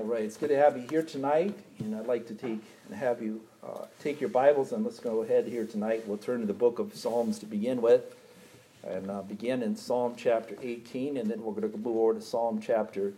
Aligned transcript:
All 0.00 0.06
right, 0.06 0.22
it's 0.22 0.38
good 0.38 0.48
to 0.48 0.56
have 0.56 0.78
you 0.78 0.86
here 0.88 1.02
tonight, 1.02 1.54
and 1.78 1.94
I'd 1.94 2.06
like 2.06 2.26
to 2.28 2.34
take 2.34 2.62
and 2.86 2.94
have 2.96 3.20
you 3.20 3.42
uh, 3.62 3.84
take 4.02 4.18
your 4.18 4.30
Bibles 4.30 4.72
and 4.72 4.82
let's 4.82 4.98
go 4.98 5.20
ahead 5.20 5.46
here 5.46 5.66
tonight. 5.66 6.04
We'll 6.06 6.16
turn 6.16 6.40
to 6.40 6.46
the 6.46 6.54
book 6.54 6.78
of 6.78 6.96
Psalms 6.96 7.38
to 7.40 7.46
begin 7.46 7.82
with, 7.82 8.16
and 8.82 9.10
uh, 9.10 9.20
begin 9.20 9.62
in 9.62 9.76
Psalm 9.76 10.14
chapter 10.16 10.56
18, 10.62 11.18
and 11.18 11.30
then 11.30 11.42
we're 11.42 11.52
going 11.52 11.70
to 11.70 11.76
move 11.76 11.98
over 11.98 12.14
to 12.14 12.22
Psalm 12.22 12.62
chapter 12.62 13.12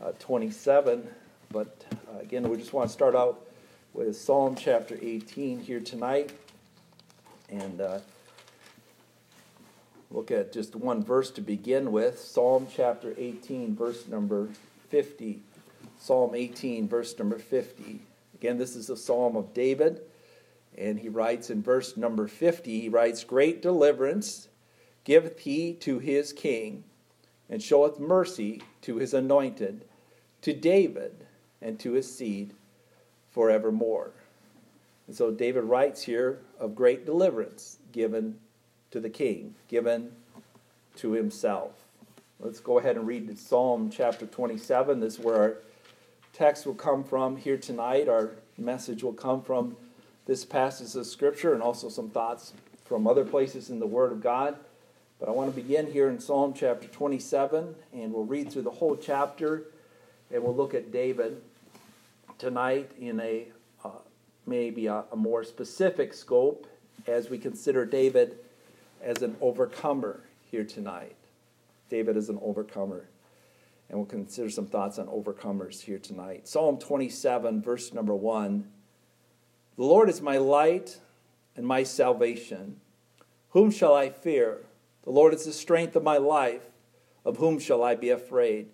uh, 0.00 0.12
27. 0.20 1.08
But 1.50 1.84
uh, 1.92 2.20
again, 2.20 2.48
we 2.48 2.56
just 2.56 2.72
want 2.72 2.88
to 2.88 2.92
start 2.92 3.16
out 3.16 3.44
with 3.92 4.16
Psalm 4.16 4.54
chapter 4.54 4.96
18 5.02 5.58
here 5.58 5.80
tonight, 5.80 6.30
and 7.48 7.80
uh, 7.80 7.98
look 10.12 10.30
at 10.30 10.52
just 10.52 10.76
one 10.76 11.02
verse 11.02 11.32
to 11.32 11.40
begin 11.40 11.90
with 11.90 12.20
Psalm 12.20 12.68
chapter 12.72 13.12
18, 13.18 13.74
verse 13.74 14.06
number 14.06 14.50
50. 14.88 15.40
Psalm 16.02 16.34
18, 16.34 16.88
verse 16.88 17.16
number 17.16 17.38
50. 17.38 18.00
Again, 18.34 18.58
this 18.58 18.74
is 18.74 18.90
a 18.90 18.96
psalm 18.96 19.36
of 19.36 19.54
David, 19.54 20.00
and 20.76 20.98
he 20.98 21.08
writes 21.08 21.48
in 21.48 21.62
verse 21.62 21.96
number 21.96 22.26
50 22.26 22.80
he 22.80 22.88
writes, 22.88 23.22
Great 23.22 23.62
deliverance 23.62 24.48
giveth 25.04 25.38
he 25.38 25.74
to 25.74 26.00
his 26.00 26.32
king, 26.32 26.82
and 27.48 27.62
showeth 27.62 28.00
mercy 28.00 28.62
to 28.80 28.96
his 28.96 29.14
anointed, 29.14 29.84
to 30.40 30.52
David 30.52 31.24
and 31.60 31.78
to 31.78 31.92
his 31.92 32.12
seed 32.12 32.52
forevermore. 33.30 34.10
And 35.06 35.14
so 35.14 35.30
David 35.30 35.62
writes 35.62 36.02
here 36.02 36.40
of 36.58 36.74
great 36.74 37.06
deliverance 37.06 37.78
given 37.92 38.40
to 38.90 38.98
the 38.98 39.08
king, 39.08 39.54
given 39.68 40.10
to 40.96 41.12
himself. 41.12 41.74
Let's 42.40 42.58
go 42.58 42.80
ahead 42.80 42.96
and 42.96 43.06
read 43.06 43.38
Psalm 43.38 43.88
chapter 43.88 44.26
27. 44.26 44.98
This 44.98 45.20
is 45.20 45.24
where 45.24 45.36
our 45.36 45.56
text 46.32 46.64
will 46.66 46.74
come 46.74 47.04
from 47.04 47.36
here 47.36 47.58
tonight. 47.58 48.08
Our 48.08 48.30
message 48.56 49.02
will 49.02 49.12
come 49.12 49.42
from 49.42 49.76
this 50.26 50.44
passage 50.44 50.94
of 50.98 51.06
Scripture 51.06 51.52
and 51.52 51.62
also 51.62 51.88
some 51.88 52.08
thoughts 52.08 52.52
from 52.84 53.06
other 53.06 53.24
places 53.24 53.70
in 53.70 53.80
the 53.80 53.86
Word 53.86 54.12
of 54.12 54.22
God. 54.22 54.56
But 55.20 55.28
I 55.28 55.32
want 55.32 55.54
to 55.54 55.60
begin 55.60 55.92
here 55.92 56.08
in 56.08 56.18
Psalm 56.18 56.52
chapter 56.54 56.88
27, 56.88 57.74
and 57.92 58.12
we'll 58.12 58.24
read 58.24 58.50
through 58.50 58.62
the 58.62 58.70
whole 58.70 58.96
chapter, 58.96 59.64
and 60.32 60.42
we'll 60.42 60.56
look 60.56 60.74
at 60.74 60.90
David 60.90 61.40
tonight 62.38 62.90
in 62.98 63.20
a 63.20 63.46
uh, 63.84 63.90
maybe 64.46 64.86
a, 64.86 65.04
a 65.12 65.16
more 65.16 65.44
specific 65.44 66.12
scope 66.14 66.66
as 67.06 67.30
we 67.30 67.38
consider 67.38 67.84
David 67.84 68.38
as 69.02 69.22
an 69.22 69.36
overcomer 69.40 70.20
here 70.50 70.64
tonight. 70.64 71.14
David 71.88 72.16
is 72.16 72.28
an 72.28 72.38
overcomer 72.42 73.04
and 73.92 74.00
we'll 74.00 74.06
consider 74.06 74.48
some 74.48 74.66
thoughts 74.66 74.98
on 74.98 75.06
overcomers 75.06 75.82
here 75.82 75.98
tonight. 75.98 76.48
Psalm 76.48 76.78
27, 76.78 77.60
verse 77.60 77.92
number 77.92 78.14
1 78.14 78.64
The 79.76 79.84
Lord 79.84 80.08
is 80.08 80.22
my 80.22 80.38
light 80.38 80.98
and 81.54 81.66
my 81.66 81.82
salvation. 81.82 82.80
Whom 83.50 83.70
shall 83.70 83.94
I 83.94 84.08
fear? 84.08 84.64
The 85.02 85.10
Lord 85.10 85.34
is 85.34 85.44
the 85.44 85.52
strength 85.52 85.94
of 85.94 86.02
my 86.02 86.16
life. 86.16 86.62
Of 87.22 87.36
whom 87.36 87.58
shall 87.58 87.84
I 87.84 87.94
be 87.94 88.08
afraid? 88.08 88.70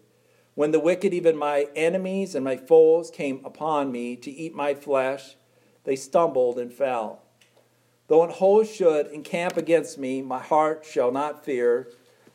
When 0.54 0.70
the 0.70 0.78
wicked, 0.78 1.12
even 1.12 1.36
my 1.36 1.66
enemies 1.74 2.36
and 2.36 2.44
my 2.44 2.56
foes, 2.56 3.10
came 3.10 3.44
upon 3.44 3.90
me 3.90 4.14
to 4.16 4.30
eat 4.30 4.54
my 4.54 4.72
flesh, 4.72 5.34
they 5.82 5.96
stumbled 5.96 6.60
and 6.60 6.72
fell. 6.72 7.22
Though 8.06 8.22
an 8.22 8.30
host 8.30 8.74
should 8.74 9.08
encamp 9.08 9.56
against 9.56 9.98
me, 9.98 10.22
my 10.22 10.38
heart 10.38 10.86
shall 10.88 11.10
not 11.10 11.44
fear. 11.44 11.88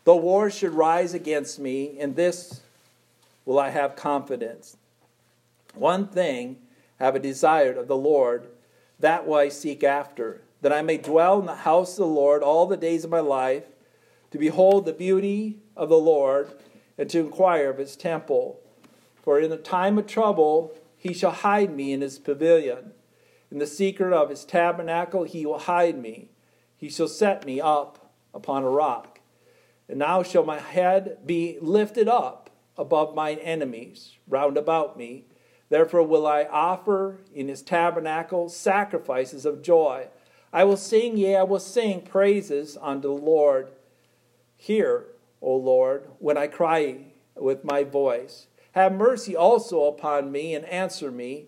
Though 0.04 0.18
war 0.18 0.52
should 0.52 0.74
rise 0.74 1.14
against 1.14 1.60
me, 1.60 1.98
in 1.98 2.16
this 2.16 2.63
will 3.46 3.60
I 3.60 3.70
have 3.70 3.96
confidence. 3.96 4.78
One 5.74 6.08
thing 6.08 6.58
have 7.00 7.16
I 7.16 7.20
desired 7.20 7.78
of 7.78 7.88
the 7.88 7.98
Lord, 7.98 8.48
that 9.00 9.28
will 9.28 9.36
I 9.36 9.50
seek 9.50 9.84
after, 9.84 10.42
that 10.62 10.72
I 10.72 10.82
may 10.82 10.98
dwell 10.98 11.40
in 11.40 11.46
the 11.46 11.56
house 11.56 11.94
of 11.94 12.06
the 12.06 12.06
Lord 12.06 12.44
all 12.44 12.66
the 12.66 12.78
days 12.78 13.04
of 13.04 13.10
my 13.10 13.20
life, 13.20 13.66
to 14.32 14.38
behold 14.38 14.86
the 14.86 14.94
beauty 14.94 15.60
of 15.76 15.90
the 15.90 15.98
Lord, 15.98 16.54
and 16.98 17.10
to 17.10 17.20
inquire 17.20 17.70
of 17.70 17.78
his 17.78 17.96
temple. 17.96 18.60
For 19.22 19.40
in 19.40 19.50
the 19.50 19.58
time 19.58 19.98
of 19.98 20.08
trouble 20.08 20.76
he 20.96 21.14
shall 21.14 21.32
hide 21.32 21.76
me 21.76 21.92
in 21.92 22.02
his 22.02 22.20
pavilion. 22.20 22.92
In 23.52 23.60
the 23.60 23.68
secret 23.68 24.14
of 24.14 24.30
his 24.30 24.46
tabernacle 24.46 25.24
he 25.24 25.46
will 25.46 25.60
hide 25.60 25.98
me. 25.98 26.30
He 26.78 26.90
shall 26.90 27.08
set 27.08 27.46
me 27.46 27.60
up 27.60 28.12
upon 28.34 28.64
a 28.64 28.70
rock. 28.70 29.20
And 29.90 30.00
now 30.00 30.24
shall 30.24 30.44
my 30.44 30.60
head 30.60 31.20
be 31.26 31.58
lifted 31.62 32.08
up 32.08 32.43
above 32.78 33.16
mine 33.16 33.40
enemies 33.40 34.18
round 34.28 34.58
about 34.58 34.98
me. 34.98 35.26
Therefore 35.70 36.04
will 36.04 36.28
I 36.28 36.44
offer 36.44 37.20
in 37.34 37.48
his 37.48 37.62
tabernacle 37.62 38.50
sacrifices 38.50 39.46
of 39.46 39.62
joy. 39.62 40.08
I 40.52 40.64
will 40.66 40.78
sing, 40.78 41.18
yea, 41.18 41.38
I 41.38 41.44
will 41.44 41.60
sing 41.60 42.02
praises 42.02 42.78
unto 42.80 43.08
the 43.08 43.14
Lord. 43.14 43.70
Hear, 44.56 45.08
O 45.42 45.56
Lord, 45.56 46.10
when 46.20 46.38
I 46.38 46.48
cry 46.48 47.14
with 47.36 47.64
my 47.64 47.84
voice. 47.84 48.48
Have 48.74 48.94
mercy 48.94 49.36
also 49.36 49.86
upon 49.86 50.32
me 50.32 50.54
and 50.54 50.66
answer 50.66 51.12
me. 51.12 51.48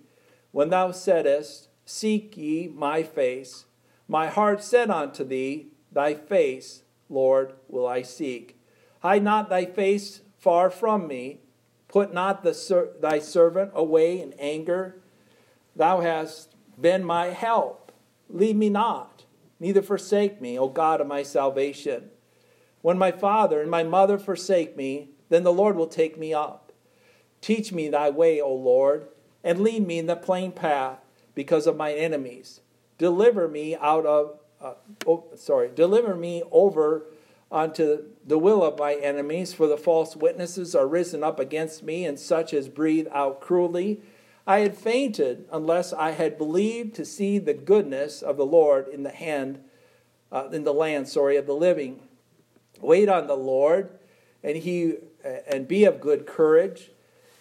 When 0.52 0.70
thou 0.70 0.92
saidst, 0.92 1.68
Seek 1.86 2.36
ye 2.36 2.68
my 2.68 3.04
face, 3.04 3.66
my 4.08 4.28
heart 4.28 4.64
said 4.64 4.90
unto 4.90 5.24
thee, 5.24 5.68
Thy 5.92 6.16
face, 6.16 6.84
Lord, 7.10 7.54
will 7.68 7.86
I 7.86 8.02
seek. 8.02 8.60
Hide 9.02 9.24
not 9.24 9.50
thy 9.50 9.66
face 9.66 10.22
far 10.38 10.70
from 10.70 11.08
me. 11.08 11.40
Put 11.88 12.14
not 12.14 12.44
the, 12.44 12.92
thy 13.00 13.20
servant 13.20 13.72
away 13.74 14.22
in 14.22 14.34
anger. 14.34 15.02
Thou 15.76 16.02
hast 16.02 16.56
been 16.80 17.04
my 17.04 17.28
help. 17.28 17.92
Leave 18.30 18.56
me 18.56 18.70
not, 18.70 19.24
neither 19.60 19.82
forsake 19.82 20.42
me, 20.42 20.58
O 20.58 20.68
God 20.68 21.00
of 21.00 21.08
my 21.08 21.22
salvation. 21.24 22.10
When 22.82 22.98
my 22.98 23.12
father 23.12 23.62
and 23.62 23.70
my 23.70 23.84
mother 23.84 24.18
forsake 24.18 24.76
me, 24.76 25.10
then 25.30 25.44
the 25.44 25.54
Lord 25.54 25.76
will 25.76 25.88
take 25.88 26.18
me 26.18 26.34
up. 26.34 26.72
Teach 27.42 27.72
me 27.72 27.90
thy 27.90 28.10
way, 28.10 28.42
O 28.42 28.54
Lord, 28.54 29.08
and 29.44 29.60
lead 29.60 29.86
me 29.86 30.00
in 30.00 30.08
the 30.08 30.16
plain 30.16 30.52
path 30.52 31.00
because 31.36 31.68
of 31.68 31.78
my 31.78 31.94
enemies. 31.94 32.62
Deliver 32.98 33.48
me 33.48 33.76
out 33.76 34.06
of, 34.06 34.40
uh, 34.62 34.74
oh, 35.06 35.26
sorry, 35.36 35.70
deliver 35.74 36.16
me 36.16 36.44
over 36.52 37.06
unto 37.56 38.04
the 38.28 38.38
will 38.38 38.64
of 38.64 38.78
my 38.78 38.96
enemies, 38.96 39.54
for 39.54 39.66
the 39.66 39.78
false 39.78 40.16
witnesses 40.16 40.76
are 40.76 40.86
risen 40.86 41.24
up 41.24 41.40
against 41.40 41.84
me, 41.84 42.06
and 42.06 42.20
such 42.20 42.54
as 42.54 42.68
breathe 42.68 43.08
out 43.14 43.40
cruelly. 43.40 44.02
I 44.46 44.60
had 44.60 44.78
fainted 44.78 45.48
unless 45.52 45.94
I 45.94 46.12
had 46.12 46.38
believed 46.38 46.94
to 46.96 47.06
see 47.06 47.40
the 47.40 47.54
goodness 47.54 48.22
of 48.22 48.36
the 48.36 48.46
Lord 48.46 48.90
in 48.90 49.04
the 49.04 49.10
hand, 49.10 49.64
uh, 50.32 50.50
in 50.52 50.66
the 50.66 50.74
land, 50.74 51.08
sorry, 51.08 51.38
of 51.38 51.48
the 51.48 51.56
living. 51.56 52.02
Wait 52.82 53.08
on 53.08 53.28
the 53.28 53.38
Lord, 53.38 53.90
and 54.44 54.58
he 54.58 54.98
and 55.48 55.68
be 55.68 55.86
of 55.86 56.02
good 56.02 56.28
courage, 56.28 56.92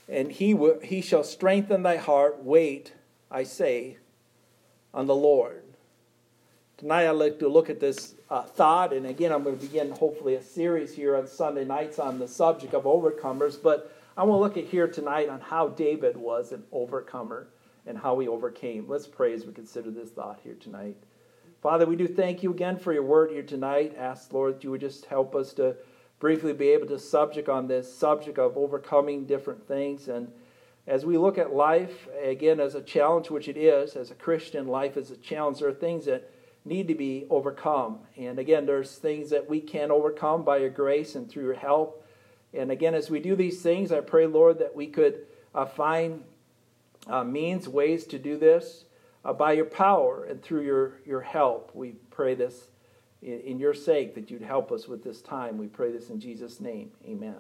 and 0.09 0.31
he 0.31 0.55
will, 0.55 0.79
he 0.81 1.01
shall 1.01 1.25
strengthen 1.25 1.83
thy 1.83 1.97
heart. 1.97 2.43
Wait, 2.43 2.95
I 3.31 3.43
say, 3.43 3.99
on 4.95 5.07
the 5.07 5.15
Lord. 5.15 5.65
Tonight 6.77 7.09
I'd 7.09 7.11
like 7.11 7.39
to 7.41 7.49
look 7.49 7.69
at 7.69 7.81
this 7.81 8.14
uh, 8.31 8.43
thought, 8.43 8.93
and 8.93 9.07
again, 9.07 9.33
I'm 9.33 9.43
going 9.43 9.59
to 9.59 9.67
begin 9.67 9.91
hopefully 9.91 10.35
a 10.35 10.43
series 10.43 10.95
here 10.95 11.17
on 11.17 11.27
Sunday 11.27 11.65
nights 11.65 11.99
on 11.99 12.19
the 12.19 12.29
subject 12.29 12.75
of 12.75 12.85
overcomers. 12.85 13.61
But 13.63 13.93
I 14.17 14.25
want 14.25 14.39
to 14.39 14.43
look 14.43 14.57
at 14.57 14.71
here 14.71 14.89
tonight 14.89 15.29
on 15.29 15.41
how 15.41 15.69
David 15.69 16.17
was 16.17 16.53
an 16.53 16.65
overcomer 16.73 17.49
and 17.87 17.99
how 17.99 18.19
he 18.19 18.29
overcame. 18.29 18.87
Let's 18.89 19.07
pray 19.07 19.35
as 19.35 19.45
we 19.45 19.53
consider 19.53 19.91
this 19.91 20.11
thought 20.11 20.41
here 20.43 20.57
tonight. 20.59 20.97
Father, 21.63 21.87
we 21.87 21.97
do 21.97 22.07
thank 22.07 22.43
you 22.43 22.51
again 22.51 22.79
for 22.79 22.93
your 22.93 23.03
word 23.03 23.31
here 23.31 23.43
tonight. 23.43 23.95
Ask, 23.99 24.33
Lord, 24.33 24.57
that 24.57 24.65
you 24.65 24.71
would 24.71 24.81
just 24.81 25.07
help 25.07 25.35
us 25.35 25.53
to 25.55 25.77
briefly 26.19 26.53
be 26.53 26.69
able 26.69 26.87
to 26.87 26.99
subject 26.99 27.49
on 27.49 27.67
this 27.67 27.93
subject 27.93 28.39
of 28.39 28.57
overcoming 28.57 29.27
different 29.27 29.67
things. 29.67 30.09
And 30.09 30.29
as 30.87 31.05
we 31.05 31.19
look 31.19 31.39
at 31.39 31.55
life, 31.55 32.09
again, 32.23 32.61
as 32.61 32.75
a 32.75 32.83
challenge, 32.83 33.31
which 33.31 33.49
it 33.49 33.57
is, 33.57 33.97
as 33.97 34.11
a 34.11 34.15
Christian, 34.15 34.67
life 34.67 34.97
is 34.97 35.11
a 35.11 35.17
challenge. 35.17 35.59
There 35.59 35.69
are 35.69 35.75
things 35.75 36.05
that 36.05 36.31
need 36.65 36.89
to 36.89 36.95
be 36.95 37.27
overcome. 37.29 37.99
And 38.17 38.39
again, 38.39 38.67
there's 38.67 38.97
things 38.97 39.31
that 39.31 39.49
we 39.49 39.61
can 39.61 39.91
overcome 39.91 40.45
by 40.45 40.59
your 40.59 40.71
grace 40.71 41.15
and 41.15 41.29
through 41.29 41.45
your 41.45 41.55
help. 41.55 42.07
And 42.53 42.71
again, 42.71 42.95
as 42.95 43.11
we 43.11 43.21
do 43.21 43.37
these 43.37 43.61
things, 43.61 43.93
I 43.93 44.01
pray, 44.01 44.27
Lord, 44.27 44.59
that 44.61 44.75
we 44.75 44.87
could 44.87 45.27
uh, 45.55 45.67
find 45.67 46.23
uh, 47.07 47.25
means, 47.25 47.69
ways 47.69 48.07
to 48.07 48.19
do 48.19 48.39
this 48.39 48.85
uh, 49.25 49.33
by 49.33 49.53
your 49.53 49.65
power 49.67 50.25
and 50.25 50.43
through 50.43 50.63
your, 50.63 50.93
your 51.05 51.21
help. 51.21 51.71
We 51.75 51.93
pray 52.11 52.35
this 52.35 52.69
in, 53.23 53.41
in 53.41 53.59
your 53.59 53.75
sake 53.75 54.15
that 54.15 54.31
you'd 54.31 54.43
help 54.43 54.73
us 54.73 54.89
with 54.89 55.05
this 55.05 55.21
time. 55.21 55.59
We 55.59 55.67
pray 55.67 55.93
this 55.93 56.09
in 56.09 56.21
Jesus' 56.21 56.61
name. 56.61 56.93
Amen. 57.07 57.37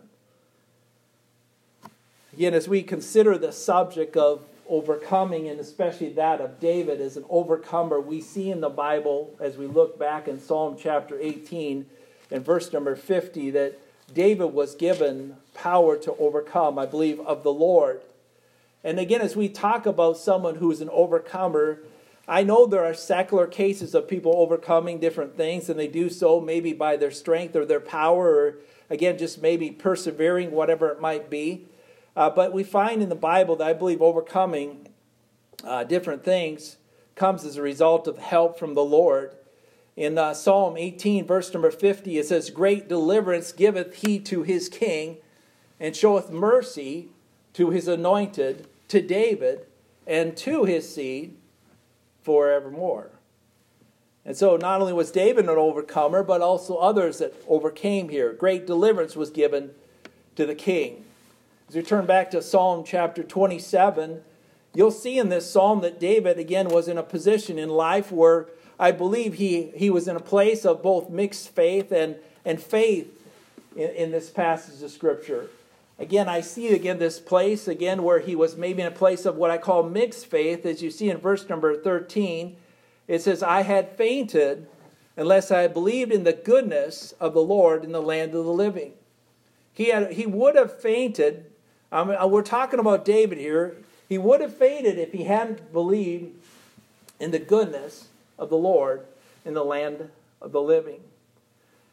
Again, 2.32 2.52
as 2.52 2.68
we 2.68 2.82
consider 2.82 3.38
the 3.38 3.52
subject 3.52 4.16
of 4.16 4.42
overcoming, 4.69 5.49
and 5.49 5.61
especially 5.61 6.11
that 6.11 6.40
of 6.40 6.61
David 6.61 7.00
as 7.00 7.16
an 7.16 7.25
overcomer, 7.28 8.00
we 8.00 8.20
see 8.20 8.50
in 8.50 8.61
the 8.61 8.69
Bible, 8.69 9.34
as 9.40 9.56
we 9.56 9.66
look 9.66 9.99
back 9.99 10.28
in 10.28 10.40
Psalm 10.40 10.76
chapter 10.78 11.19
18 11.19 11.87
and 12.31 12.44
verse 12.44 12.72
number 12.72 12.96
50, 12.96 13.50
that 13.50 13.78
David 14.12 14.52
was 14.52 14.75
given 14.75 15.37
power 15.55 15.96
to 15.96 16.14
overcome, 16.16 16.78
I 16.78 16.87
believe, 16.87 17.20
of 17.20 17.43
the 17.43 17.52
Lord. 17.52 18.02
And 18.82 18.99
again, 18.99 19.22
as 19.22 19.34
we 19.34 19.49
talk 19.49 19.87
about 19.87 20.19
someone 20.19 20.56
who's 20.56 20.81
an 20.81 20.90
overcomer, 20.90 21.81
I 22.26 22.43
know 22.43 22.67
there 22.67 22.84
are 22.84 22.94
secular 22.94 23.46
cases 23.46 23.94
of 23.94 24.08
people 24.08 24.34
overcoming 24.37 24.99
different 24.99 25.37
things, 25.37 25.69
and 25.69 25.78
they 25.78 25.88
do 25.88 26.08
so 26.08 26.40
maybe 26.40 26.72
by 26.72 26.96
their 26.96 27.10
strength 27.10 27.55
or 27.56 27.64
their 27.64 27.81
power, 27.81 28.34
or 28.34 28.55
again, 28.90 29.19
just 29.19 29.43
maybe 29.43 29.70
persevering, 29.70 30.50
whatever 30.50 30.88
it 30.90 31.00
might 31.00 31.28
be. 31.28 31.67
Uh, 32.16 32.31
but 32.31 32.52
we 32.52 32.62
find 32.62 33.02
in 33.02 33.08
the 33.08 33.14
Bible 33.14 33.56
that 33.56 33.66
I 33.66 33.72
believe 33.72 34.00
overcoming 34.00 34.88
uh, 35.64 35.84
different 35.84 36.25
things 36.25 36.76
comes 37.14 37.44
as 37.44 37.56
a 37.56 37.62
result 37.62 38.06
of 38.06 38.19
help 38.19 38.58
from 38.58 38.75
the 38.75 38.84
Lord. 38.84 39.34
In 39.96 40.19
uh, 40.19 40.34
Psalm 40.34 40.76
18, 40.76 41.26
verse 41.26 41.52
number 41.52 41.70
50, 41.70 42.19
it 42.19 42.26
says, 42.26 42.50
Great 42.50 42.88
deliverance 42.88 43.52
giveth 43.52 43.94
he 43.96 44.19
to 44.20 44.43
his 44.43 44.69
king, 44.69 45.19
and 45.78 45.94
showeth 45.94 46.31
mercy 46.31 47.08
to 47.52 47.70
his 47.70 47.87
anointed, 47.87 48.67
to 48.88 49.00
David, 49.00 49.67
and 50.06 50.37
to 50.38 50.64
his 50.64 50.93
seed 50.93 51.37
forevermore. 52.22 53.10
And 54.25 54.37
so 54.37 54.56
not 54.56 54.81
only 54.81 54.93
was 54.93 55.10
David 55.10 55.44
an 55.44 55.50
overcomer, 55.50 56.22
but 56.22 56.40
also 56.40 56.76
others 56.76 57.19
that 57.19 57.34
overcame 57.46 58.08
here. 58.08 58.32
Great 58.32 58.67
deliverance 58.67 59.14
was 59.14 59.31
given 59.31 59.70
to 60.34 60.46
the 60.46 60.55
king. 60.55 61.05
As 61.69 61.75
we 61.75 61.82
turn 61.82 62.05
back 62.06 62.31
to 62.31 62.43
Psalm 62.43 62.84
chapter 62.84 63.22
27, 63.22 64.22
you'll 64.75 64.90
see 64.90 65.19
in 65.19 65.31
this 65.31 65.50
psalm 65.50 65.81
that 65.81 65.99
David, 65.99 66.38
again, 66.38 66.69
was 66.69 66.88
in 66.88 66.99
a 66.99 67.02
position 67.02 67.58
in 67.58 67.70
life 67.70 68.12
where 68.12 68.49
I 68.78 68.93
believe 68.93 69.34
he, 69.34 69.72
he 69.75 69.88
was 69.88 70.06
in 70.06 70.16
a 70.16 70.20
place 70.20 70.66
of 70.66 70.82
both 70.82 71.08
mixed 71.08 71.50
faith 71.50 71.90
and, 71.90 72.16
and 72.44 72.61
faith 72.61 73.08
in, 73.75 73.90
in 73.90 74.11
this 74.11 74.31
passage 74.31 74.82
of 74.82 74.90
Scripture. 74.90 75.49
Again, 75.99 76.28
I 76.28 76.40
see 76.43 76.75
again 76.75 76.99
this 76.99 77.19
place 77.20 77.69
again 77.69 78.02
where 78.02 78.19
he 78.19 78.34
was 78.34 78.56
maybe 78.56 78.82
in 78.82 78.88
a 78.88 78.90
place 78.90 79.25
of 79.25 79.37
what 79.37 79.50
I 79.50 79.58
call 79.58 79.84
mixed 79.84 80.26
faith, 80.26 80.67
as 80.67 80.82
you 80.82 80.90
see 80.90 81.08
in 81.08 81.19
verse 81.19 81.49
number 81.49 81.75
13. 81.76 82.56
It 83.06 83.22
says, 83.22 83.43
I 83.43 83.62
had 83.62 83.96
fainted 83.96 84.67
unless 85.17 85.50
I 85.50 85.69
believed 85.69 86.12
in 86.12 86.25
the 86.25 86.32
goodness 86.32 87.12
of 87.20 87.32
the 87.32 87.43
Lord 87.43 87.84
in 87.84 87.93
the 87.93 88.02
land 88.02 88.34
of 88.34 88.44
the 88.44 88.50
living. 88.50 88.93
He, 89.72 89.87
had, 89.87 90.12
he 90.12 90.26
would 90.26 90.56
have 90.56 90.81
fainted. 90.81 91.46
Um, 91.94 92.08
we're 92.29 92.43
talking 92.43 92.81
about 92.81 93.05
David 93.05 93.38
here. 93.38 93.76
He 94.08 94.19
would 94.19 94.41
have 94.41 94.52
fainted 94.52 94.99
if 94.99 95.12
he 95.12 95.23
hadn't 95.23 95.73
believed 95.73 96.35
in 97.20 97.31
the 97.31 97.38
goodness 97.38 98.08
of 98.37 98.50
the 98.50 98.56
Lord 98.56 99.06
in 99.44 99.55
the 99.55 99.64
land 99.64 100.11
of 100.43 100.50
the 100.50 100.61
living. 100.61 101.02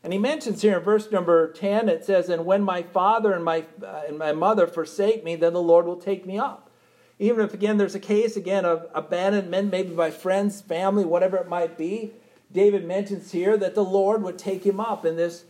And 0.03 0.12
he 0.12 0.18
mentions 0.18 0.63
here 0.63 0.80
in 0.80 0.83
verse 0.83 1.12
number 1.12 1.51
10, 1.51 1.88
it 1.88 2.03
says, 2.03 2.30
And 2.30 2.48
when 2.48 2.63
my 2.63 2.81
father 2.81 3.31
and 3.31 3.45
my, 3.45 3.65
uh, 3.86 4.01
and 4.07 4.18
my 4.18 4.31
mother 4.31 4.65
forsake 4.65 5.24
me, 5.24 5.36
then 5.36 5.53
the 5.53 5.62
Lord 5.62 5.86
will 5.86 6.01
take 6.01 6.25
me 6.25 6.39
up. 6.39 6.71
Even 7.19 7.45
if, 7.45 7.53
again, 7.53 7.77
there's 7.77 7.94
a 7.94 8.00
case, 8.00 8.36
again, 8.36 8.65
of 8.65 8.88
abandonment, 8.95 9.69
maybe 9.69 9.94
by 9.94 10.09
friends, 10.09 10.62
family, 10.62 11.06
whatever 11.06 11.38
it 11.38 11.48
might 11.48 11.77
be, 11.77 12.13
David 12.51 12.88
mentions 12.88 13.31
here 13.31 13.56
that 13.56 13.75
the 13.75 13.83
Lord 13.83 14.24
would 14.24 14.39
take 14.39 14.65
him 14.65 14.80
up 14.80 15.06
in, 15.06 15.15
this, 15.15 15.44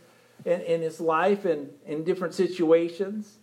in, 0.44 0.60
in 0.60 0.82
his 0.82 1.00
life 1.00 1.46
and 1.46 1.70
in 1.86 2.04
different 2.04 2.34
situations. 2.34 3.38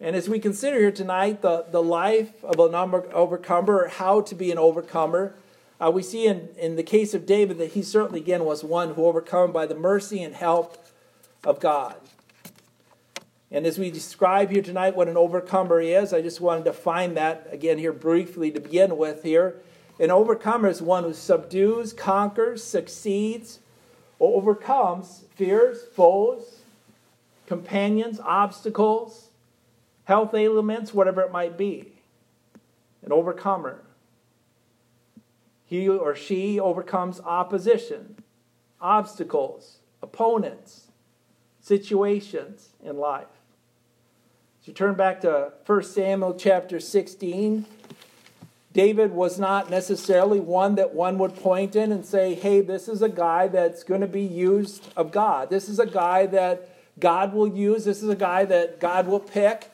And 0.00 0.14
as 0.14 0.28
we 0.28 0.38
consider 0.38 0.78
here 0.78 0.92
tonight 0.92 1.42
the, 1.42 1.66
the 1.70 1.82
life 1.82 2.44
of 2.44 2.60
an 2.60 2.74
overcomer, 2.74 3.88
how 3.88 4.20
to 4.20 4.34
be 4.34 4.52
an 4.52 4.58
overcomer, 4.58 5.34
uh, 5.80 5.90
we 5.90 6.02
see 6.02 6.26
in, 6.26 6.48
in 6.56 6.76
the 6.76 6.82
case 6.82 7.14
of 7.14 7.26
David 7.26 7.58
that 7.58 7.72
he 7.72 7.82
certainly, 7.82 8.20
again, 8.20 8.44
was 8.44 8.62
one 8.62 8.94
who 8.94 9.06
overcome 9.06 9.52
by 9.52 9.66
the 9.66 9.74
mercy 9.74 10.22
and 10.22 10.34
help 10.34 10.86
of 11.44 11.60
God. 11.60 11.96
And 13.50 13.66
as 13.66 13.78
we 13.78 13.90
describe 13.90 14.50
here 14.50 14.62
tonight 14.62 14.94
what 14.94 15.08
an 15.08 15.16
overcomer 15.16 15.80
is, 15.80 16.12
I 16.12 16.20
just 16.20 16.40
wanted 16.40 16.64
to 16.64 16.72
find 16.72 17.16
that 17.16 17.48
again 17.50 17.78
here 17.78 17.92
briefly 17.92 18.50
to 18.50 18.60
begin 18.60 18.96
with 18.96 19.22
here. 19.22 19.56
An 19.98 20.10
overcomer 20.10 20.68
is 20.68 20.82
one 20.82 21.04
who 21.04 21.14
subdues, 21.14 21.92
conquers, 21.92 22.62
succeeds, 22.62 23.60
or 24.18 24.36
overcomes 24.36 25.24
fears, 25.34 25.86
foes, 25.94 26.60
companions, 27.46 28.20
obstacles, 28.20 29.28
health 30.08 30.32
ailments, 30.32 30.94
whatever 30.94 31.20
it 31.20 31.30
might 31.30 31.58
be. 31.58 31.92
An 33.04 33.12
overcomer. 33.12 33.84
He 35.66 35.86
or 35.86 36.16
she 36.16 36.58
overcomes 36.58 37.20
opposition, 37.20 38.16
obstacles, 38.80 39.80
opponents, 40.02 40.86
situations 41.60 42.70
in 42.82 42.96
life. 42.96 43.26
As 44.62 44.68
you 44.68 44.72
turn 44.72 44.94
back 44.94 45.20
to 45.20 45.52
1 45.66 45.82
Samuel 45.82 46.32
chapter 46.32 46.80
16, 46.80 47.66
David 48.72 49.12
was 49.12 49.38
not 49.38 49.68
necessarily 49.68 50.40
one 50.40 50.76
that 50.76 50.94
one 50.94 51.18
would 51.18 51.36
point 51.36 51.76
in 51.76 51.92
and 51.92 52.06
say, 52.06 52.32
hey, 52.32 52.62
this 52.62 52.88
is 52.88 53.02
a 53.02 53.10
guy 53.10 53.46
that's 53.46 53.82
going 53.82 54.00
to 54.00 54.06
be 54.06 54.22
used 54.22 54.88
of 54.96 55.12
God. 55.12 55.50
This 55.50 55.68
is 55.68 55.78
a 55.78 55.86
guy 55.86 56.24
that 56.24 56.98
God 56.98 57.34
will 57.34 57.48
use. 57.48 57.84
This 57.84 58.02
is 58.02 58.08
a 58.08 58.16
guy 58.16 58.46
that 58.46 58.80
God 58.80 59.06
will 59.06 59.20
pick. 59.20 59.70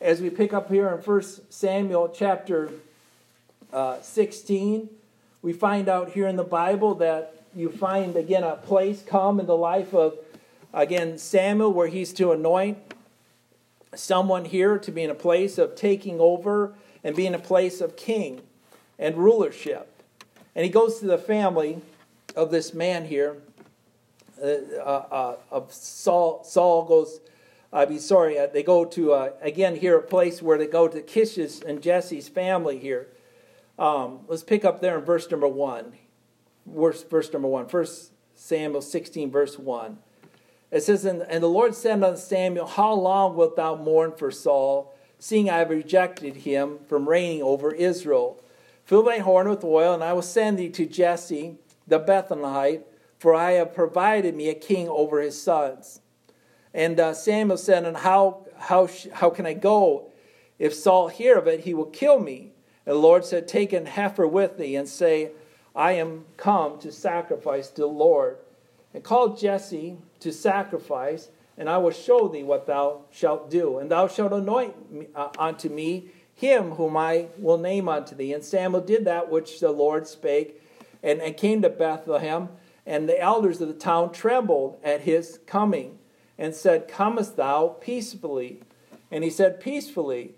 As 0.00 0.20
we 0.20 0.28
pick 0.28 0.52
up 0.52 0.70
here 0.70 0.88
in 0.88 0.98
1 0.98 1.22
Samuel 1.50 2.08
chapter 2.08 2.70
uh, 3.72 4.00
16, 4.00 4.88
we 5.40 5.52
find 5.52 5.88
out 5.88 6.10
here 6.10 6.26
in 6.26 6.36
the 6.36 6.42
Bible 6.44 6.96
that 6.96 7.42
you 7.54 7.70
find 7.70 8.16
again 8.16 8.42
a 8.42 8.56
place 8.56 9.02
come 9.06 9.38
in 9.38 9.46
the 9.46 9.56
life 9.56 9.94
of 9.94 10.18
again 10.72 11.16
Samuel 11.16 11.72
where 11.72 11.86
he's 11.86 12.12
to 12.14 12.32
anoint 12.32 12.78
someone 13.94 14.44
here 14.44 14.78
to 14.78 14.90
be 14.90 15.04
in 15.04 15.10
a 15.10 15.14
place 15.14 15.58
of 15.58 15.76
taking 15.76 16.20
over 16.20 16.74
and 17.04 17.14
being 17.14 17.34
a 17.34 17.38
place 17.38 17.80
of 17.80 17.96
king 17.96 18.42
and 18.98 19.16
rulership. 19.16 19.88
And 20.56 20.64
he 20.64 20.70
goes 20.70 20.98
to 20.98 21.06
the 21.06 21.18
family 21.18 21.80
of 22.34 22.50
this 22.50 22.74
man 22.74 23.04
here, 23.04 23.36
uh, 24.42 24.46
uh, 24.46 25.06
uh 25.10 25.36
of 25.52 25.72
Saul. 25.72 26.42
Saul 26.42 26.84
goes, 26.84 27.20
I 27.74 27.86
mean, 27.86 27.98
sorry, 27.98 28.38
uh, 28.38 28.46
they 28.46 28.62
go 28.62 28.84
to, 28.84 29.12
uh, 29.12 29.30
again, 29.42 29.74
here 29.74 29.98
a 29.98 30.02
place 30.02 30.40
where 30.40 30.56
they 30.56 30.68
go 30.68 30.86
to 30.86 31.02
Kish's 31.02 31.60
and 31.60 31.82
Jesse's 31.82 32.28
family 32.28 32.78
here. 32.78 33.08
Um, 33.80 34.20
let's 34.28 34.44
pick 34.44 34.64
up 34.64 34.80
there 34.80 34.96
in 34.96 35.04
verse 35.04 35.28
number 35.28 35.48
1. 35.48 35.92
Verse, 36.66 37.02
verse 37.02 37.32
number 37.32 37.48
1. 37.48 37.66
First 37.66 38.12
Samuel 38.36 38.80
16, 38.80 39.28
verse 39.32 39.58
1. 39.58 39.98
It 40.70 40.84
says, 40.84 41.04
and, 41.04 41.22
and 41.22 41.42
the 41.42 41.48
Lord 41.48 41.74
said 41.74 42.00
unto 42.02 42.16
Samuel, 42.16 42.66
How 42.66 42.92
long 42.92 43.34
wilt 43.34 43.56
thou 43.56 43.74
mourn 43.74 44.12
for 44.16 44.30
Saul, 44.30 44.94
seeing 45.18 45.50
I 45.50 45.58
have 45.58 45.70
rejected 45.70 46.36
him 46.36 46.78
from 46.86 47.08
reigning 47.08 47.42
over 47.42 47.74
Israel? 47.74 48.40
Fill 48.84 49.02
thy 49.02 49.18
horn 49.18 49.48
with 49.48 49.64
oil, 49.64 49.94
and 49.94 50.04
I 50.04 50.12
will 50.12 50.22
send 50.22 50.58
thee 50.58 50.70
to 50.70 50.86
Jesse 50.86 51.56
the 51.88 51.98
Bethlehemite, 51.98 52.82
for 53.18 53.34
I 53.34 53.52
have 53.52 53.74
provided 53.74 54.36
me 54.36 54.48
a 54.48 54.54
king 54.54 54.88
over 54.88 55.20
his 55.20 55.40
sons. 55.40 56.00
And 56.74 56.98
uh, 56.98 57.14
Samuel 57.14 57.56
said, 57.56 57.84
And 57.84 57.96
how, 57.96 58.46
how, 58.58 58.88
how 59.12 59.30
can 59.30 59.46
I 59.46 59.54
go? 59.54 60.10
If 60.58 60.74
Saul 60.74 61.08
hear 61.08 61.38
of 61.38 61.46
it, 61.46 61.60
he 61.60 61.72
will 61.72 61.86
kill 61.86 62.18
me. 62.18 62.50
And 62.84 62.96
the 62.96 63.00
Lord 63.00 63.24
said, 63.24 63.48
Take 63.48 63.72
an 63.72 63.86
heifer 63.86 64.26
with 64.26 64.58
thee, 64.58 64.76
and 64.76 64.88
say, 64.88 65.30
I 65.74 65.92
am 65.92 66.24
come 66.36 66.78
to 66.80 66.92
sacrifice 66.92 67.68
to 67.70 67.82
the 67.82 67.86
Lord. 67.86 68.38
And 68.92 69.02
call 69.02 69.36
Jesse 69.36 69.96
to 70.20 70.32
sacrifice, 70.32 71.30
and 71.56 71.68
I 71.68 71.78
will 71.78 71.90
show 71.90 72.28
thee 72.28 72.42
what 72.42 72.66
thou 72.66 73.02
shalt 73.10 73.50
do. 73.50 73.78
And 73.78 73.90
thou 73.90 74.08
shalt 74.08 74.32
anoint 74.32 74.92
me, 74.92 75.06
uh, 75.14 75.30
unto 75.38 75.68
me 75.68 76.10
him 76.34 76.72
whom 76.72 76.96
I 76.96 77.26
will 77.38 77.58
name 77.58 77.88
unto 77.88 78.14
thee. 78.14 78.32
And 78.32 78.44
Samuel 78.44 78.82
did 78.82 79.04
that 79.04 79.30
which 79.30 79.60
the 79.60 79.70
Lord 79.70 80.06
spake, 80.06 80.60
and, 81.02 81.20
and 81.20 81.36
came 81.36 81.62
to 81.62 81.70
Bethlehem. 81.70 82.48
And 82.86 83.08
the 83.08 83.20
elders 83.20 83.60
of 83.60 83.68
the 83.68 83.74
town 83.74 84.12
trembled 84.12 84.78
at 84.84 85.02
his 85.02 85.40
coming, 85.46 85.98
and 86.38 86.54
said, 86.54 86.88
Comest 86.88 87.36
thou 87.36 87.68
peacefully? 87.80 88.60
And 89.10 89.24
he 89.24 89.30
said, 89.30 89.60
Peacefully 89.60 90.34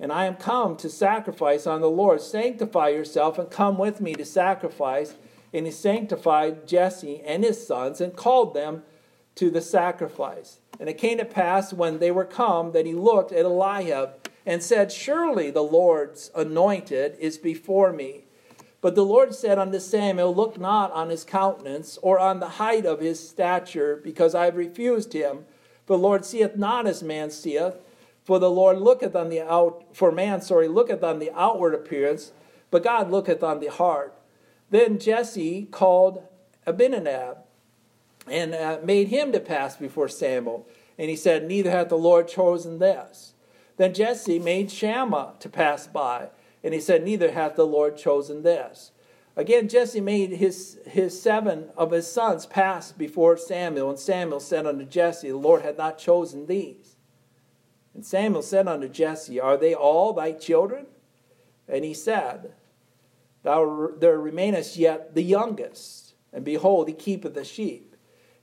and 0.00 0.10
I 0.10 0.24
am 0.24 0.36
come 0.36 0.76
to 0.78 0.88
sacrifice 0.88 1.66
on 1.66 1.82
the 1.82 1.90
Lord. 1.90 2.22
Sanctify 2.22 2.88
yourself 2.88 3.38
and 3.38 3.50
come 3.50 3.76
with 3.76 4.00
me 4.00 4.14
to 4.14 4.24
sacrifice. 4.24 5.14
And 5.52 5.66
he 5.66 5.72
sanctified 5.72 6.66
Jesse 6.66 7.20
and 7.20 7.44
his 7.44 7.66
sons 7.66 8.00
and 8.00 8.16
called 8.16 8.54
them 8.54 8.82
to 9.34 9.50
the 9.50 9.60
sacrifice. 9.60 10.60
And 10.78 10.88
it 10.88 10.96
came 10.96 11.18
to 11.18 11.26
pass 11.26 11.74
when 11.74 11.98
they 11.98 12.10
were 12.10 12.24
come 12.24 12.72
that 12.72 12.86
he 12.86 12.94
looked 12.94 13.30
at 13.30 13.44
Eliab 13.44 14.28
and 14.46 14.62
said, 14.62 14.90
Surely 14.90 15.50
the 15.50 15.62
Lord's 15.62 16.30
anointed 16.34 17.16
is 17.18 17.36
before 17.36 17.92
me. 17.92 18.24
But 18.80 18.94
the 18.94 19.04
Lord 19.04 19.34
said 19.34 19.58
unto 19.58 19.78
Samuel, 19.78 20.34
Look 20.34 20.58
not 20.58 20.90
on 20.92 21.10
his 21.10 21.24
countenance 21.24 21.98
or 22.02 22.18
on 22.18 22.40
the 22.40 22.48
height 22.48 22.86
of 22.86 23.00
his 23.00 23.28
stature, 23.28 24.00
because 24.02 24.34
I 24.34 24.46
have 24.46 24.56
refused 24.56 25.12
him. 25.12 25.44
For 25.86 25.96
the 25.96 26.02
Lord 26.02 26.24
seeth 26.24 26.56
not 26.56 26.86
as 26.86 27.02
man 27.02 27.30
seeth. 27.30 27.74
For 28.24 28.38
the 28.38 28.50
Lord 28.50 28.78
looketh 28.78 29.16
on 29.16 29.28
the 29.28 29.40
out 29.40 29.84
for 29.92 30.12
man, 30.12 30.40
sorry, 30.40 30.68
looketh 30.68 31.02
on 31.02 31.18
the 31.18 31.32
outward 31.32 31.74
appearance, 31.74 32.32
but 32.70 32.84
God 32.84 33.10
looketh 33.10 33.42
on 33.42 33.60
the 33.60 33.70
heart. 33.70 34.14
Then 34.70 34.98
Jesse 34.98 35.66
called 35.70 36.22
Abinadab 36.66 37.38
and 38.28 38.54
uh, 38.54 38.78
made 38.84 39.08
him 39.08 39.32
to 39.32 39.40
pass 39.40 39.76
before 39.76 40.08
Samuel. 40.08 40.66
And 40.98 41.10
he 41.10 41.16
said, 41.16 41.48
Neither 41.48 41.70
hath 41.70 41.88
the 41.88 41.98
Lord 41.98 42.28
chosen 42.28 42.78
this. 42.78 43.34
Then 43.78 43.94
Jesse 43.94 44.38
made 44.38 44.70
Shammah 44.70 45.34
to 45.40 45.48
pass 45.48 45.86
by, 45.86 46.28
and 46.62 46.74
he 46.74 46.80
said, 46.80 47.04
Neither 47.04 47.32
hath 47.32 47.56
the 47.56 47.66
Lord 47.66 47.96
chosen 47.96 48.42
this. 48.42 48.92
Again, 49.36 49.68
Jesse 49.68 50.00
made 50.00 50.32
his, 50.32 50.78
his 50.86 51.20
seven 51.20 51.70
of 51.76 51.92
his 51.92 52.10
sons 52.10 52.46
pass 52.46 52.92
before 52.92 53.36
Samuel, 53.36 53.90
and 53.90 53.98
Samuel 53.98 54.40
said 54.40 54.66
unto 54.66 54.84
Jesse, 54.84 55.30
The 55.30 55.36
Lord 55.36 55.62
hath 55.62 55.78
not 55.78 55.98
chosen 55.98 56.46
these. 56.46 56.96
And 57.94 58.04
Samuel 58.04 58.42
said 58.42 58.68
unto 58.68 58.88
Jesse, 58.88 59.40
Are 59.40 59.56
they 59.56 59.74
all 59.74 60.12
thy 60.12 60.32
children? 60.32 60.86
And 61.68 61.84
he 61.84 61.94
said, 61.94 62.52
Thou, 63.42 63.92
There 63.98 64.18
remaineth 64.18 64.76
yet 64.76 65.14
the 65.14 65.22
youngest, 65.22 66.14
and 66.32 66.44
behold, 66.44 66.88
he 66.88 66.94
keepeth 66.94 67.34
the 67.34 67.44
sheep. 67.44 67.96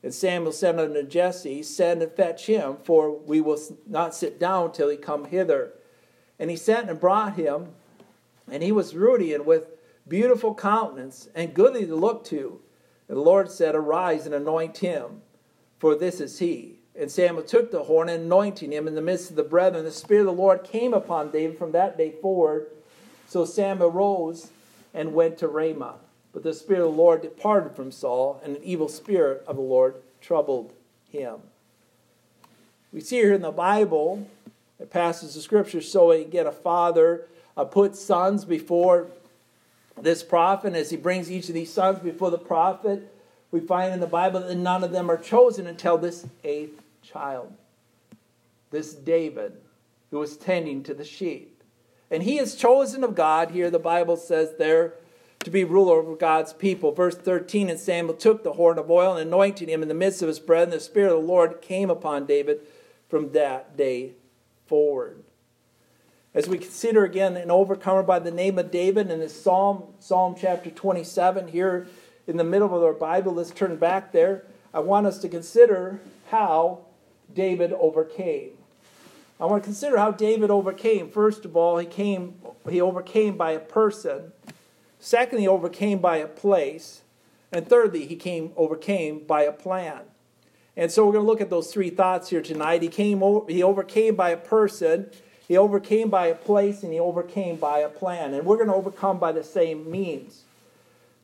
And 0.03 0.13
Samuel 0.13 0.51
said 0.51 0.79
unto 0.79 1.03
Jesse, 1.03 1.63
Send 1.63 2.01
and 2.01 2.11
fetch 2.11 2.45
him, 2.45 2.77
for 2.83 3.11
we 3.11 3.41
will 3.41 3.59
not 3.85 4.15
sit 4.15 4.39
down 4.39 4.71
till 4.71 4.89
he 4.89 4.97
come 4.97 5.25
hither. 5.25 5.73
And 6.39 6.49
he 6.49 6.55
sent 6.55 6.89
and 6.89 6.99
brought 6.99 7.35
him, 7.35 7.73
and 8.49 8.63
he 8.63 8.71
was 8.71 8.95
ruddy 8.95 9.33
and 9.33 9.45
with 9.45 9.63
beautiful 10.07 10.53
countenance, 10.53 11.29
and 11.35 11.53
goodly 11.53 11.85
to 11.85 11.95
look 11.95 12.23
to. 12.25 12.59
And 13.07 13.17
the 13.17 13.21
Lord 13.21 13.51
said, 13.51 13.75
Arise 13.75 14.25
and 14.25 14.33
anoint 14.33 14.77
him, 14.77 15.21
for 15.79 15.95
this 15.95 16.19
is 16.19 16.39
he. 16.39 16.79
And 16.99 17.11
Samuel 17.11 17.43
took 17.43 17.71
the 17.71 17.83
horn 17.83 18.09
and 18.09 18.23
anointing 18.23 18.71
him 18.71 18.87
in 18.87 18.95
the 18.95 19.01
midst 19.01 19.29
of 19.29 19.35
the 19.35 19.43
brethren. 19.43 19.85
The 19.85 19.91
Spirit 19.91 20.21
of 20.21 20.27
the 20.27 20.41
Lord 20.41 20.63
came 20.63 20.93
upon 20.93 21.31
David 21.31 21.57
from 21.57 21.71
that 21.73 21.97
day 21.97 22.11
forward. 22.11 22.67
So 23.27 23.45
Samuel 23.45 23.91
rose 23.91 24.49
and 24.93 25.13
went 25.13 25.37
to 25.39 25.47
Ramah. 25.47 25.95
But 26.33 26.43
the 26.43 26.53
Spirit 26.53 26.85
of 26.85 26.91
the 26.91 27.01
Lord 27.01 27.21
departed 27.21 27.75
from 27.75 27.91
Saul, 27.91 28.41
and 28.43 28.55
an 28.55 28.63
evil 28.63 28.89
spirit 28.89 29.43
of 29.47 29.57
the 29.57 29.61
Lord 29.61 29.95
troubled 30.21 30.73
him. 31.09 31.35
We 32.91 33.01
see 33.01 33.17
here 33.17 33.33
in 33.33 33.41
the 33.41 33.51
Bible, 33.51 34.27
a 34.79 34.85
passage 34.85 35.35
of 35.35 35.41
Scripture 35.41 35.81
showing 35.81 36.21
again 36.21 36.47
a 36.47 36.51
father 36.51 37.27
uh, 37.57 37.65
put 37.65 37.95
sons 37.95 38.45
before 38.45 39.07
this 39.99 40.23
prophet. 40.23 40.67
And 40.67 40.75
As 40.75 40.91
he 40.91 40.97
brings 40.97 41.31
each 41.31 41.49
of 41.49 41.55
these 41.55 41.73
sons 41.73 41.99
before 41.99 42.31
the 42.31 42.37
prophet, 42.37 43.13
we 43.51 43.59
find 43.59 43.93
in 43.93 43.99
the 43.99 44.07
Bible 44.07 44.41
that 44.41 44.55
none 44.55 44.83
of 44.83 44.91
them 44.91 45.09
are 45.09 45.17
chosen 45.17 45.67
until 45.67 45.97
this 45.97 46.27
eighth 46.43 46.81
child, 47.01 47.51
this 48.71 48.93
David, 48.93 49.53
who 50.11 50.19
was 50.19 50.37
tending 50.37 50.83
to 50.83 50.93
the 50.93 51.03
sheep. 51.03 51.63
And 52.11 52.23
he 52.23 52.37
is 52.37 52.55
chosen 52.55 53.03
of 53.03 53.15
God. 53.15 53.51
Here 53.51 53.69
the 53.69 53.79
Bible 53.79 54.15
says 54.15 54.53
there 54.57 54.93
to 55.43 55.49
be 55.49 55.63
ruler 55.63 55.95
over 55.95 56.15
God's 56.15 56.53
people. 56.53 56.91
Verse 56.91 57.15
13 57.15 57.69
And 57.69 57.79
Samuel 57.79 58.15
took 58.15 58.43
the 58.43 58.53
horn 58.53 58.77
of 58.77 58.89
oil 58.89 59.15
and 59.15 59.27
anointed 59.27 59.67
him 59.67 59.81
in 59.81 59.87
the 59.87 59.93
midst 59.93 60.21
of 60.21 60.27
his 60.27 60.39
brethren. 60.39 60.69
The 60.69 60.79
Spirit 60.79 61.13
of 61.13 61.21
the 61.21 61.27
Lord 61.27 61.61
came 61.61 61.89
upon 61.89 62.25
David 62.25 62.61
from 63.09 63.31
that 63.33 63.75
day 63.75 64.13
forward. 64.67 65.23
As 66.33 66.47
we 66.47 66.57
consider 66.57 67.05
again 67.05 67.37
an 67.37 67.49
overcomer 67.49 68.03
by 68.03 68.19
the 68.19 68.31
name 68.31 68.59
of 68.59 68.69
David 68.69 69.09
in 69.09 69.19
this 69.19 69.41
Psalm, 69.41 69.83
Psalm 69.99 70.35
chapter 70.37 70.69
27, 70.69 71.47
here 71.47 71.87
in 72.27 72.37
the 72.37 72.43
middle 72.43 72.67
of 72.67 72.83
our 72.83 72.93
Bible, 72.93 73.33
let's 73.33 73.51
turn 73.51 73.75
back 73.77 74.11
there. 74.11 74.45
I 74.73 74.79
want 74.81 75.07
us 75.07 75.17
to 75.19 75.29
consider 75.29 76.01
how 76.29 76.79
David 77.33 77.71
overcame. 77.73 78.51
I 79.39 79.45
want 79.45 79.63
to 79.63 79.67
consider 79.67 79.97
how 79.97 80.11
David 80.11 80.51
overcame. 80.51 81.09
First 81.09 81.45
of 81.45 81.55
all, 81.55 81.77
he 81.77 81.85
came 81.85 82.35
he 82.69 82.81
overcame 82.81 83.37
by 83.37 83.51
a 83.51 83.59
person. 83.59 84.33
Secondly, 84.99 85.43
he 85.43 85.47
overcame 85.47 85.99
by 85.99 86.17
a 86.17 86.27
place. 86.27 87.01
And 87.51 87.67
thirdly, 87.67 88.05
he 88.05 88.15
came 88.15 88.51
overcame 88.57 89.25
by 89.25 89.43
a 89.43 89.53
plan. 89.53 90.01
And 90.75 90.91
so 90.91 91.05
we're 91.05 91.13
going 91.13 91.23
to 91.23 91.27
look 91.27 91.41
at 91.41 91.49
those 91.49 91.71
three 91.71 91.89
thoughts 91.89 92.29
here 92.29 92.41
tonight. 92.41 92.81
He 92.81 92.89
came 92.89 93.23
he 93.47 93.63
overcame 93.63 94.15
by 94.15 94.31
a 94.31 94.37
person, 94.37 95.09
he 95.47 95.57
overcame 95.57 96.09
by 96.09 96.27
a 96.27 96.35
place, 96.35 96.83
and 96.83 96.91
he 96.91 96.99
overcame 96.99 97.55
by 97.55 97.79
a 97.79 97.89
plan. 97.89 98.33
And 98.33 98.45
we're 98.45 98.57
going 98.57 98.67
to 98.67 98.75
overcome 98.75 99.17
by 99.17 99.31
the 99.31 99.43
same 99.43 99.89
means. 99.89 100.43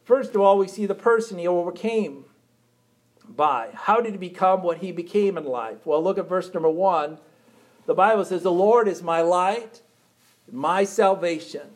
First 0.05 0.33
of 0.35 0.41
all, 0.41 0.57
we 0.57 0.67
see 0.67 0.85
the 0.85 0.95
person 0.95 1.37
he 1.37 1.47
overcame 1.47 2.25
by. 3.27 3.69
How 3.73 3.99
did 3.99 4.13
he 4.13 4.17
become 4.17 4.63
what 4.63 4.77
he 4.77 4.91
became 4.91 5.37
in 5.37 5.45
life? 5.45 5.85
Well, 5.85 6.01
look 6.01 6.17
at 6.17 6.29
verse 6.29 6.53
number 6.53 6.69
one. 6.69 7.17
The 7.85 7.93
Bible 7.93 8.23
says, 8.23 8.43
The 8.43 8.51
Lord 8.51 8.87
is 8.87 9.03
my 9.03 9.21
light, 9.21 9.81
my 10.49 10.85
salvation. 10.85 11.71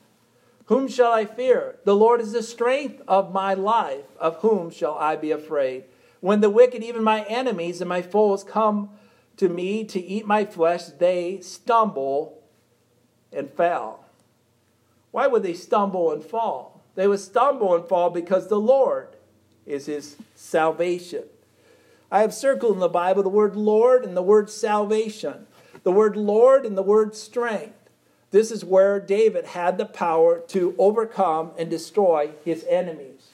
Whom 0.65 0.87
shall 0.87 1.11
I 1.11 1.25
fear? 1.25 1.77
The 1.85 1.95
Lord 1.95 2.19
is 2.19 2.33
the 2.33 2.43
strength 2.43 3.01
of 3.07 3.33
my 3.33 3.53
life. 3.53 4.05
Of 4.19 4.37
whom 4.37 4.69
shall 4.69 4.95
I 4.95 5.15
be 5.15 5.31
afraid? 5.31 5.85
When 6.19 6.41
the 6.41 6.49
wicked, 6.49 6.83
even 6.83 7.03
my 7.03 7.23
enemies 7.23 7.79
and 7.81 7.87
my 7.87 8.01
foes, 8.01 8.43
come 8.43 8.89
to 9.37 9.49
me 9.49 9.83
to 9.85 9.99
eat 9.99 10.25
my 10.25 10.45
flesh, 10.45 10.85
they 10.85 11.39
stumble 11.41 12.41
and 13.31 13.49
fell. 13.49 14.05
Why 15.11 15.27
would 15.27 15.43
they 15.43 15.53
stumble 15.53 16.11
and 16.11 16.23
fall? 16.23 16.81
They 16.95 17.07
would 17.07 17.19
stumble 17.19 17.75
and 17.75 17.85
fall 17.85 18.09
because 18.09 18.47
the 18.47 18.59
Lord 18.59 19.09
is 19.65 19.85
his 19.85 20.17
salvation. 20.35 21.23
I 22.11 22.21
have 22.21 22.33
circled 22.33 22.73
in 22.73 22.79
the 22.79 22.87
Bible 22.87 23.23
the 23.23 23.29
word 23.29 23.55
Lord 23.55 24.03
and 24.03 24.15
the 24.15 24.21
word 24.21 24.49
salvation, 24.49 25.45
the 25.83 25.91
word 25.91 26.15
Lord 26.15 26.65
and 26.65 26.77
the 26.77 26.83
word 26.83 27.15
strength. 27.15 27.73
This 28.31 28.51
is 28.51 28.65
where 28.65 28.99
David 28.99 29.45
had 29.45 29.77
the 29.77 29.85
power 29.85 30.39
to 30.47 30.75
overcome 30.77 31.51
and 31.57 31.69
destroy 31.69 32.31
his 32.43 32.65
enemies. 32.69 33.29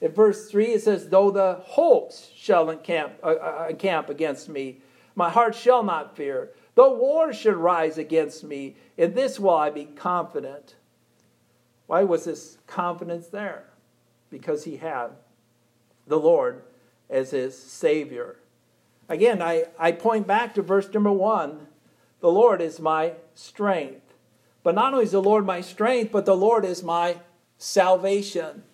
In 0.00 0.12
verse 0.12 0.50
3, 0.50 0.66
it 0.66 0.82
says, 0.82 1.08
Though 1.08 1.30
the 1.30 1.60
hosts 1.64 2.30
shall 2.36 2.70
encamp, 2.70 3.14
uh, 3.22 3.26
uh, 3.26 3.66
encamp 3.70 4.08
against 4.08 4.48
me, 4.48 4.78
my 5.16 5.30
heart 5.30 5.56
shall 5.56 5.82
not 5.82 6.16
fear. 6.16 6.52
Though 6.76 6.94
war 6.94 7.32
should 7.32 7.56
rise 7.56 7.98
against 7.98 8.44
me, 8.44 8.76
in 8.96 9.14
this 9.14 9.40
will 9.40 9.56
I 9.56 9.70
be 9.70 9.86
confident. 9.86 10.76
Why 11.86 12.04
was 12.04 12.24
this 12.24 12.58
confidence 12.66 13.28
there? 13.28 13.64
Because 14.30 14.64
he 14.64 14.76
had 14.76 15.08
the 16.06 16.18
Lord 16.18 16.62
as 17.08 17.30
his 17.30 17.56
Savior. 17.56 18.36
Again, 19.08 19.40
I, 19.40 19.64
I 19.78 19.92
point 19.92 20.26
back 20.26 20.54
to 20.54 20.62
verse 20.62 20.92
number 20.92 21.12
one 21.12 21.66
the 22.20 22.30
Lord 22.30 22.60
is 22.60 22.80
my 22.80 23.12
strength. 23.34 24.14
But 24.62 24.74
not 24.74 24.92
only 24.92 25.04
is 25.04 25.12
the 25.12 25.22
Lord 25.22 25.46
my 25.46 25.60
strength, 25.60 26.10
but 26.10 26.26
the 26.26 26.36
Lord 26.36 26.64
is 26.64 26.82
my 26.82 27.18
salvation. 27.56 28.64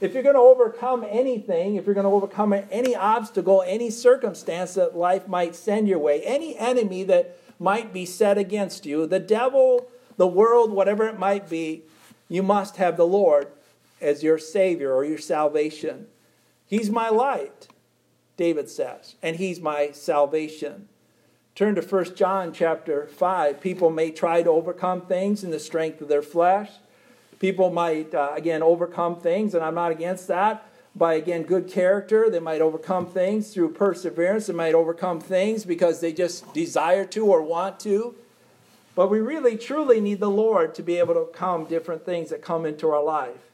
If 0.00 0.14
you're 0.14 0.22
going 0.22 0.36
to 0.36 0.40
overcome 0.40 1.04
anything, 1.08 1.74
if 1.74 1.84
you're 1.84 1.94
going 1.94 2.04
to 2.04 2.10
overcome 2.10 2.54
any 2.70 2.94
obstacle, 2.94 3.64
any 3.66 3.90
circumstance 3.90 4.74
that 4.74 4.96
life 4.96 5.26
might 5.26 5.56
send 5.56 5.88
your 5.88 5.98
way, 5.98 6.22
any 6.22 6.56
enemy 6.56 7.02
that 7.04 7.36
might 7.58 7.92
be 7.92 8.06
set 8.06 8.38
against 8.38 8.86
you, 8.86 9.06
the 9.06 9.18
devil, 9.18 9.88
the 10.16 10.26
world, 10.26 10.70
whatever 10.70 11.08
it 11.08 11.18
might 11.18 11.48
be, 11.48 11.82
you 12.28 12.42
must 12.42 12.76
have 12.76 12.96
the 12.96 13.06
Lord 13.06 13.48
as 14.00 14.22
your 14.22 14.38
Savior 14.38 14.92
or 14.92 15.04
your 15.04 15.18
salvation. 15.18 16.06
He's 16.66 16.90
my 16.90 17.08
light. 17.08 17.66
David 18.36 18.70
says, 18.70 19.16
and 19.20 19.36
he's 19.36 19.60
my 19.60 19.90
salvation. 19.90 20.88
Turn 21.56 21.74
to 21.74 21.82
1 21.82 22.14
John 22.14 22.52
chapter 22.52 23.08
5. 23.08 23.60
People 23.60 23.90
may 23.90 24.12
try 24.12 24.44
to 24.44 24.50
overcome 24.50 25.00
things 25.00 25.42
in 25.42 25.50
the 25.50 25.58
strength 25.58 26.00
of 26.00 26.06
their 26.06 26.22
flesh. 26.22 26.70
People 27.38 27.70
might, 27.70 28.14
uh, 28.14 28.30
again, 28.34 28.62
overcome 28.62 29.20
things, 29.20 29.54
and 29.54 29.64
I'm 29.64 29.74
not 29.74 29.92
against 29.92 30.28
that, 30.28 30.66
by, 30.94 31.14
again, 31.14 31.44
good 31.44 31.68
character. 31.68 32.28
They 32.28 32.40
might 32.40 32.60
overcome 32.60 33.06
things 33.06 33.54
through 33.54 33.72
perseverance. 33.74 34.46
They 34.46 34.54
might 34.54 34.74
overcome 34.74 35.20
things 35.20 35.64
because 35.64 36.00
they 36.00 36.12
just 36.12 36.52
desire 36.52 37.04
to 37.06 37.26
or 37.26 37.42
want 37.42 37.78
to. 37.80 38.16
But 38.96 39.08
we 39.08 39.20
really, 39.20 39.56
truly 39.56 40.00
need 40.00 40.18
the 40.18 40.30
Lord 40.30 40.74
to 40.74 40.82
be 40.82 40.98
able 40.98 41.14
to 41.14 41.20
overcome 41.20 41.66
different 41.66 42.04
things 42.04 42.30
that 42.30 42.42
come 42.42 42.66
into 42.66 42.90
our 42.90 43.02
life 43.02 43.52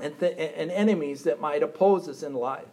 and, 0.00 0.18
th- 0.18 0.34
and 0.36 0.70
enemies 0.72 1.22
that 1.22 1.40
might 1.40 1.62
oppose 1.62 2.08
us 2.08 2.24
in 2.24 2.34
life. 2.34 2.66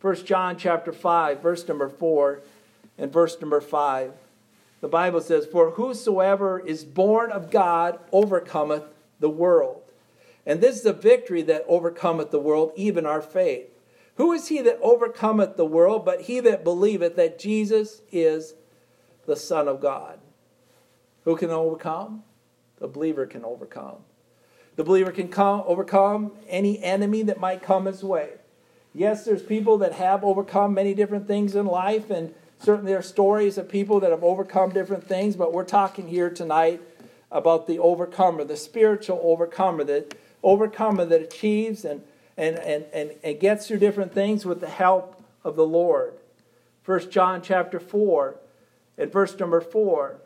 1 0.00 0.24
John 0.24 0.56
chapter 0.56 0.92
5, 0.92 1.42
verse 1.42 1.66
number 1.66 1.88
4 1.88 2.42
and 2.98 3.12
verse 3.12 3.40
number 3.40 3.60
5. 3.60 4.12
The 4.80 4.88
Bible 4.88 5.20
says, 5.20 5.46
For 5.46 5.70
whosoever 5.70 6.60
is 6.60 6.84
born 6.84 7.32
of 7.32 7.50
God 7.50 7.98
overcometh 8.12 8.84
the 9.24 9.30
world. 9.30 9.80
And 10.44 10.60
this 10.60 10.76
is 10.76 10.82
the 10.82 10.92
victory 10.92 11.40
that 11.40 11.64
overcometh 11.66 12.30
the 12.30 12.38
world, 12.38 12.72
even 12.76 13.06
our 13.06 13.22
faith. 13.22 13.70
Who 14.16 14.32
is 14.32 14.48
he 14.48 14.60
that 14.60 14.78
overcometh 14.82 15.56
the 15.56 15.64
world 15.64 16.04
but 16.04 16.20
he 16.20 16.40
that 16.40 16.62
believeth 16.62 17.16
that 17.16 17.38
Jesus 17.38 18.02
is 18.12 18.52
the 19.24 19.34
Son 19.34 19.66
of 19.66 19.80
God? 19.80 20.18
Who 21.24 21.36
can 21.36 21.48
overcome? 21.48 22.22
The 22.76 22.86
believer 22.86 23.24
can 23.24 23.46
overcome. 23.46 23.96
The 24.76 24.84
believer 24.84 25.10
can 25.10 25.28
come, 25.28 25.62
overcome 25.64 26.32
any 26.46 26.82
enemy 26.82 27.22
that 27.22 27.40
might 27.40 27.62
come 27.62 27.86
his 27.86 28.04
way. 28.04 28.32
Yes, 28.92 29.24
there's 29.24 29.42
people 29.42 29.78
that 29.78 29.94
have 29.94 30.22
overcome 30.22 30.74
many 30.74 30.92
different 30.92 31.26
things 31.26 31.54
in 31.54 31.64
life, 31.64 32.10
and 32.10 32.34
certainly 32.58 32.92
there 32.92 32.98
are 32.98 33.02
stories 33.02 33.56
of 33.56 33.70
people 33.70 34.00
that 34.00 34.10
have 34.10 34.22
overcome 34.22 34.68
different 34.68 35.08
things, 35.08 35.34
but 35.34 35.54
we're 35.54 35.64
talking 35.64 36.08
here 36.08 36.28
tonight 36.28 36.82
about 37.34 37.66
the 37.66 37.80
overcomer, 37.80 38.44
the 38.44 38.56
spiritual 38.56 39.20
overcomer, 39.22 39.82
the 39.82 40.06
overcomer 40.42 41.04
that 41.04 41.20
achieves 41.20 41.84
and, 41.84 42.00
and, 42.36 42.56
and, 42.56 42.86
and, 42.92 43.10
and 43.24 43.40
gets 43.40 43.66
through 43.66 43.78
different 43.78 44.14
things 44.14 44.46
with 44.46 44.60
the 44.60 44.68
help 44.68 45.20
of 45.42 45.56
the 45.56 45.66
Lord. 45.66 46.14
First 46.84 47.10
John 47.10 47.42
chapter 47.42 47.80
4 47.80 48.36
and 48.96 49.12
verse 49.12 49.36
number 49.36 49.60
4. 49.60 50.16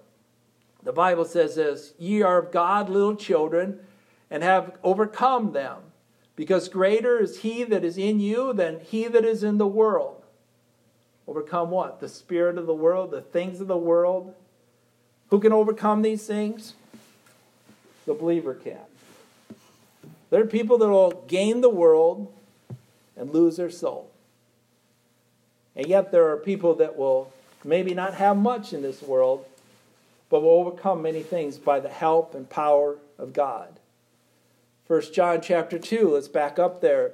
The 0.82 0.92
Bible 0.92 1.24
says 1.24 1.56
this 1.56 1.94
Ye 1.98 2.20
are 2.20 2.38
of 2.38 2.52
God, 2.52 2.90
little 2.90 3.16
children, 3.16 3.80
and 4.30 4.42
have 4.42 4.76
overcome 4.84 5.52
them, 5.52 5.78
because 6.36 6.68
greater 6.68 7.18
is 7.20 7.40
he 7.40 7.64
that 7.64 7.84
is 7.84 7.96
in 7.96 8.20
you 8.20 8.52
than 8.52 8.80
he 8.80 9.08
that 9.08 9.24
is 9.24 9.42
in 9.42 9.56
the 9.56 9.66
world. 9.66 10.22
Overcome 11.26 11.70
what? 11.70 12.00
The 12.00 12.08
spirit 12.08 12.58
of 12.58 12.66
the 12.66 12.74
world, 12.74 13.10
the 13.10 13.22
things 13.22 13.60
of 13.62 13.66
the 13.66 13.76
world. 13.78 14.34
Who 15.28 15.40
can 15.40 15.52
overcome 15.52 16.02
these 16.02 16.26
things? 16.26 16.74
The 18.08 18.14
believer 18.14 18.54
can. 18.54 18.80
There 20.30 20.40
are 20.40 20.46
people 20.46 20.78
that 20.78 20.88
will 20.88 21.24
gain 21.28 21.60
the 21.60 21.68
world 21.68 22.32
and 23.14 23.34
lose 23.34 23.58
their 23.58 23.68
soul. 23.68 24.10
And 25.76 25.86
yet 25.86 26.10
there 26.10 26.26
are 26.30 26.38
people 26.38 26.74
that 26.76 26.96
will 26.96 27.30
maybe 27.66 27.92
not 27.92 28.14
have 28.14 28.38
much 28.38 28.72
in 28.72 28.80
this 28.80 29.02
world, 29.02 29.44
but 30.30 30.40
will 30.40 30.52
overcome 30.52 31.02
many 31.02 31.22
things 31.22 31.58
by 31.58 31.80
the 31.80 31.90
help 31.90 32.34
and 32.34 32.48
power 32.48 32.96
of 33.18 33.34
God. 33.34 33.78
1 34.86 35.12
John 35.12 35.42
chapter 35.42 35.78
2, 35.78 36.08
let's 36.08 36.28
back 36.28 36.58
up 36.58 36.80
there. 36.80 37.12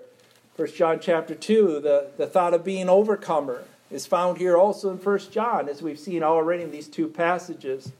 1 0.55 0.69
John 0.77 1.01
chapter 1.01 1.35
2, 1.35 1.81
the, 1.81 2.11
the 2.17 2.29
thought 2.29 2.55
of 2.55 2.63
being 2.63 2.89
overcomer 2.89 3.65
is 3.91 4.07
found 4.07 4.39
here 4.39 4.57
also 4.57 4.91
in 4.91 4.99
1 4.99 5.19
John, 5.33 5.69
as 5.69 5.83
we've 5.83 5.99
seen 5.99 6.23
already 6.23 6.63
in 6.63 6.71
these 6.71 6.87
two 6.87 7.09
passages. 7.09 7.91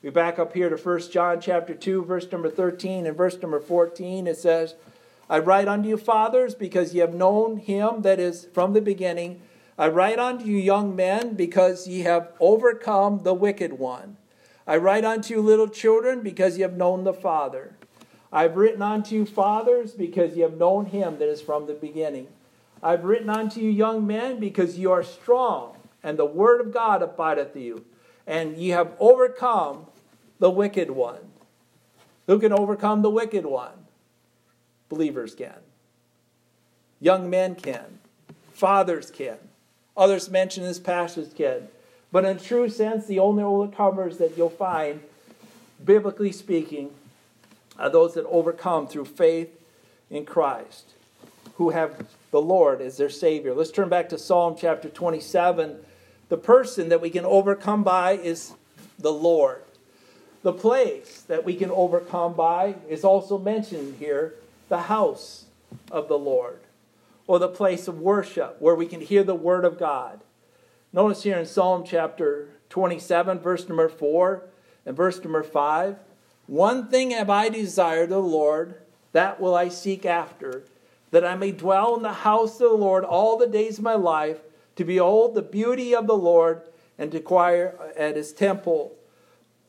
We 0.00 0.10
back 0.10 0.38
up 0.38 0.52
here 0.52 0.68
to 0.70 0.76
1 0.76 1.10
John 1.10 1.40
chapter 1.40 1.74
2, 1.74 2.04
verse 2.04 2.30
number 2.30 2.48
13 2.48 3.04
and 3.04 3.16
verse 3.16 3.36
number 3.42 3.58
14. 3.58 4.28
It 4.28 4.36
says, 4.36 4.76
I 5.28 5.40
write 5.40 5.66
unto 5.66 5.88
you, 5.88 5.96
fathers, 5.96 6.54
because 6.54 6.94
ye 6.94 7.00
have 7.00 7.14
known 7.14 7.56
him 7.56 8.02
that 8.02 8.20
is 8.20 8.46
from 8.54 8.74
the 8.74 8.80
beginning. 8.80 9.40
I 9.76 9.88
write 9.88 10.20
unto 10.20 10.44
you, 10.44 10.56
young 10.56 10.94
men, 10.94 11.34
because 11.34 11.88
ye 11.88 12.02
have 12.02 12.32
overcome 12.38 13.24
the 13.24 13.34
wicked 13.34 13.72
one. 13.72 14.16
I 14.68 14.76
write 14.76 15.04
unto 15.04 15.34
you, 15.34 15.42
little 15.42 15.68
children, 15.68 16.20
because 16.20 16.56
ye 16.56 16.62
have 16.62 16.76
known 16.76 17.02
the 17.02 17.12
Father. 17.12 17.74
I've 18.32 18.56
written 18.56 18.82
unto 18.82 19.16
you, 19.16 19.26
fathers, 19.26 19.92
because 19.92 20.36
ye 20.36 20.42
have 20.42 20.56
known 20.56 20.86
him 20.86 21.18
that 21.18 21.28
is 21.28 21.42
from 21.42 21.66
the 21.66 21.74
beginning. 21.74 22.28
I've 22.84 23.02
written 23.02 23.30
unto 23.30 23.60
you, 23.60 23.70
young 23.70 24.06
men, 24.06 24.38
because 24.38 24.78
ye 24.78 24.86
are 24.86 25.02
strong, 25.02 25.76
and 26.04 26.16
the 26.16 26.24
word 26.24 26.60
of 26.60 26.72
God 26.72 27.02
abideth 27.02 27.56
you, 27.56 27.84
and 28.28 28.58
ye 28.58 28.68
have 28.68 28.92
overcome 29.00 29.86
the 30.38 30.50
wicked 30.50 30.90
one. 30.90 31.18
Who 32.26 32.38
can 32.38 32.52
overcome 32.52 33.00
the 33.00 33.10
wicked 33.10 33.46
one? 33.46 33.72
Believers 34.90 35.34
can. 35.34 35.56
Young 37.00 37.30
men 37.30 37.54
can. 37.54 37.98
Fathers 38.52 39.10
can. 39.10 39.38
Others 39.96 40.30
mentioned 40.30 40.66
in 40.66 40.70
this 40.70 40.78
passage 40.78 41.34
can. 41.34 41.68
But 42.12 42.26
in 42.26 42.38
true 42.38 42.68
sense, 42.68 43.06
the 43.06 43.18
only 43.18 43.42
overcomers 43.42 44.18
that 44.18 44.36
you'll 44.36 44.50
find, 44.50 45.00
biblically 45.82 46.32
speaking, 46.32 46.90
are 47.78 47.88
those 47.88 48.14
that 48.14 48.26
overcome 48.26 48.86
through 48.86 49.06
faith 49.06 49.50
in 50.10 50.26
Christ, 50.26 50.84
who 51.54 51.70
have 51.70 52.06
the 52.30 52.42
Lord 52.42 52.82
as 52.82 52.98
their 52.98 53.10
Savior. 53.10 53.54
Let's 53.54 53.70
turn 53.70 53.88
back 53.88 54.10
to 54.10 54.18
Psalm 54.18 54.54
chapter 54.58 54.88
27. 54.88 55.78
The 56.28 56.36
person 56.36 56.88
that 56.90 57.00
we 57.00 57.10
can 57.10 57.24
overcome 57.24 57.82
by 57.82 58.12
is 58.12 58.52
the 58.98 59.12
Lord. 59.12 59.62
The 60.42 60.52
place 60.52 61.22
that 61.22 61.44
we 61.44 61.54
can 61.54 61.70
overcome 61.70 62.34
by 62.34 62.76
is 62.88 63.04
also 63.04 63.38
mentioned 63.38 63.96
here 63.98 64.34
the 64.68 64.82
house 64.82 65.46
of 65.90 66.08
the 66.08 66.18
Lord, 66.18 66.60
or 67.26 67.38
the 67.38 67.48
place 67.48 67.88
of 67.88 68.00
worship 68.00 68.56
where 68.60 68.74
we 68.74 68.86
can 68.86 69.00
hear 69.00 69.24
the 69.24 69.34
word 69.34 69.64
of 69.64 69.78
God. 69.78 70.20
Notice 70.92 71.22
here 71.22 71.38
in 71.38 71.46
Psalm 71.46 71.84
chapter 71.84 72.48
27, 72.70 73.38
verse 73.38 73.68
number 73.68 73.88
4 73.88 74.42
and 74.86 74.96
verse 74.96 75.22
number 75.22 75.42
5 75.42 75.96
One 76.46 76.88
thing 76.88 77.10
have 77.10 77.30
I 77.30 77.48
desired 77.48 78.04
of 78.04 78.10
the 78.10 78.20
Lord, 78.20 78.74
that 79.12 79.40
will 79.40 79.54
I 79.54 79.68
seek 79.68 80.06
after, 80.06 80.62
that 81.10 81.24
I 81.24 81.34
may 81.34 81.52
dwell 81.52 81.96
in 81.96 82.02
the 82.02 82.12
house 82.12 82.54
of 82.54 82.70
the 82.70 82.76
Lord 82.76 83.04
all 83.04 83.36
the 83.36 83.46
days 83.46 83.78
of 83.78 83.84
my 83.84 83.94
life, 83.94 84.40
to 84.78 84.84
behold 84.84 85.34
the 85.34 85.42
beauty 85.42 85.92
of 85.92 86.06
the 86.06 86.16
Lord 86.16 86.62
and 86.96 87.10
to 87.10 87.18
inquire 87.18 87.76
at 87.96 88.14
his 88.14 88.32
temple. 88.32 88.94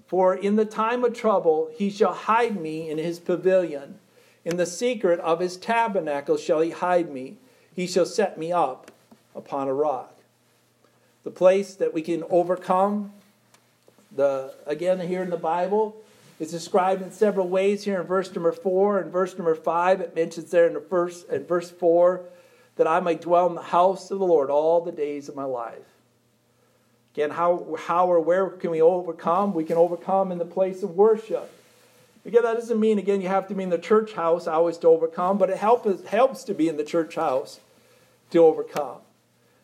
For 0.05 0.35
in 0.35 0.55
the 0.55 0.65
time 0.65 1.03
of 1.03 1.15
trouble 1.15 1.71
he 1.73 1.89
shall 1.89 2.13
hide 2.13 2.61
me 2.61 2.87
in 2.91 2.99
his 2.99 3.17
pavilion. 3.19 3.97
In 4.45 4.57
the 4.57 4.67
secret 4.67 5.19
of 5.21 5.39
his 5.39 5.57
tabernacle 5.57 6.37
shall 6.37 6.61
he 6.61 6.69
hide 6.69 7.11
me. 7.11 7.37
He 7.75 7.87
shall 7.87 8.05
set 8.05 8.37
me 8.37 8.51
up 8.51 8.91
upon 9.33 9.67
a 9.67 9.73
rock. 9.73 10.15
The 11.23 11.31
place 11.31 11.73
that 11.73 11.91
we 11.91 12.03
can 12.03 12.23
overcome, 12.29 13.11
the 14.15 14.53
again 14.67 14.99
here 14.99 15.23
in 15.23 15.31
the 15.31 15.37
Bible, 15.37 15.97
is 16.39 16.51
described 16.51 17.01
in 17.01 17.11
several 17.11 17.49
ways 17.49 17.83
here 17.83 17.99
in 17.99 18.05
verse 18.05 18.31
number 18.35 18.51
four 18.51 18.99
and 18.99 19.11
verse 19.11 19.35
number 19.39 19.55
five. 19.55 20.01
It 20.01 20.13
mentions 20.13 20.51
there 20.51 20.67
in 20.67 20.75
the 20.75 20.81
first 20.81 21.27
in 21.29 21.45
verse 21.45 21.71
four 21.71 22.25
that 22.79 22.87
I 22.87 23.01
may 23.01 23.15
dwell 23.15 23.45
in 23.47 23.55
the 23.55 23.61
house 23.61 24.09
of 24.09 24.19
the 24.19 24.25
Lord 24.25 24.49
all 24.49 24.79
the 24.79 24.93
days 24.93 25.27
of 25.27 25.35
my 25.35 25.43
life. 25.43 25.83
Again, 27.13 27.31
how, 27.31 27.75
how 27.77 28.07
or 28.07 28.21
where 28.21 28.51
can 28.51 28.71
we 28.71 28.81
overcome? 28.81 29.53
We 29.53 29.65
can 29.65 29.75
overcome 29.75 30.31
in 30.31 30.37
the 30.37 30.45
place 30.45 30.81
of 30.81 30.95
worship. 30.95 31.51
Again, 32.23 32.43
that 32.43 32.53
doesn't 32.53 32.79
mean, 32.79 32.97
again, 32.97 33.19
you 33.19 33.27
have 33.27 33.49
to 33.49 33.53
be 33.53 33.63
in 33.63 33.69
the 33.69 33.77
church 33.77 34.13
house 34.13 34.47
always 34.47 34.77
to 34.77 34.87
overcome, 34.87 35.37
but 35.37 35.49
it 35.49 35.57
help, 35.57 36.05
helps 36.05 36.45
to 36.45 36.53
be 36.53 36.69
in 36.69 36.77
the 36.77 36.85
church 36.85 37.15
house 37.15 37.59
to 38.31 38.39
overcome. 38.39 38.99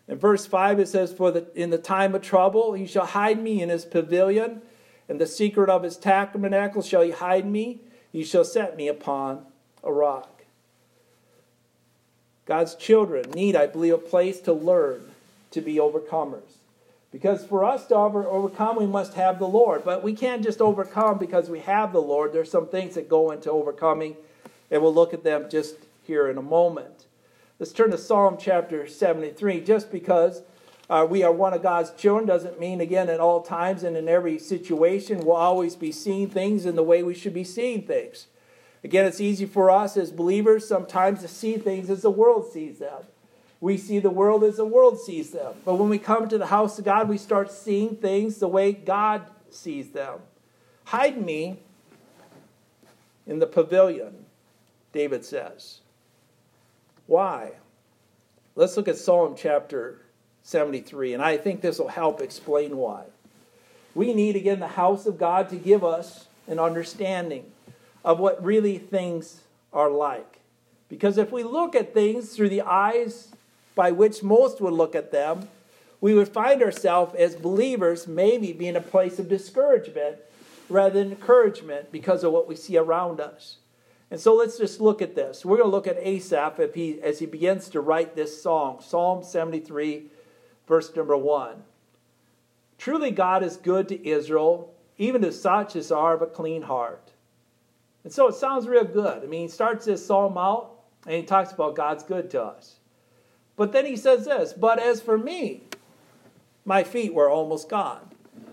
In 0.10 0.18
verse 0.18 0.46
5, 0.46 0.82
it 0.82 0.90
says, 0.90 1.14
For 1.14 1.32
the, 1.32 1.48
in 1.56 1.70
the 1.70 1.78
time 1.78 2.16
of 2.16 2.22
trouble, 2.22 2.74
he 2.74 2.86
shall 2.86 3.06
hide 3.06 3.42
me 3.42 3.62
in 3.62 3.70
his 3.70 3.86
pavilion. 3.86 4.62
and 5.08 5.22
the 5.22 5.26
secret 5.26 5.70
of 5.70 5.84
his 5.84 5.96
tabernacle 5.96 6.82
shall 6.82 7.02
he 7.02 7.12
hide 7.12 7.46
me. 7.46 7.80
He 8.12 8.26
shall 8.26 8.44
set 8.44 8.76
me 8.76 8.90
upon 8.90 9.46
a 9.86 9.94
rock. 9.94 10.35
God's 12.46 12.76
children 12.76 13.32
need, 13.32 13.56
I 13.56 13.66
believe, 13.66 13.94
a 13.94 13.98
place 13.98 14.40
to 14.42 14.54
learn 14.54 15.12
to 15.52 15.62
be 15.62 15.76
overcomers. 15.76 16.60
Because 17.12 17.46
for 17.46 17.64
us 17.64 17.86
to 17.88 17.96
over, 17.96 18.28
overcome, 18.28 18.76
we 18.76 18.86
must 18.86 19.14
have 19.14 19.40
the 19.40 19.48
Lord. 19.48 19.86
But 19.86 20.04
we 20.04 20.14
can't 20.14 20.44
just 20.44 20.62
overcome 20.62 21.18
because 21.18 21.50
we 21.50 21.60
have 21.62 21.94
the 21.94 22.02
Lord. 22.02 22.34
There's 22.34 22.52
some 22.52 22.68
things 22.68 22.96
that 22.96 23.10
go 23.10 23.32
into 23.32 23.50
overcoming, 23.50 24.16
and 24.70 24.82
we'll 24.82 24.94
look 24.94 25.14
at 25.14 25.24
them 25.24 25.50
just 25.50 25.76
here 26.04 26.30
in 26.30 26.38
a 26.38 26.42
moment. 26.42 27.06
Let's 27.58 27.72
turn 27.72 27.92
to 27.92 27.98
Psalm 27.98 28.38
chapter 28.38 28.86
73. 28.86 29.62
Just 29.62 29.92
because 29.92 30.42
uh, 30.90 31.08
we 31.10 31.24
are 31.24 31.32
one 31.32 31.54
of 31.54 31.64
God's 31.64 31.92
children 31.92 32.28
doesn't 32.28 32.60
mean, 32.60 32.82
again, 32.82 33.10
at 33.10 33.22
all 33.22 33.42
times 33.42 33.84
and 33.84 33.96
in 33.96 34.10
every 34.10 34.38
situation, 34.38 35.20
we'll 35.20 35.38
always 35.38 35.76
be 35.76 35.94
seeing 35.94 36.30
things 36.30 36.66
in 36.66 36.76
the 36.76 36.84
way 36.84 37.02
we 37.02 37.14
should 37.14 37.34
be 37.34 37.46
seeing 37.46 37.84
things. 37.84 38.28
Again, 38.86 39.06
it's 39.06 39.20
easy 39.20 39.48
for 39.48 39.72
us 39.72 39.98
as 39.98 40.12
believers 40.12 40.68
sometimes 40.68 41.22
to 41.22 41.28
see 41.28 41.58
things 41.58 41.90
as 41.90 42.04
the 42.04 42.12
world 42.12 42.52
sees 42.54 42.78
them. 42.78 43.02
We 43.60 43.78
see 43.78 43.98
the 43.98 44.12
world 44.12 44.44
as 44.44 44.58
the 44.58 44.66
world 44.66 45.02
sees 45.02 45.32
them. 45.32 45.56
But 45.66 45.80
when 45.80 45.90
we 45.90 45.98
come 45.98 46.30
to 46.30 46.38
the 46.38 46.46
house 46.46 46.78
of 46.78 46.86
God, 46.86 47.10
we 47.10 47.18
start 47.18 47.52
seeing 47.52 47.96
things 47.96 48.38
the 48.38 48.48
way 48.48 48.74
God 48.74 49.26
sees 49.50 49.90
them. 49.90 50.20
Hide 50.84 51.20
me 51.20 51.58
in 53.26 53.40
the 53.40 53.48
pavilion, 53.48 54.26
David 54.94 55.26
says. 55.26 55.80
Why? 57.08 57.54
Let's 58.54 58.78
look 58.78 58.88
at 58.88 58.98
Psalm 58.98 59.34
chapter 59.36 60.00
73, 60.44 61.16
and 61.16 61.24
I 61.24 61.38
think 61.38 61.62
this 61.62 61.80
will 61.80 61.88
help 61.88 62.22
explain 62.22 62.78
why. 62.78 63.06
We 63.96 64.14
need, 64.14 64.36
again, 64.36 64.60
the 64.60 64.68
house 64.68 65.08
of 65.08 65.18
God 65.18 65.50
to 65.50 65.56
give 65.56 65.84
us 65.84 66.28
an 66.46 66.60
understanding 66.60 67.52
of 68.06 68.20
what 68.20 68.42
really 68.42 68.78
things 68.78 69.42
are 69.74 69.90
like. 69.90 70.40
Because 70.88 71.18
if 71.18 71.32
we 71.32 71.44
look 71.44 71.76
at 71.76 71.94
things 71.94 72.34
through 72.34 72.50
the 72.50 72.62
eyes 72.62 73.34
by 73.74 73.92
which 73.92 74.24
most 74.24 74.62
would 74.62 74.74
look 74.74 74.96
at 74.96 75.12
them, 75.12 75.50
we 76.00 76.14
would 76.14 76.30
find 76.30 76.62
ourselves 76.62 77.16
as 77.16 77.36
believers 77.36 78.08
maybe 78.08 78.54
being 78.54 78.76
a 78.76 78.82
place 78.82 79.18
of 79.18 79.28
discouragement 79.28 80.18
rather 80.70 81.04
than 81.04 81.12
encouragement 81.12 81.92
because 81.92 82.24
of 82.24 82.32
what 82.32 82.48
we 82.48 82.56
see 82.56 82.78
around 82.78 83.20
us. 83.20 83.58
And 84.12 84.20
so 84.20 84.36
let's 84.36 84.60
just 84.60 84.80
look 84.80 85.02
at 85.02 85.16
this. 85.16 85.44
We're 85.44 85.58
going 85.58 85.68
to 85.68 85.76
look 85.76 85.88
at 85.88 85.98
Asaph 85.98 86.60
he, 86.76 87.02
as 87.02 87.18
he 87.18 87.26
begins 87.26 87.70
to 87.70 87.82
write 87.82 88.16
this 88.16 88.42
song, 88.42 88.82
Psalm 88.82 89.24
73, 89.24 90.04
verse 90.68 90.96
number 90.96 91.18
1. 91.18 91.56
Truly, 92.78 93.10
God 93.10 93.42
is 93.42 93.58
good 93.58 93.90
to 93.90 94.08
Israel, 94.08 94.74
even 95.00 95.24
to 95.24 95.32
such 95.32 95.76
as 95.76 95.92
are 95.92 96.14
of 96.14 96.22
a 96.22 96.28
clean 96.28 96.64
heart. 96.64 97.05
And 98.06 98.14
so 98.14 98.28
it 98.28 98.36
sounds 98.36 98.68
real 98.68 98.86
good. 98.86 99.24
I 99.24 99.26
mean, 99.26 99.42
he 99.42 99.48
starts 99.48 99.86
this 99.86 100.06
psalm 100.06 100.38
out 100.38 100.72
and 101.08 101.16
he 101.16 101.24
talks 101.24 101.52
about 101.52 101.76
God's 101.76 102.04
good 102.04 102.30
to 102.32 102.44
us. 102.44 102.76
But 103.58 103.72
then 103.72 103.86
he 103.86 103.98
says 103.98 104.26
this 104.26 104.54
But 104.54 104.80
as 104.80 105.02
for 105.02 105.18
me, 105.18 105.64
my 106.64 106.84
feet 106.84 107.14
were 107.14 107.30
almost 107.30 107.68
gone, 107.68 108.12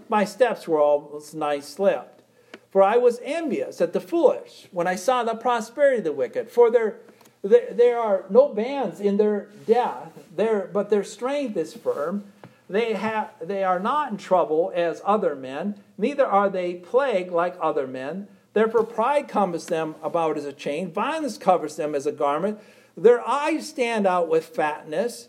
my 0.08 0.24
steps 0.24 0.66
were 0.66 0.80
almost 0.80 1.34
nigh 1.34 1.60
slipped. 1.60 2.22
For 2.70 2.82
I 2.82 2.96
was 2.96 3.20
envious 3.22 3.82
at 3.82 3.92
the 3.92 4.00
foolish 4.00 4.68
when 4.72 4.86
I 4.86 4.94
saw 4.96 5.22
the 5.22 5.34
prosperity 5.34 5.98
of 5.98 6.04
the 6.04 6.12
wicked. 6.12 6.50
For 6.50 6.70
there, 6.70 7.00
there, 7.42 7.70
there 7.70 7.98
are 7.98 8.24
no 8.30 8.48
bands 8.48 9.00
in 9.00 9.18
their 9.18 9.48
death, 9.66 10.12
there, 10.34 10.70
but 10.72 10.88
their 10.88 11.04
strength 11.04 11.58
is 11.58 11.74
firm. 11.74 12.24
They, 12.70 12.94
have, 12.94 13.32
they 13.42 13.62
are 13.62 13.78
not 13.78 14.12
in 14.12 14.16
trouble 14.16 14.72
as 14.74 15.02
other 15.04 15.36
men, 15.36 15.74
neither 15.98 16.24
are 16.24 16.48
they 16.48 16.76
plagued 16.76 17.30
like 17.30 17.54
other 17.60 17.86
men. 17.86 18.28
Therefore, 18.52 18.84
pride 18.84 19.28
compasseth 19.28 19.68
them 19.68 19.94
about 20.02 20.36
as 20.36 20.44
a 20.44 20.52
chain, 20.52 20.92
violence 20.92 21.38
covers 21.38 21.76
them 21.76 21.94
as 21.94 22.06
a 22.06 22.12
garment. 22.12 22.60
Their 22.96 23.26
eyes 23.26 23.68
stand 23.68 24.06
out 24.06 24.28
with 24.28 24.44
fatness. 24.44 25.28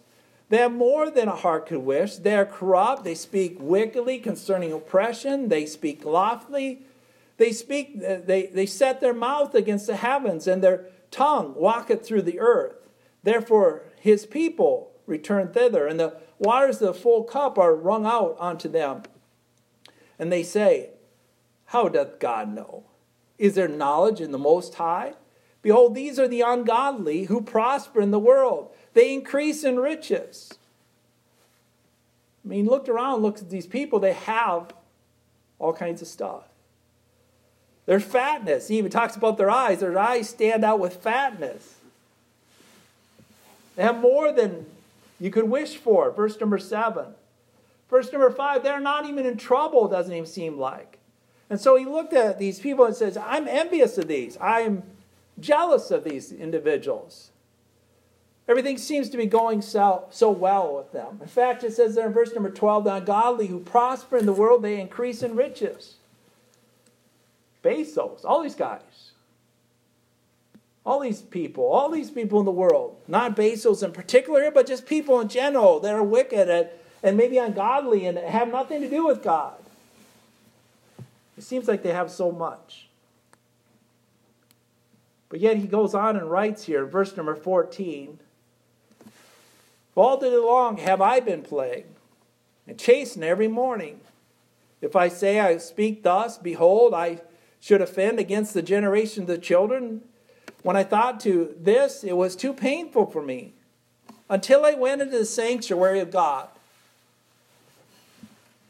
They 0.50 0.58
have 0.58 0.74
more 0.74 1.10
than 1.10 1.30
a 1.30 1.36
heart 1.36 1.68
could 1.68 1.80
wish. 1.80 2.18
They 2.18 2.36
are 2.36 2.46
corrupt. 2.46 3.04
They 3.04 3.16
speak 3.16 3.58
wickedly 3.60 4.20
concerning 4.20 4.74
oppression. 4.74 5.48
They 5.48 5.66
speak 5.66 6.04
loftily. 6.04 6.82
They 7.38 7.52
speak. 7.52 8.00
They, 8.00 8.50
they 8.54 8.66
set 8.66 9.00
their 9.00 9.14
mouth 9.14 9.56
against 9.56 9.88
the 9.88 9.96
heavens, 9.96 10.46
and 10.46 10.62
their 10.62 10.86
tongue 11.10 11.56
walketh 11.56 12.06
through 12.06 12.24
the 12.24 12.40
earth. 12.40 12.76
Therefore, 13.24 13.84
his 14.00 14.26
people 14.26 14.92
return 15.06 15.48
thither, 15.52 15.88
and 15.88 16.00
the 16.00 16.18
waters 16.38 16.82
of 16.82 16.94
the 16.94 17.02
full 17.02 17.24
cup 17.24 17.58
are 17.58 17.74
wrung 17.74 18.06
out 18.06 18.36
unto 18.40 18.68
them. 18.68 19.04
And 20.20 20.32
they 20.32 20.44
say, 20.44 20.92
How 21.66 21.88
doth 21.88 22.20
God 22.20 22.54
know? 22.54 22.84
Is 23.38 23.56
there 23.56 23.68
knowledge 23.68 24.22
in 24.22 24.32
the 24.32 24.38
Most 24.38 24.76
High? 24.76 25.14
Behold, 25.62 25.96
these 25.96 26.20
are 26.20 26.28
the 26.28 26.42
ungodly 26.42 27.26
who 27.26 27.42
prosper 27.42 28.02
in 28.02 28.12
the 28.12 28.20
world. 28.20 28.70
They 28.94 29.14
increase 29.14 29.64
in 29.64 29.80
riches. 29.80 30.54
I 32.46 32.50
mean, 32.50 32.66
look 32.66 32.90
around, 32.90 33.22
look 33.22 33.40
at 33.40 33.50
these 33.50 33.68
people, 33.68 34.00
they 34.00 34.14
have 34.14 34.74
all 35.60 35.74
kinds 35.74 36.02
of 36.02 36.08
stuff. 36.08 36.44
Their 37.86 38.00
fatness. 38.00 38.68
He 38.68 38.78
even 38.78 38.92
talks 38.92 39.16
about 39.16 39.38
their 39.38 39.50
eyes. 39.50 39.80
Their 39.80 39.98
eyes 39.98 40.30
stand 40.30 40.64
out 40.64 40.80
with 40.80 40.98
fatness. 40.98 41.76
They 43.76 43.84
have 43.84 44.00
more 44.00 44.32
than 44.32 44.66
you 45.20 45.32
could 45.32 45.50
wish 45.50 45.76
for. 45.76 46.12
Verse 46.12 46.40
number 46.40 46.58
seven. 46.58 47.08
Verse 47.90 48.12
number 48.12 48.30
five, 48.30 48.64
they're 48.64 48.80
not 48.80 49.06
even 49.06 49.26
in 49.26 49.38
trouble, 49.38 49.88
doesn't 49.88 50.14
even 50.14 50.26
seem 50.26 50.58
like. 50.58 50.98
And 51.54 51.62
so 51.62 51.76
he 51.76 51.86
looked 51.86 52.14
at 52.14 52.40
these 52.40 52.60
people 52.60 52.84
and 52.84 52.96
says, 52.96 53.16
I'm 53.16 53.48
envious 53.48 54.00
of 54.00 54.08
these. 54.08 54.40
I'm 54.42 54.82
jealous 55.40 55.92
of 55.92 56.04
these 56.04 56.32
individuals. 56.32 57.30
Everything 58.48 58.80
seems 58.80 59.08
to 59.12 59.18
be 59.18 59.28
going 59.28 59.62
so, 59.62 60.06
so 60.10 60.32
well 60.32 60.76
with 60.76 60.92
them. 60.94 61.20
In 61.22 61.28
fact, 61.28 61.64
it 61.64 61.74
says 61.74 61.94
there 61.94 62.08
in 62.08 62.12
verse 62.12 62.34
number 62.34 62.50
12 62.50 62.86
the 62.86 62.96
ungodly 62.96 63.46
who 63.46 63.60
prosper 63.60 64.18
in 64.18 64.26
the 64.26 64.34
world, 64.34 64.64
they 64.64 64.82
increase 64.82 65.22
in 65.22 65.36
riches. 65.36 65.98
Bezos, 67.64 68.26
all 68.26 68.42
these 68.42 68.56
guys. 68.56 69.12
All 70.84 71.02
these 71.02 71.22
people, 71.22 71.66
all 71.66 71.92
these 71.92 72.10
people 72.10 72.40
in 72.40 72.46
the 72.46 72.52
world, 72.52 72.96
not 73.08 73.36
Bezos 73.36 73.84
in 73.84 73.92
particular, 73.92 74.50
but 74.50 74.66
just 74.66 74.88
people 74.88 75.20
in 75.20 75.30
general 75.30 75.80
that 75.82 75.94
are 75.94 76.02
wicked 76.02 76.50
and, 76.50 76.70
and 77.04 77.16
maybe 77.16 77.38
ungodly 77.38 78.08
and 78.08 78.18
have 78.18 78.48
nothing 78.48 78.82
to 78.82 78.90
do 78.90 79.06
with 79.06 79.22
God. 79.22 79.63
It 81.44 81.48
seems 81.48 81.68
like 81.68 81.84
they 81.84 81.92
have 81.92 82.10
so 82.10 82.32
much. 82.32 82.88
But 85.28 85.42
yet 85.42 85.58
he 85.58 85.68
goes 85.68 85.94
on 85.94 86.16
and 86.16 86.32
writes 86.32 86.64
here, 86.64 86.86
verse 86.86 87.18
number 87.18 87.36
14 87.36 88.18
All 89.94 90.18
day 90.18 90.38
long 90.38 90.78
have 90.78 91.02
I 91.02 91.20
been 91.20 91.42
plagued 91.42 92.00
and 92.66 92.80
chastened 92.80 93.26
every 93.26 93.50
morning. 93.50 94.00
If 94.80 94.96
I 94.96 95.10
say 95.10 95.42
I 95.42 95.58
speak 95.58 96.04
thus, 96.04 96.38
behold, 96.38 96.94
I 96.94 97.20
should 97.60 97.82
offend 97.82 98.20
against 98.20 98.54
the 98.54 98.62
generation 98.62 99.24
of 99.24 99.28
the 99.28 99.38
children. 99.38 100.00
When 100.62 100.78
I 100.78 100.86
thought 100.86 101.20
to 101.22 101.54
this, 101.60 102.06
it 102.06 102.16
was 102.16 102.38
too 102.38 102.54
painful 102.54 103.08
for 103.08 103.22
me 103.22 103.54
until 104.30 104.64
I 104.64 104.76
went 104.76 105.02
into 105.02 105.18
the 105.18 105.26
sanctuary 105.26 106.00
of 106.00 106.10
God. 106.10 106.48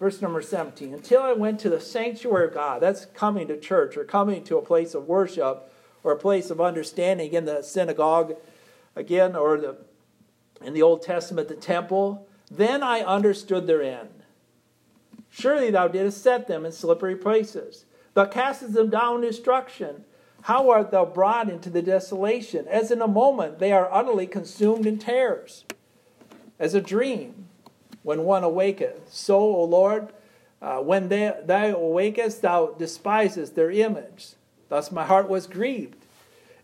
Verse 0.03 0.21
number 0.21 0.41
17. 0.41 0.93
Until 0.93 1.21
I 1.21 1.31
went 1.31 1.61
to 1.61 1.69
the 1.69 1.79
sanctuary 1.79 2.47
of 2.47 2.53
God. 2.53 2.81
That's 2.81 3.05
coming 3.05 3.47
to 3.47 3.57
church 3.57 3.95
or 3.95 4.03
coming 4.03 4.43
to 4.43 4.57
a 4.57 4.61
place 4.61 4.93
of 4.93 5.07
worship 5.07 5.71
or 6.03 6.11
a 6.11 6.19
place 6.19 6.49
of 6.49 6.59
understanding 6.59 7.31
in 7.31 7.45
the 7.45 7.61
synagogue, 7.61 8.35
again, 8.97 9.33
or 9.33 9.57
the, 9.57 9.77
in 10.61 10.73
the 10.73 10.81
Old 10.81 11.03
Testament, 11.03 11.47
the 11.47 11.55
temple, 11.55 12.27
then 12.51 12.83
I 12.83 12.99
understood 12.99 13.65
their 13.65 13.81
end. 13.81 14.09
Surely 15.29 15.71
thou 15.71 15.87
didst 15.87 16.21
set 16.21 16.49
them 16.49 16.65
in 16.65 16.73
slippery 16.73 17.15
places. 17.15 17.85
Thou 18.13 18.25
castest 18.25 18.73
them 18.73 18.89
down 18.89 19.21
destruction. 19.21 20.03
How 20.41 20.69
art 20.69 20.91
thou 20.91 21.05
brought 21.05 21.49
into 21.49 21.69
the 21.69 21.81
desolation? 21.81 22.67
As 22.67 22.91
in 22.91 23.01
a 23.01 23.07
moment 23.07 23.59
they 23.59 23.71
are 23.71 23.87
utterly 23.89 24.27
consumed 24.27 24.85
in 24.85 24.99
terrors. 24.99 25.63
As 26.59 26.73
a 26.73 26.81
dream 26.81 27.32
when 28.03 28.23
one 28.23 28.43
awaketh. 28.43 29.09
So, 29.09 29.37
O 29.37 29.63
Lord, 29.63 30.13
uh, 30.61 30.77
when 30.77 31.09
they, 31.09 31.33
thou 31.43 31.73
awakest, 31.73 32.41
thou 32.41 32.67
despisest 32.77 33.55
their 33.55 33.71
image. 33.71 34.33
Thus 34.69 34.91
my 34.91 35.05
heart 35.05 35.27
was 35.27 35.47
grieved, 35.47 36.05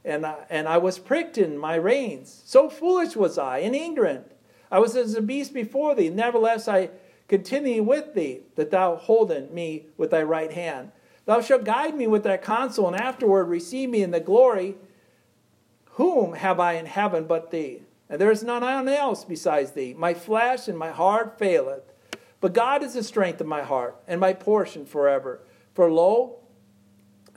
and 0.05 0.25
I, 0.25 0.35
and 0.49 0.67
I 0.67 0.77
was 0.77 0.99
pricked 0.99 1.37
in 1.37 1.57
my 1.57 1.75
reins. 1.75 2.41
So 2.45 2.69
foolish 2.69 3.15
was 3.15 3.37
I 3.37 3.59
and 3.59 3.75
ignorant. 3.75 4.31
I 4.71 4.79
was 4.79 4.95
as 4.95 5.15
a 5.15 5.21
beast 5.21 5.53
before 5.53 5.95
thee. 5.95 6.09
Nevertheless, 6.09 6.67
I 6.67 6.91
continue 7.27 7.83
with 7.83 8.13
thee, 8.13 8.41
that 8.55 8.71
thou 8.71 8.95
holden 8.95 9.53
me 9.53 9.85
with 9.97 10.11
thy 10.11 10.23
right 10.23 10.51
hand. 10.51 10.91
Thou 11.25 11.41
shalt 11.41 11.63
guide 11.63 11.95
me 11.95 12.07
with 12.07 12.23
thy 12.23 12.37
counsel, 12.37 12.87
and 12.87 12.95
afterward 12.95 13.45
receive 13.45 13.89
me 13.89 14.01
in 14.01 14.11
the 14.11 14.19
glory. 14.19 14.75
Whom 15.91 16.33
have 16.33 16.59
I 16.59 16.73
in 16.73 16.87
heaven 16.87 17.25
but 17.25 17.51
thee? 17.51 17.83
And 18.09 18.19
there 18.19 18.31
is 18.31 18.43
none 18.43 18.63
else 18.87 19.23
besides 19.23 19.71
thee. 19.71 19.93
My 19.97 20.13
flesh 20.13 20.67
and 20.67 20.77
my 20.77 20.89
heart 20.89 21.37
faileth. 21.37 21.83
But 22.41 22.53
God 22.53 22.83
is 22.83 22.93
the 22.93 23.03
strength 23.03 23.41
of 23.41 23.47
my 23.47 23.61
heart, 23.63 23.97
and 24.07 24.19
my 24.19 24.33
portion 24.33 24.85
forever. 24.85 25.41
For 25.73 25.91
lo, 25.91 26.39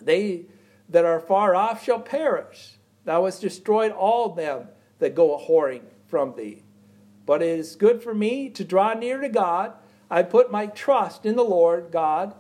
they 0.01 0.47
that 0.89 1.05
are 1.05 1.21
far 1.21 1.55
off 1.55 1.85
shall 1.85 2.01
perish. 2.01 2.75
Thou 3.05 3.25
hast 3.25 3.41
destroyed 3.41 3.93
all 3.93 4.29
them 4.29 4.69
that 5.01 5.15
go 5.15 5.35
a 5.35 5.41
whoring 5.41 5.83
from 6.07 6.37
thee. 6.37 6.63
But 7.27 7.43
it 7.43 7.59
is 7.59 7.77
good 7.77 8.03
for 8.03 8.15
me 8.15 8.49
to 8.51 8.65
draw 8.65 8.95
near 8.95 9.21
to 9.21 9.29
God. 9.29 9.73
I 10.11 10.23
put 10.23 10.53
my 10.53 10.67
trust 10.67 11.27
in 11.27 11.37
the 11.37 11.45
Lord 11.45 11.91
God, 11.91 12.35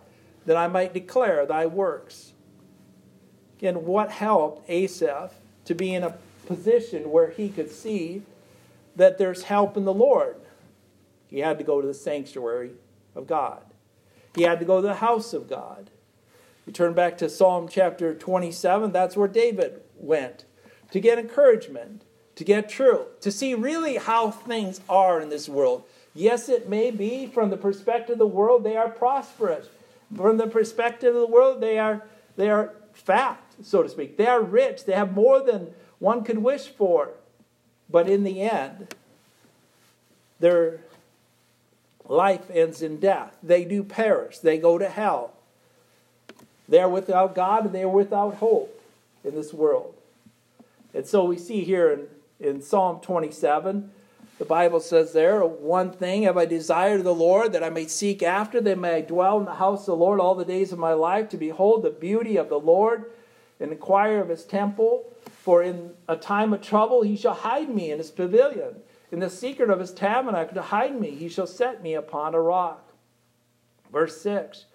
that 0.47 0.57
I 0.57 0.69
might 0.69 0.93
declare 0.93 1.47
thy 1.47 1.67
works. 1.67 2.33
Again, 3.59 3.85
what 3.87 4.11
helped 4.11 4.69
Asaph 4.69 5.33
to 5.65 5.75
be 5.75 5.95
in 5.95 6.03
a 6.03 6.17
position 6.47 7.11
where 7.11 7.31
he 7.31 7.49
could 7.49 7.71
see 7.71 8.23
that 8.97 9.19
there's 9.19 9.45
help 9.45 9.77
in 9.77 9.85
the 9.85 9.95
Lord? 9.95 10.37
He 11.29 11.41
had 11.41 11.59
to 11.59 11.65
go 11.65 11.81
to 11.81 11.87
the 11.87 11.95
sanctuary 11.95 12.73
of 13.15 13.27
God. 13.27 13.63
He 14.35 14.43
had 14.43 14.59
to 14.61 14.65
go 14.65 14.81
to 14.81 14.87
the 14.87 14.97
house 14.97 15.33
of 15.33 15.49
God. 15.49 15.91
You 16.67 16.73
turn 16.73 16.95
back 16.95 17.19
to 17.19 17.29
Psalm 17.29 17.69
chapter 17.69 18.15
27, 18.15 18.93
that's 18.93 19.17
where 19.17 19.29
David 19.29 19.83
went 19.97 20.45
to 20.93 21.01
get 21.01 21.19
encouragement, 21.19 22.03
to 22.37 22.45
get 22.45 22.69
truth, 22.69 23.21
to 23.21 23.33
see 23.33 23.55
really 23.55 23.97
how 23.97 24.31
things 24.31 24.81
are 24.89 25.21
in 25.21 25.29
this 25.29 25.49
world. 25.49 25.85
Yes, 26.15 26.49
it 26.49 26.69
may 26.69 26.91
be 26.91 27.27
from 27.27 27.51
the 27.51 27.57
perspective 27.57 28.15
of 28.15 28.19
the 28.19 28.27
world, 28.27 28.63
they 28.63 28.77
are 28.77 28.89
prosperous. 28.89 29.69
From 30.15 30.37
the 30.37 30.47
perspective 30.47 31.15
of 31.15 31.21
the 31.21 31.27
world, 31.27 31.61
they 31.61 31.79
are, 31.79 32.03
they 32.37 32.51
are 32.51 32.75
fat, 32.93 33.43
so 33.63 33.83
to 33.83 33.89
speak. 33.89 34.19
They 34.19 34.27
are 34.27 34.43
rich. 34.43 34.85
They 34.85 34.93
have 34.93 35.15
more 35.15 35.41
than 35.41 35.73
one 36.03 36.25
could 36.25 36.39
wish 36.39 36.67
for. 36.67 37.11
But 37.89 38.09
in 38.09 38.25
the 38.25 38.41
end, 38.41 38.95
their 40.41 40.81
life 42.09 42.51
ends 42.53 42.83
in 42.83 42.99
death. 42.99 43.37
They 43.41 43.65
do 43.65 43.85
perish. 43.85 44.39
They 44.39 44.59
go 44.59 44.79
to 44.79 44.89
hell. 44.89 45.33
They 46.69 46.81
are 46.81 46.89
without 46.89 47.37
God 47.37 47.67
and 47.67 47.75
they 47.75 47.83
are 47.83 47.89
without 47.89 48.35
hope 48.35 48.83
in 49.23 49.37
this 49.37 49.55
world. 49.55 49.95
And 50.93 51.07
so 51.07 51.25
we 51.25 51.39
see 51.39 51.63
here 51.63 51.93
in, 52.41 52.49
in 52.55 52.63
Psalm 52.63 52.99
27, 53.01 53.93
the 54.39 54.45
Bible 54.45 54.81
says 54.81 55.13
there, 55.13 55.45
One 55.45 55.93
thing 55.93 56.25
have 56.25 56.37
I 56.37 56.47
desired 56.47 57.05
the 57.05 57.15
Lord, 57.15 57.53
that 57.53 57.63
I 57.63 57.71
may 57.71 57.87
seek 57.87 58.25
after, 58.25 58.61
that 58.61 58.73
I 58.73 58.75
may 58.75 59.03
dwell 59.03 59.39
in 59.39 59.45
the 59.45 59.55
house 59.55 59.83
of 59.83 59.87
the 59.87 59.97
Lord 59.97 60.19
all 60.19 60.35
the 60.35 60.45
days 60.45 60.73
of 60.73 60.81
my 60.81 60.95
life, 60.95 61.29
to 61.29 61.37
behold 61.37 61.85
the 61.85 61.91
beauty 61.91 62.37
of 62.37 62.49
the 62.49 62.59
Lord 62.59 63.05
and 63.61 63.71
inquire 63.71 64.21
of 64.21 64.31
his 64.31 64.45
temple. 64.45 65.12
For 65.43 65.61
in 65.61 65.95
a 66.07 66.15
time 66.15 66.53
of 66.53 66.61
trouble 66.63 67.03
he 67.03 67.17
shall 67.17 67.35
hide 67.35 67.69
me 67.69 67.91
in 67.91 67.99
his 67.99 68.13
pavilion. 68.13 68.77
In 69.11 69.19
the 69.19 69.29
secret 69.29 69.71
of 69.71 69.81
his 69.81 69.93
tabernacle 69.93 70.55
to 70.55 70.63
hide 70.63 71.01
me, 71.01 71.11
he 71.11 71.29
shall 71.29 71.49
set 71.49 71.83
me 71.83 71.95
upon 71.95 72.35
a 72.35 72.41
rock. 72.41 72.93
Verse 73.91 74.21
6 74.23 74.67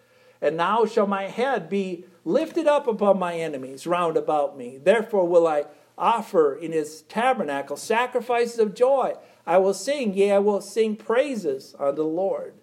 and 0.41 0.58
now 0.58 0.86
shall 0.86 1.08
my 1.08 1.23
head 1.23 1.69
be 1.69 2.06
lifted 2.23 2.67
up 2.67 2.88
above 2.88 3.17
my 3.17 3.36
enemies 3.36 3.88
round 3.88 4.17
about 4.17 4.58
me. 4.58 4.77
Therefore 4.77 5.27
will 5.27 5.47
I 5.47 5.65
offer 5.97 6.53
in 6.53 6.71
his 6.73 7.01
tabernacle 7.03 7.77
sacrifices 7.77 8.60
of 8.60 8.75
joy. 8.75 9.13
I 9.45 9.58
will 9.58 9.73
sing, 9.73 10.13
yea, 10.13 10.34
I 10.34 10.39
will 10.39 10.62
sing 10.62 10.95
praises 10.95 11.75
unto 11.80 11.95
the 11.95 12.03
Lord. 12.03 12.53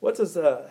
What 0.00 0.16
does 0.16 0.34
the 0.34 0.70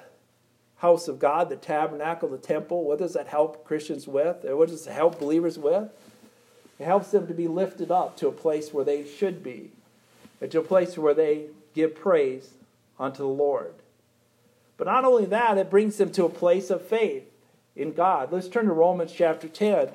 house 0.80 1.08
of 1.08 1.20
God, 1.20 1.50
the 1.50 1.56
tabernacle, 1.56 2.30
the 2.30 2.38
temple, 2.38 2.86
what 2.86 3.00
does 3.00 3.14
that 3.14 3.28
help 3.28 3.66
Christians 3.66 4.08
with? 4.08 4.44
What 4.44 4.70
does 4.70 4.88
it 4.88 4.94
help 4.94 5.20
believers 5.20 5.60
with? 5.60 5.90
It 6.80 6.86
helps 6.86 7.12
them 7.12 7.28
to 7.28 7.34
be 7.34 7.48
lifted 7.48 7.92
up 7.92 8.16
to 8.18 8.30
a 8.30 8.32
place 8.32 8.74
where 8.74 8.86
they 8.86 9.06
should 9.06 9.44
be, 9.44 9.72
and 10.40 10.50
to 10.52 10.60
a 10.60 10.64
place 10.64 10.98
where 10.98 11.14
they 11.14 11.48
give 11.76 11.96
praise 11.96 12.52
unto 12.98 13.20
the 13.20 13.28
Lord. 13.28 13.74
But 14.78 14.88
not 14.88 15.04
only 15.04 15.26
that, 15.26 15.58
it 15.58 15.70
brings 15.70 15.98
them 15.98 16.12
to 16.14 16.24
a 16.24 16.30
place 16.30 16.70
of 16.70 16.82
faith 16.82 17.30
in 17.76 17.92
God. 17.92 18.32
Let's 18.32 18.48
turn 18.48 18.66
to 18.66 18.72
Romans 18.72 19.12
chapter 19.12 19.50
10. 19.50 19.90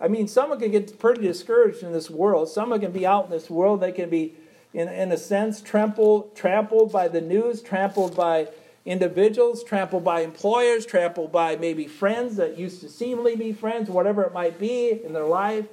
I 0.00 0.06
mean, 0.06 0.28
someone 0.28 0.60
can 0.60 0.70
get 0.70 0.98
pretty 1.00 1.22
discouraged 1.22 1.82
in 1.82 1.92
this 1.92 2.08
world. 2.08 2.48
Someone 2.48 2.80
can 2.80 2.92
be 2.92 3.04
out 3.04 3.24
in 3.24 3.30
this 3.32 3.50
world. 3.50 3.80
They 3.80 3.90
can 3.90 4.08
be, 4.08 4.34
in, 4.72 4.88
in 4.88 5.10
a 5.10 5.16
sense, 5.16 5.60
trampled, 5.60 6.36
trampled 6.36 6.92
by 6.92 7.08
the 7.08 7.20
news, 7.20 7.62
trampled 7.62 8.14
by 8.14 8.46
individuals, 8.86 9.64
trampled 9.64 10.04
by 10.04 10.20
employers, 10.20 10.86
trampled 10.86 11.32
by 11.32 11.56
maybe 11.56 11.86
friends 11.86 12.36
that 12.36 12.56
used 12.56 12.80
to 12.80 12.88
seemingly 12.88 13.34
be 13.34 13.52
friends, 13.52 13.90
whatever 13.90 14.22
it 14.22 14.32
might 14.32 14.58
be 14.58 15.02
in 15.04 15.12
their 15.12 15.26
life. 15.26 15.66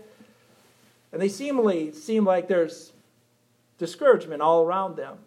And 1.11 1.21
they 1.21 1.29
seemingly 1.29 1.93
seem 1.93 2.25
like 2.25 2.47
there's 2.47 2.91
discouragement 3.77 4.41
all 4.41 4.65
around 4.65 4.97
them. 4.97 5.19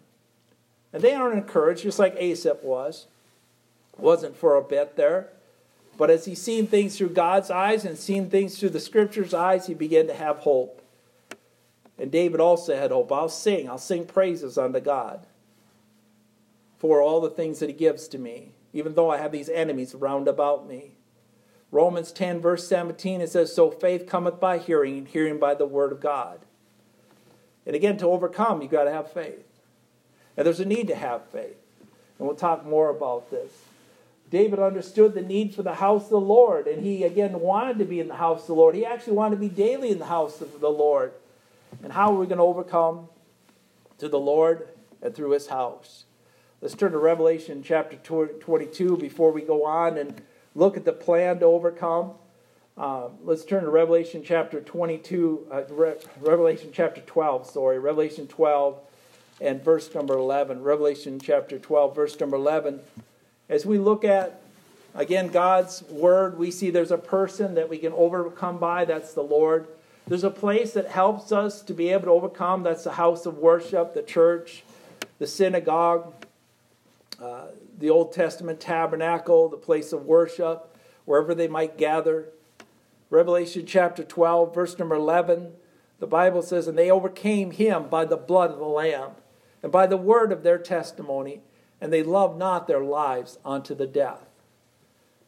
And 0.91 1.01
they 1.01 1.13
aren't 1.13 1.37
encouraged, 1.37 1.83
just 1.83 1.97
like 1.97 2.15
Asaph 2.17 2.61
was. 2.61 3.07
Wasn't 3.97 4.35
for 4.35 4.55
a 4.55 4.61
bit 4.61 4.97
there. 4.97 5.29
But 5.97 6.09
as 6.09 6.25
he 6.25 6.35
seen 6.35 6.67
things 6.67 6.97
through 6.97 7.09
God's 7.09 7.49
eyes 7.49 7.85
and 7.85 7.97
seen 7.97 8.29
things 8.29 8.59
through 8.59 8.69
the 8.69 8.79
scripture's 8.79 9.33
eyes, 9.33 9.67
he 9.67 9.73
began 9.73 10.07
to 10.07 10.13
have 10.13 10.39
hope. 10.39 10.81
And 11.97 12.11
David 12.11 12.39
also 12.39 12.75
had 12.75 12.91
hope. 12.91 13.11
I'll 13.11 13.29
sing, 13.29 13.69
I'll 13.69 13.77
sing 13.77 14.05
praises 14.05 14.57
unto 14.57 14.79
God 14.79 15.25
for 16.77 17.01
all 17.01 17.21
the 17.21 17.29
things 17.29 17.59
that 17.59 17.69
he 17.69 17.75
gives 17.75 18.07
to 18.09 18.17
me, 18.17 18.53
even 18.73 18.93
though 18.93 19.09
I 19.09 19.17
have 19.17 19.31
these 19.31 19.49
enemies 19.49 19.95
round 19.95 20.27
about 20.27 20.67
me. 20.67 20.91
Romans 21.71 22.11
10, 22.11 22.39
verse 22.39 22.67
17, 22.67 23.21
it 23.21 23.29
says, 23.29 23.53
So 23.53 23.69
faith 23.71 24.07
cometh 24.07 24.39
by 24.39 24.57
hearing, 24.57 24.99
and 24.99 25.07
hearing 25.07 25.37
by 25.37 25.53
the 25.53 25.65
word 25.65 25.91
of 25.91 25.99
God. 25.99 26.39
And 27.65 27.75
again, 27.75 27.97
to 27.97 28.07
overcome, 28.07 28.61
you've 28.61 28.71
got 28.71 28.85
to 28.85 28.91
have 28.91 29.11
faith. 29.11 29.45
And 30.37 30.45
there's 30.45 30.61
a 30.61 30.65
need 30.65 30.87
to 30.87 30.95
have 30.95 31.25
faith. 31.29 31.57
And 32.17 32.27
we'll 32.27 32.37
talk 32.37 32.65
more 32.65 32.89
about 32.89 33.29
this. 33.29 33.51
David 34.29 34.59
understood 34.59 35.13
the 35.13 35.21
need 35.21 35.55
for 35.55 35.63
the 35.63 35.75
house 35.75 36.05
of 36.05 36.09
the 36.09 36.19
Lord, 36.19 36.67
and 36.67 36.83
he 36.83 37.03
again 37.03 37.39
wanted 37.39 37.79
to 37.79 37.85
be 37.85 37.99
in 37.99 38.09
the 38.09 38.15
house 38.15 38.41
of 38.41 38.47
the 38.47 38.55
Lord. 38.55 38.75
He 38.75 38.85
actually 38.85 39.13
wanted 39.13 39.35
to 39.37 39.41
be 39.41 39.49
daily 39.49 39.89
in 39.89 39.99
the 39.99 40.05
house 40.05 40.41
of 40.41 40.59
the 40.59 40.69
Lord. 40.69 41.13
And 41.81 41.93
how 41.93 42.13
are 42.13 42.19
we 42.19 42.25
going 42.25 42.37
to 42.37 42.43
overcome? 42.43 43.07
To 43.99 44.09
the 44.09 44.19
Lord 44.19 44.67
and 45.01 45.15
through 45.15 45.31
his 45.31 45.47
house. 45.47 46.05
Let's 46.59 46.73
turn 46.73 46.93
to 46.93 46.97
Revelation 46.97 47.61
chapter 47.61 47.97
22 47.97 48.97
before 48.97 49.31
we 49.31 49.43
go 49.43 49.63
on 49.63 49.95
and 49.95 50.19
look 50.55 50.75
at 50.75 50.85
the 50.85 50.91
plan 50.91 51.37
to 51.41 51.45
overcome. 51.45 52.13
Uh, 52.75 53.09
let's 53.23 53.45
turn 53.45 53.63
to 53.63 53.69
Revelation 53.69 54.23
chapter 54.25 54.59
22, 54.59 55.47
uh, 55.51 55.61
Re- 55.69 55.97
Revelation 56.19 56.71
chapter 56.73 57.01
12, 57.01 57.45
sorry, 57.51 57.77
Revelation 57.77 58.25
12 58.25 58.79
and 59.39 59.63
verse 59.63 59.93
number 59.93 60.15
11. 60.15 60.63
Revelation 60.63 61.19
chapter 61.19 61.59
12, 61.59 61.95
verse 61.95 62.19
number 62.19 62.37
11. 62.37 62.79
As 63.49 63.63
we 63.63 63.77
look 63.77 64.03
at, 64.03 64.41
again, 64.95 65.27
God's 65.27 65.83
word, 65.83 66.39
we 66.39 66.49
see 66.49 66.71
there's 66.71 66.89
a 66.89 66.97
person 66.97 67.53
that 67.53 67.69
we 67.69 67.77
can 67.77 67.93
overcome 67.93 68.57
by, 68.57 68.83
that's 68.83 69.13
the 69.13 69.21
Lord. 69.21 69.67
There's 70.07 70.23
a 70.23 70.31
place 70.31 70.73
that 70.73 70.87
helps 70.87 71.31
us 71.31 71.61
to 71.61 71.73
be 71.75 71.89
able 71.89 72.05
to 72.05 72.11
overcome, 72.11 72.63
that's 72.63 72.85
the 72.85 72.93
house 72.93 73.27
of 73.27 73.37
worship, 73.37 73.93
the 73.93 74.01
church, 74.01 74.63
the 75.19 75.27
synagogue, 75.27 76.15
uh, 77.21 77.47
the 77.77 77.89
Old 77.89 78.13
Testament 78.13 78.59
tabernacle, 78.59 79.49
the 79.49 79.57
place 79.57 79.91
of 79.91 80.05
worship, 80.05 80.75
wherever 81.05 81.33
they 81.33 81.47
might 81.47 81.77
gather. 81.77 82.29
Revelation 83.09 83.65
chapter 83.65 84.03
12, 84.03 84.53
verse 84.53 84.77
number 84.77 84.95
11, 84.95 85.53
the 85.99 86.07
Bible 86.07 86.41
says, 86.41 86.67
And 86.67 86.77
they 86.77 86.91
overcame 86.91 87.51
him 87.51 87.87
by 87.87 88.05
the 88.05 88.17
blood 88.17 88.51
of 88.51 88.59
the 88.59 88.65
Lamb 88.65 89.11
and 89.63 89.71
by 89.71 89.87
the 89.87 89.97
word 89.97 90.31
of 90.31 90.43
their 90.43 90.57
testimony, 90.57 91.41
and 91.81 91.91
they 91.91 92.03
loved 92.03 92.37
not 92.37 92.67
their 92.67 92.83
lives 92.83 93.39
unto 93.45 93.73
the 93.73 93.87
death. 93.87 94.27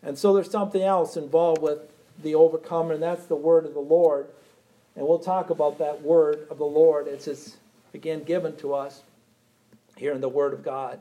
And 0.03 0.17
so 0.17 0.33
there's 0.33 0.51
something 0.51 0.81
else 0.81 1.17
involved 1.17 1.61
with 1.61 1.79
the 2.21 2.35
overcomer, 2.35 2.93
and 2.93 3.03
that's 3.03 3.25
the 3.25 3.35
word 3.35 3.65
of 3.65 3.73
the 3.73 3.79
Lord. 3.79 4.27
And 4.95 5.07
we'll 5.07 5.19
talk 5.19 5.49
about 5.49 5.77
that 5.79 6.01
word 6.01 6.47
of 6.49 6.57
the 6.57 6.65
Lord. 6.65 7.07
as 7.07 7.27
It's 7.27 7.57
again 7.93 8.23
given 8.23 8.55
to 8.57 8.73
us 8.73 9.01
here 9.95 10.13
in 10.13 10.21
the 10.21 10.29
Word 10.29 10.53
of 10.53 10.63
God. 10.63 10.99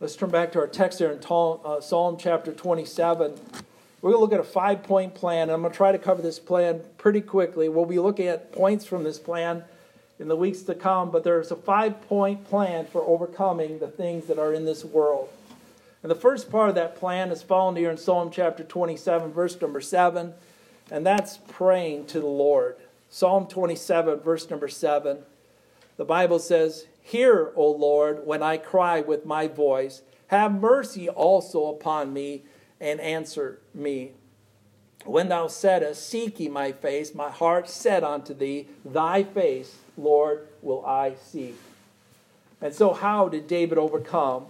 Let's 0.00 0.14
turn 0.14 0.30
back 0.30 0.52
to 0.52 0.60
our 0.60 0.68
text 0.68 1.00
there 1.00 1.10
in 1.10 1.18
uh, 1.18 1.80
Psalm 1.80 2.18
chapter 2.20 2.52
27. 2.52 3.32
We're 4.00 4.12
going 4.12 4.14
to 4.14 4.20
look 4.20 4.32
at 4.32 4.38
a 4.38 4.44
five 4.44 4.84
point 4.84 5.12
plan, 5.12 5.48
and 5.48 5.50
I'm 5.50 5.62
going 5.62 5.72
to 5.72 5.76
try 5.76 5.90
to 5.90 5.98
cover 5.98 6.22
this 6.22 6.38
plan 6.38 6.82
pretty 6.98 7.20
quickly. 7.20 7.68
We'll 7.68 7.84
be 7.84 7.98
looking 7.98 8.28
at 8.28 8.52
points 8.52 8.84
from 8.84 9.02
this 9.02 9.18
plan 9.18 9.64
in 10.20 10.28
the 10.28 10.36
weeks 10.36 10.62
to 10.62 10.76
come, 10.76 11.10
but 11.10 11.24
there's 11.24 11.50
a 11.50 11.56
five 11.56 12.00
point 12.02 12.44
plan 12.44 12.86
for 12.86 13.02
overcoming 13.02 13.80
the 13.80 13.88
things 13.88 14.26
that 14.26 14.38
are 14.38 14.54
in 14.54 14.64
this 14.64 14.84
world. 14.84 15.30
And 16.04 16.10
the 16.12 16.14
first 16.14 16.48
part 16.48 16.68
of 16.68 16.76
that 16.76 16.94
plan 16.94 17.32
is 17.32 17.42
found 17.42 17.76
here 17.76 17.90
in 17.90 17.96
Psalm 17.96 18.30
chapter 18.30 18.62
27, 18.62 19.32
verse 19.32 19.60
number 19.60 19.80
7, 19.80 20.32
and 20.92 21.04
that's 21.04 21.40
praying 21.48 22.06
to 22.06 22.20
the 22.20 22.26
Lord. 22.26 22.76
Psalm 23.10 23.48
27, 23.48 24.20
verse 24.20 24.48
number 24.48 24.68
7. 24.68 25.18
The 25.98 26.06
Bible 26.06 26.38
says, 26.38 26.86
Hear, 27.02 27.52
O 27.54 27.70
Lord, 27.70 28.26
when 28.26 28.42
I 28.42 28.56
cry 28.56 29.02
with 29.02 29.26
my 29.26 29.46
voice. 29.46 30.02
Have 30.28 30.52
mercy 30.52 31.08
also 31.08 31.66
upon 31.66 32.12
me 32.12 32.44
and 32.80 33.00
answer 33.00 33.60
me. 33.74 34.12
When 35.04 35.28
thou 35.28 35.48
saidst, 35.48 36.06
Seek 36.06 36.40
ye 36.40 36.48
my 36.48 36.72
face, 36.72 37.14
my 37.14 37.30
heart 37.30 37.68
said 37.68 38.04
unto 38.04 38.34
thee, 38.34 38.68
Thy 38.84 39.22
face 39.24 39.78
Lord, 39.96 40.46
will 40.62 40.84
I 40.86 41.14
seek. 41.14 41.58
And 42.60 42.74
so, 42.74 42.92
how 42.92 43.28
did 43.28 43.46
David 43.46 43.78
overcome? 43.78 44.46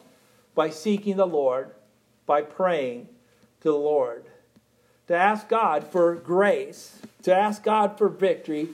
By 0.54 0.70
seeking 0.70 1.16
the 1.16 1.26
Lord, 1.26 1.70
by 2.26 2.42
praying 2.42 3.08
to 3.62 3.70
the 3.70 3.78
Lord. 3.78 4.24
To 5.06 5.14
ask 5.14 5.48
God 5.48 5.86
for 5.86 6.14
grace, 6.14 7.00
to 7.22 7.34
ask 7.34 7.62
God 7.62 7.96
for 7.96 8.08
victory, 8.08 8.68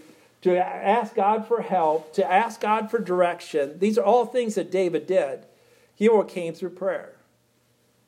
to 0.45 0.59
ask 0.59 1.15
God 1.15 1.49
for 1.49 1.63
help, 1.63 2.13
to 2.13 2.31
ask 2.31 2.61
God 2.61 2.91
for 2.91 2.99
direction. 2.99 3.79
These 3.79 3.97
are 3.97 4.05
all 4.05 4.27
things 4.27 4.57
that 4.57 4.71
David 4.71 5.07
did. 5.07 5.47
He 5.95 6.07
overcame 6.07 6.53
through 6.53 6.71
prayer. 6.71 7.15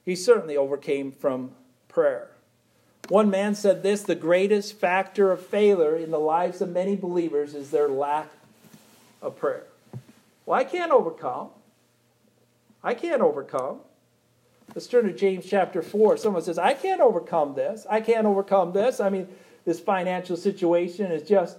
He 0.04 0.14
certainly 0.14 0.54
overcame 0.54 1.12
from 1.12 1.52
prayer. 1.88 2.28
One 3.08 3.30
man 3.30 3.54
said 3.54 3.82
this 3.82 4.02
the 4.02 4.14
greatest 4.14 4.74
factor 4.74 5.32
of 5.32 5.46
failure 5.46 5.96
in 5.96 6.10
the 6.10 6.18
lives 6.18 6.60
of 6.60 6.68
many 6.68 6.94
believers 6.94 7.54
is 7.54 7.70
their 7.70 7.88
lack 7.88 8.28
of 9.22 9.38
prayer. 9.38 9.64
Well, 10.44 10.60
I 10.60 10.64
can't 10.64 10.92
overcome. 10.92 11.48
I 12.84 12.92
can't 12.92 13.22
overcome. 13.22 13.78
Let's 14.74 14.88
turn 14.88 15.06
to 15.06 15.12
James 15.14 15.46
chapter 15.46 15.80
4. 15.80 16.18
Someone 16.18 16.42
says, 16.42 16.58
I 16.58 16.74
can't 16.74 17.00
overcome 17.00 17.54
this. 17.54 17.86
I 17.88 18.02
can't 18.02 18.26
overcome 18.26 18.74
this. 18.74 19.00
I 19.00 19.08
mean, 19.08 19.26
this 19.64 19.80
financial 19.80 20.36
situation 20.36 21.10
is 21.10 21.26
just 21.26 21.56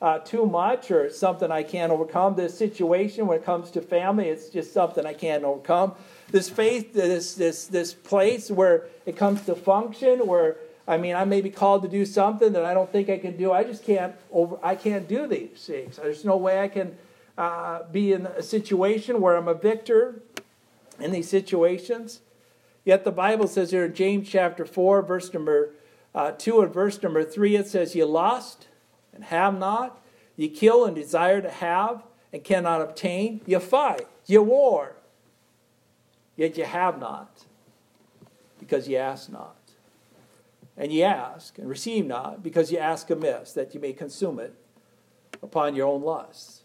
uh, 0.00 0.18
too 0.20 0.46
much 0.46 0.90
or 0.90 1.10
something 1.10 1.50
I 1.50 1.62
can't 1.62 1.90
overcome. 1.90 2.36
This 2.36 2.56
situation, 2.56 3.26
when 3.26 3.38
it 3.38 3.44
comes 3.44 3.70
to 3.72 3.80
family, 3.80 4.28
it's 4.28 4.48
just 4.48 4.72
something 4.72 5.04
I 5.04 5.14
can't 5.14 5.44
overcome. 5.44 5.94
This 6.30 6.48
faith, 6.48 6.92
this, 6.92 7.34
this, 7.34 7.66
this 7.66 7.94
place 7.94 8.50
where 8.50 8.86
it 9.06 9.16
comes 9.16 9.42
to 9.46 9.54
function, 9.54 10.26
where 10.26 10.56
I 10.88 10.96
mean, 10.96 11.14
I 11.14 11.26
may 11.26 11.42
be 11.42 11.50
called 11.50 11.82
to 11.82 11.88
do 11.88 12.06
something 12.06 12.54
that 12.54 12.64
I 12.64 12.72
don't 12.72 12.90
think 12.90 13.10
I 13.10 13.18
can 13.18 13.36
do. 13.36 13.52
I 13.52 13.62
just 13.62 13.84
can't 13.84 14.14
over. 14.32 14.58
I 14.62 14.74
can't 14.74 15.06
do 15.06 15.26
these 15.26 15.66
things. 15.66 15.96
There's 15.96 16.24
no 16.24 16.38
way 16.38 16.62
I 16.62 16.68
can 16.68 16.96
uh, 17.36 17.82
be 17.92 18.14
in 18.14 18.24
a 18.24 18.42
situation 18.42 19.20
where 19.20 19.36
I'm 19.36 19.48
a 19.48 19.54
victor 19.54 20.22
in 20.98 21.12
these 21.12 21.28
situations. 21.28 22.20
Yet 22.86 23.04
the 23.04 23.12
Bible 23.12 23.48
says 23.48 23.70
here 23.70 23.84
in 23.84 23.94
James 23.94 24.30
chapter 24.30 24.64
four, 24.64 25.02
verse 25.02 25.30
number 25.34 25.74
uh, 26.14 26.32
two 26.32 26.62
and 26.62 26.72
verse 26.72 27.02
number 27.02 27.22
three, 27.22 27.54
it 27.54 27.68
says, 27.68 27.94
"You 27.94 28.06
lost 28.06 28.68
and 29.18 29.24
have 29.24 29.58
not; 29.58 30.00
you 30.36 30.48
kill 30.48 30.84
and 30.84 30.94
desire 30.94 31.42
to 31.42 31.50
have 31.50 32.04
and 32.32 32.44
cannot 32.44 32.80
obtain; 32.80 33.40
you 33.46 33.58
fight, 33.58 34.06
you 34.26 34.42
war, 34.42 34.94
yet 36.36 36.56
you 36.56 36.64
have 36.64 37.00
not, 37.00 37.44
because 38.60 38.88
you 38.88 38.96
ask 38.96 39.28
not." 39.28 39.56
And 40.76 40.92
ye 40.92 41.02
ask, 41.02 41.58
and 41.58 41.68
receive 41.68 42.06
not, 42.06 42.44
because 42.44 42.70
ye 42.70 42.78
ask 42.78 43.10
amiss, 43.10 43.52
that 43.54 43.74
ye 43.74 43.80
may 43.80 43.92
consume 43.92 44.38
it 44.38 44.54
upon 45.42 45.74
your 45.74 45.88
own 45.88 46.02
lusts. 46.02 46.62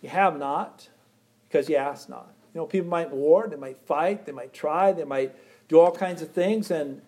You 0.00 0.08
have 0.08 0.38
not, 0.38 0.88
because 1.46 1.68
you 1.68 1.76
ask 1.76 2.08
not. 2.08 2.32
You 2.54 2.62
know, 2.62 2.66
people 2.66 2.88
might 2.88 3.10
war, 3.10 3.46
they 3.46 3.56
might 3.56 3.78
fight, 3.84 4.24
they 4.24 4.32
might 4.32 4.54
try, 4.54 4.92
they 4.92 5.04
might 5.04 5.34
do 5.68 5.78
all 5.78 5.92
kinds 5.92 6.22
of 6.22 6.30
things, 6.30 6.70
and 6.70 7.02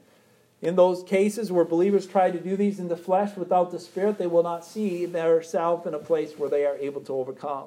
in 0.63 0.77
those 0.77 1.03
cases 1.03 1.53
where 1.53 1.65
believers 1.65 2.07
try 2.07 2.31
to 2.31 2.41
do 2.41 2.57
these 2.57 2.79
in 2.79 2.89
the 2.89 2.97
flesh 2.97 3.37
without 3.37 3.71
the 3.71 3.79
Spirit, 3.79 4.19
they 4.19 4.27
will 4.27 4.43
not 4.43 4.65
see 4.65 5.05
themselves 5.05 5.87
in 5.87 5.95
a 5.95 5.99
place 5.99 6.33
where 6.39 6.49
they 6.49 6.65
are 6.65 6.77
able 6.77 7.01
to 7.03 7.13
overcome. 7.13 7.67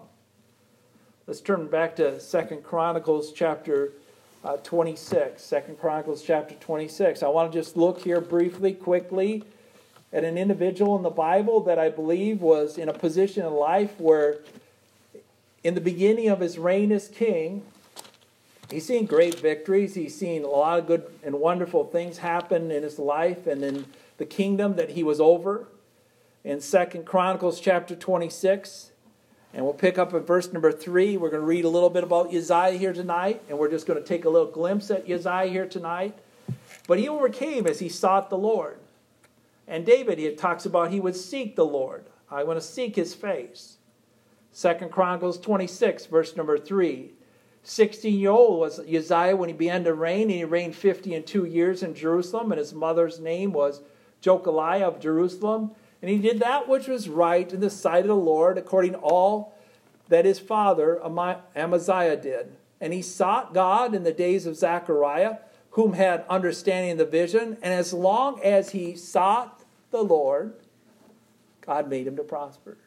Let's 1.28 1.41
turn 1.41 1.67
back 1.67 1.95
to 1.97 2.19
Second 2.19 2.63
Chronicles 2.63 3.32
chapter 3.32 3.91
uh, 4.43 4.58
26, 4.58 5.47
2 5.47 5.78
Chronicles 5.80 6.23
chapter 6.23 6.56
26. 6.56 7.21
I 7.21 7.28
want 7.28 7.52
to 7.52 7.60
just 7.60 7.78
look 7.78 8.02
here 8.02 8.21
briefly, 8.21 8.73
quickly, 8.73 9.43
at 10.12 10.23
an 10.23 10.38
individual 10.38 10.95
in 10.95 11.04
the 11.04 11.10
Bible 11.10 11.60
that 11.62 11.78
I 11.78 11.89
believe 11.89 12.41
was 12.41 12.78
in 12.78 12.89
a 12.89 12.93
position 12.93 13.45
in 13.45 13.54
life 13.54 13.99
where 13.99 14.39
in 15.63 15.75
the 15.75 15.82
beginning 15.82 16.30
of 16.30 16.39
his 16.39 16.58
reign 16.58 16.91
as 16.91 17.08
king, 17.08 17.63
he's 18.71 18.86
seen 18.86 19.05
great 19.05 19.39
victories. 19.39 19.95
He's 19.95 20.15
seen 20.15 20.43
a 20.43 20.47
lot 20.47 20.79
of 20.79 20.88
good 20.88 21.03
and 21.23 21.39
wonderful 21.39 21.86
things 21.86 22.17
happen 22.17 22.71
in 22.71 22.84
his 22.84 22.99
life 22.99 23.47
and 23.47 23.63
in 23.63 23.86
the 24.17 24.25
kingdom 24.25 24.75
that 24.75 24.91
he 24.91 25.03
was 25.03 25.19
over. 25.19 25.67
In 26.43 26.62
Second 26.62 27.05
Chronicles 27.05 27.60
chapter 27.60 27.95
26, 27.95 28.91
and 29.53 29.65
we'll 29.65 29.73
pick 29.73 29.97
up 29.97 30.13
at 30.13 30.25
verse 30.25 30.53
number 30.53 30.71
3. 30.71 31.17
We're 31.17 31.29
going 31.29 31.41
to 31.41 31.47
read 31.47 31.65
a 31.65 31.69
little 31.69 31.89
bit 31.89 32.03
about 32.03 32.34
Uzziah 32.34 32.77
here 32.77 32.93
tonight, 32.93 33.41
and 33.49 33.58
we're 33.58 33.69
just 33.69 33.88
going 33.88 33.99
to 34.01 34.08
take 34.08 34.25
a 34.25 34.29
little 34.29 34.51
glimpse 34.51 34.91
at 34.91 35.10
Uzziah 35.10 35.49
here 35.49 35.65
tonight. 35.65 36.17
But 36.88 36.99
he 36.99 37.10
overcame 37.10 37.67
as 37.67 37.79
he 37.79 37.89
sought 37.89 38.29
the 38.29 38.38
Lord. 38.38 38.77
And 39.67 39.86
David, 39.86 40.17
he 40.17 40.34
talks 40.36 40.65
about 40.65 40.91
he 40.91 40.99
would 40.99 41.15
seek 41.15 41.55
the 41.55 41.65
Lord. 41.65 42.05
I 42.29 42.43
want 42.43 42.60
to 42.60 42.65
seek 42.65 42.95
his 42.95 43.13
face. 43.13 43.77
Second 44.51 44.91
Chronicles 44.91 45.39
26, 45.39 46.05
verse 46.08 46.36
number 46.36 46.58
3. 46.58 47.12
16 47.63 48.19
year 48.19 48.32
old 48.32 48.60
was 48.60 48.80
Uzziah 48.80 49.36
when 49.36 49.50
he 49.50 49.54
began 49.54 49.84
to 49.84 49.93
reign, 49.93 50.24
and 50.24 50.32
he 50.32 50.43
reigned 50.43 50.76
50 50.76 51.13
and 51.15 51.26
two 51.26 51.45
years 51.45 51.84
in 51.84 51.93
Jerusalem, 51.93 52.52
and 52.52 52.60
his 52.60 52.74
mother's 52.74 53.19
name 53.19 53.52
was 53.52 53.82
Jecoliah 54.22 54.88
of 54.88 55.00
Jerusalem. 55.00 55.72
And 56.02 56.10
he 56.10 56.17
did 56.17 56.39
that 56.39 56.67
which 56.67 56.88
was 56.88 57.10
right 57.10 57.52
in 57.52 57.60
the 57.60 57.69
sight 57.69 58.02
of 58.02 58.08
the 58.08 58.15
Lord, 58.15 58.58
according 58.58 58.93
to 58.93 59.00
all 59.00 59.54
that 60.08 60.26
his 60.26 60.39
father 60.39 61.02
Amaziah 61.56 62.15
did. 62.15 62.56
And 62.82 62.93
he 62.93 63.02
sought 63.02 63.54
God 63.54 63.93
in 63.93 64.04
the 64.04 64.13
days 64.13 64.45
of 64.45 64.56
Zechariah, 64.56 65.38
whom 65.72 65.93
had 65.93 66.26
understanding 66.30 66.93
of 66.93 66.98
the 66.98 67.06
vision. 67.06 67.58
And 67.62 67.74
as 67.74 67.93
long 67.93 68.41
as 68.41 68.72
he 68.72 68.95
sought 68.95 69.63
the 69.91 70.02
Lord, 70.02 70.54
God 71.62 71.89
made 71.89 72.08
him 72.08 72.15
to 72.15 72.24
prosper. 72.24 72.78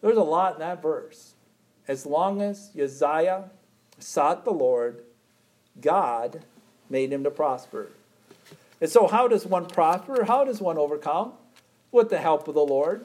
There's 0.00 0.16
a 0.16 0.22
lot 0.22 0.54
in 0.54 0.60
that 0.60 0.80
verse. 0.80 1.34
As 1.88 2.04
long 2.04 2.42
as 2.42 2.70
Uzziah 2.78 3.44
sought 3.98 4.44
the 4.44 4.52
Lord, 4.52 5.02
God 5.80 6.42
made 6.90 7.12
him 7.12 7.24
to 7.24 7.30
prosper. 7.30 7.90
And 8.80 8.90
so, 8.90 9.08
how 9.08 9.26
does 9.26 9.46
one 9.46 9.66
prosper? 9.66 10.24
How 10.24 10.44
does 10.44 10.60
one 10.60 10.78
overcome? 10.78 11.32
With 11.90 12.10
the 12.10 12.18
help 12.18 12.46
of 12.46 12.54
the 12.54 12.60
Lord. 12.60 13.04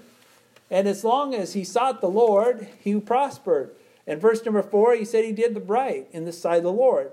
And 0.69 0.87
as 0.87 1.03
long 1.03 1.33
as 1.33 1.53
he 1.53 1.63
sought 1.63 2.01
the 2.01 2.09
Lord, 2.09 2.67
he 2.79 2.99
prospered. 2.99 3.71
And 4.05 4.19
verse 4.19 4.43
number 4.43 4.61
four, 4.61 4.93
he 4.95 5.05
said 5.05 5.23
he 5.23 5.31
did 5.31 5.53
the 5.53 5.61
right 5.61 6.07
in 6.11 6.25
the 6.25 6.33
sight 6.33 6.57
of 6.57 6.63
the 6.63 6.71
Lord. 6.71 7.11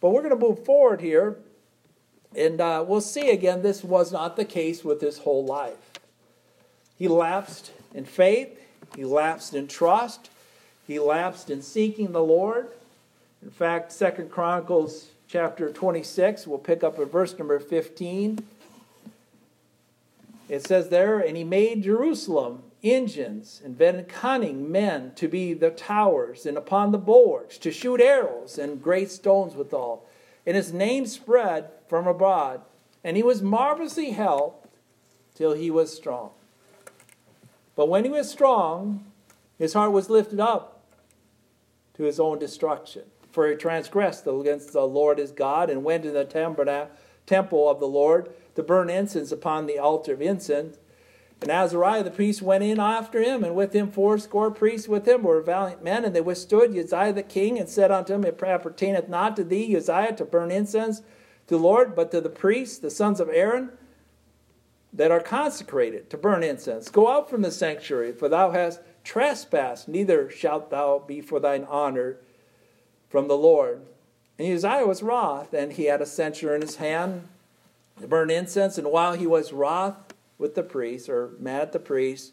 But 0.00 0.10
we're 0.10 0.22
going 0.22 0.38
to 0.38 0.46
move 0.46 0.64
forward 0.64 1.00
here, 1.00 1.36
and 2.34 2.60
uh, 2.60 2.84
we'll 2.86 3.00
see 3.00 3.30
again, 3.30 3.62
this 3.62 3.84
was 3.84 4.12
not 4.12 4.36
the 4.36 4.44
case 4.44 4.82
with 4.84 5.00
his 5.00 5.18
whole 5.18 5.44
life. 5.44 5.90
He 6.96 7.08
lapsed 7.08 7.72
in 7.94 8.04
faith, 8.04 8.58
he 8.96 9.04
lapsed 9.04 9.54
in 9.54 9.66
trust, 9.68 10.30
he 10.86 10.98
lapsed 10.98 11.50
in 11.50 11.62
seeking 11.62 12.12
the 12.12 12.22
Lord. 12.22 12.68
In 13.42 13.50
fact, 13.50 13.92
Second 13.92 14.30
Chronicles 14.30 15.08
chapter 15.28 15.70
26, 15.70 16.46
we'll 16.46 16.58
pick 16.58 16.84
up 16.84 16.98
at 16.98 17.10
verse 17.10 17.36
number 17.38 17.58
15. 17.58 18.38
It 20.48 20.66
says 20.66 20.88
there, 20.88 21.18
and 21.18 21.36
he 21.36 21.44
made 21.44 21.82
Jerusalem 21.82 22.62
engines, 22.82 23.60
and 23.64 23.72
invented 23.72 24.08
cunning 24.08 24.70
men 24.70 25.12
to 25.14 25.28
be 25.28 25.54
the 25.54 25.70
towers 25.70 26.46
and 26.46 26.56
upon 26.56 26.92
the 26.92 26.98
bulwarks, 26.98 27.56
to 27.58 27.70
shoot 27.70 28.00
arrows 28.00 28.58
and 28.58 28.82
great 28.82 29.10
stones 29.10 29.54
withal. 29.54 30.04
And 30.44 30.56
his 30.56 30.72
name 30.72 31.06
spread 31.06 31.70
from 31.88 32.06
abroad, 32.06 32.60
and 33.04 33.16
he 33.16 33.22
was 33.22 33.40
marvelously 33.40 34.10
helped 34.10 34.68
till 35.34 35.52
he 35.52 35.70
was 35.70 35.94
strong. 35.94 36.30
But 37.76 37.88
when 37.88 38.04
he 38.04 38.10
was 38.10 38.30
strong, 38.30 39.04
his 39.58 39.74
heart 39.74 39.92
was 39.92 40.10
lifted 40.10 40.40
up 40.40 40.84
to 41.94 42.04
his 42.04 42.18
own 42.18 42.38
destruction. 42.38 43.02
For 43.30 43.48
he 43.48 43.56
transgressed 43.56 44.26
against 44.26 44.72
the 44.72 44.86
Lord 44.86 45.18
his 45.18 45.32
God 45.32 45.70
and 45.70 45.84
went 45.84 46.04
in 46.04 46.12
the 46.12 46.24
temple 47.26 47.68
of 47.68 47.80
the 47.80 47.86
Lord 47.86 48.30
to 48.54 48.62
burn 48.62 48.90
incense 48.90 49.32
upon 49.32 49.66
the 49.66 49.78
altar 49.78 50.12
of 50.12 50.20
incense. 50.20 50.78
And 51.40 51.50
Azariah 51.50 52.04
the 52.04 52.10
priest 52.10 52.40
went 52.40 52.62
in 52.62 52.78
after 52.78 53.20
him, 53.20 53.42
and 53.42 53.56
with 53.56 53.72
him 53.72 53.90
fourscore 53.90 54.52
priests 54.52 54.86
with 54.86 55.08
him 55.08 55.24
were 55.24 55.40
valiant 55.40 55.82
men, 55.82 56.04
and 56.04 56.14
they 56.14 56.20
withstood 56.20 56.76
Uzziah 56.76 57.12
the 57.12 57.24
king, 57.24 57.58
and 57.58 57.68
said 57.68 57.90
unto 57.90 58.14
him, 58.14 58.24
It 58.24 58.40
appertaineth 58.40 59.08
not 59.08 59.34
to 59.36 59.44
thee, 59.44 59.74
Uzziah, 59.74 60.14
to 60.18 60.24
burn 60.24 60.52
incense 60.52 61.00
to 61.00 61.56
the 61.56 61.58
Lord, 61.58 61.96
but 61.96 62.12
to 62.12 62.20
the 62.20 62.28
priests, 62.28 62.78
the 62.78 62.90
sons 62.90 63.18
of 63.18 63.28
Aaron, 63.28 63.70
that 64.92 65.10
are 65.10 65.20
consecrated 65.20 66.10
to 66.10 66.16
burn 66.16 66.44
incense. 66.44 66.88
Go 66.88 67.08
out 67.08 67.28
from 67.28 67.42
the 67.42 67.50
sanctuary, 67.50 68.12
for 68.12 68.28
thou 68.28 68.52
hast 68.52 68.80
trespassed, 69.04 69.88
neither 69.88 70.30
shalt 70.30 70.70
thou 70.70 70.98
be 70.98 71.20
for 71.20 71.40
thine 71.40 71.66
honor 71.68 72.18
from 73.08 73.28
the 73.28 73.36
Lord. 73.36 73.82
And 74.38 74.52
Uzziah 74.52 74.86
was 74.86 75.02
wroth, 75.02 75.52
and 75.52 75.72
he 75.72 75.84
had 75.84 76.00
a 76.00 76.06
censer 76.06 76.54
in 76.54 76.62
his 76.62 76.76
hand 76.76 77.28
to 78.00 78.06
burn 78.06 78.30
incense. 78.30 78.78
And 78.78 78.90
while 78.90 79.14
he 79.14 79.26
was 79.26 79.52
wroth 79.52 79.96
with 80.38 80.54
the 80.54 80.62
priest, 80.62 81.08
or 81.08 81.32
mad 81.38 81.62
at 81.62 81.72
the 81.72 81.78
priest, 81.78 82.32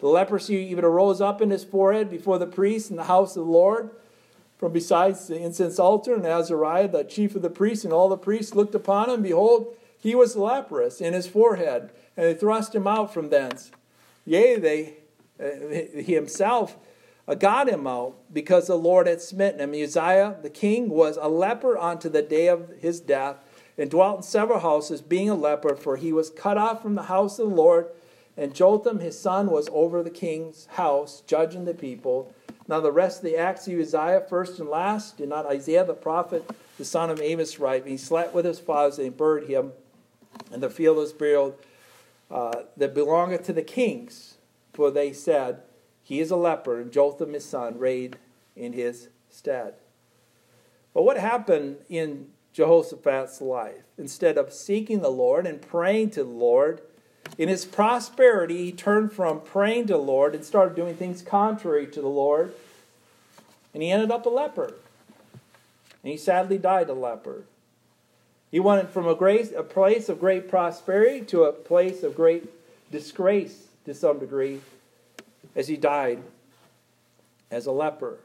the 0.00 0.08
leprosy 0.08 0.56
even 0.56 0.84
arose 0.84 1.20
up 1.20 1.40
in 1.40 1.50
his 1.50 1.64
forehead 1.64 2.10
before 2.10 2.38
the 2.38 2.46
priest 2.46 2.90
in 2.90 2.96
the 2.96 3.04
house 3.04 3.36
of 3.36 3.46
the 3.46 3.50
Lord 3.50 3.90
from 4.58 4.72
besides 4.72 5.28
the 5.28 5.38
incense 5.38 5.78
altar. 5.78 6.14
And 6.14 6.26
Azariah, 6.26 6.88
the 6.88 7.04
chief 7.04 7.34
of 7.34 7.42
the 7.42 7.50
priests, 7.50 7.84
and 7.84 7.92
all 7.92 8.08
the 8.08 8.16
priests 8.16 8.54
looked 8.54 8.74
upon 8.74 9.08
him. 9.08 9.22
Behold, 9.22 9.74
he 9.98 10.14
was 10.14 10.36
leprous 10.36 11.00
in 11.00 11.14
his 11.14 11.26
forehead, 11.26 11.90
and 12.16 12.26
they 12.26 12.34
thrust 12.34 12.74
him 12.74 12.86
out 12.86 13.12
from 13.12 13.30
thence. 13.30 13.70
Yea, 14.24 14.56
they, 14.56 14.94
he 15.38 16.14
himself 16.14 16.76
uh, 17.28 17.34
got 17.34 17.68
him 17.68 17.86
out 17.86 18.16
because 18.32 18.66
the 18.66 18.76
Lord 18.76 19.06
had 19.06 19.20
smitten 19.20 19.60
him. 19.60 19.72
Uzziah 19.72 20.36
the 20.42 20.50
king 20.50 20.88
was 20.88 21.16
a 21.16 21.28
leper 21.28 21.76
unto 21.76 22.08
the 22.08 22.22
day 22.22 22.48
of 22.48 22.70
his 22.80 23.00
death, 23.00 23.36
and 23.78 23.90
dwelt 23.90 24.18
in 24.18 24.22
several 24.22 24.60
houses, 24.60 25.02
being 25.02 25.28
a 25.28 25.34
leper, 25.34 25.76
for 25.76 25.96
he 25.96 26.12
was 26.12 26.30
cut 26.30 26.56
off 26.56 26.82
from 26.82 26.94
the 26.94 27.04
house 27.04 27.38
of 27.38 27.50
the 27.50 27.54
Lord. 27.54 27.88
And 28.38 28.54
Jotham 28.54 29.00
his 29.00 29.18
son 29.18 29.50
was 29.50 29.68
over 29.72 30.02
the 30.02 30.10
king's 30.10 30.66
house, 30.72 31.22
judging 31.26 31.64
the 31.64 31.74
people. 31.74 32.34
Now 32.68 32.80
the 32.80 32.92
rest 32.92 33.18
of 33.18 33.24
the 33.24 33.36
acts 33.36 33.66
of 33.66 33.78
Uzziah, 33.78 34.24
first 34.28 34.58
and 34.58 34.68
last, 34.68 35.16
did 35.16 35.28
not 35.28 35.46
Isaiah 35.46 35.84
the 35.84 35.94
prophet, 35.94 36.48
the 36.78 36.84
son 36.84 37.10
of 37.10 37.20
Amos, 37.20 37.58
write? 37.58 37.86
He 37.86 37.96
slept 37.96 38.34
with 38.34 38.44
his 38.44 38.58
fathers, 38.58 38.98
and 38.98 39.16
buried 39.16 39.48
him 39.48 39.72
in 40.52 40.60
the 40.60 40.68
field 40.68 40.98
of 40.98 41.04
his 41.04 41.12
burial 41.12 41.56
uh, 42.30 42.62
that 42.76 42.94
belongeth 42.94 43.44
to 43.44 43.52
the 43.52 43.62
kings. 43.62 44.35
For 44.76 44.90
they 44.90 45.14
said, 45.14 45.62
He 46.02 46.20
is 46.20 46.30
a 46.30 46.36
leper, 46.36 46.78
and 46.78 46.92
Jotham 46.92 47.32
his 47.32 47.46
son 47.46 47.78
reigned 47.78 48.18
in 48.54 48.74
his 48.74 49.08
stead. 49.30 49.74
But 50.92 51.02
what 51.02 51.16
happened 51.16 51.78
in 51.88 52.28
Jehoshaphat's 52.56 53.42
life. 53.42 53.82
Instead 53.98 54.38
of 54.38 54.50
seeking 54.50 55.00
the 55.00 55.10
Lord 55.10 55.46
and 55.46 55.60
praying 55.60 56.10
to 56.10 56.24
the 56.24 56.30
Lord, 56.30 56.80
in 57.36 57.50
his 57.50 57.66
prosperity, 57.66 58.64
he 58.64 58.72
turned 58.72 59.12
from 59.12 59.42
praying 59.42 59.88
to 59.88 59.92
the 59.92 59.98
Lord 59.98 60.34
and 60.34 60.42
started 60.42 60.74
doing 60.74 60.94
things 60.94 61.20
contrary 61.20 61.86
to 61.88 62.00
the 62.00 62.08
Lord. 62.08 62.54
And 63.74 63.82
he 63.82 63.90
ended 63.90 64.10
up 64.10 64.24
a 64.24 64.30
leper. 64.30 64.74
And 66.02 66.12
he 66.12 66.16
sadly 66.16 66.56
died 66.56 66.88
a 66.88 66.94
leper. 66.94 67.44
He 68.50 68.58
went 68.58 68.90
from 68.90 69.06
a, 69.06 69.14
great, 69.14 69.52
a 69.52 69.62
place 69.62 70.08
of 70.08 70.18
great 70.20 70.48
prosperity 70.48 71.20
to 71.26 71.44
a 71.44 71.52
place 71.52 72.02
of 72.02 72.14
great 72.14 72.48
disgrace 72.90 73.65
to 73.86 73.94
some 73.94 74.18
degree 74.18 74.60
as 75.54 75.68
he 75.68 75.76
died 75.76 76.22
as 77.50 77.66
a 77.66 77.72
leper. 77.72 78.18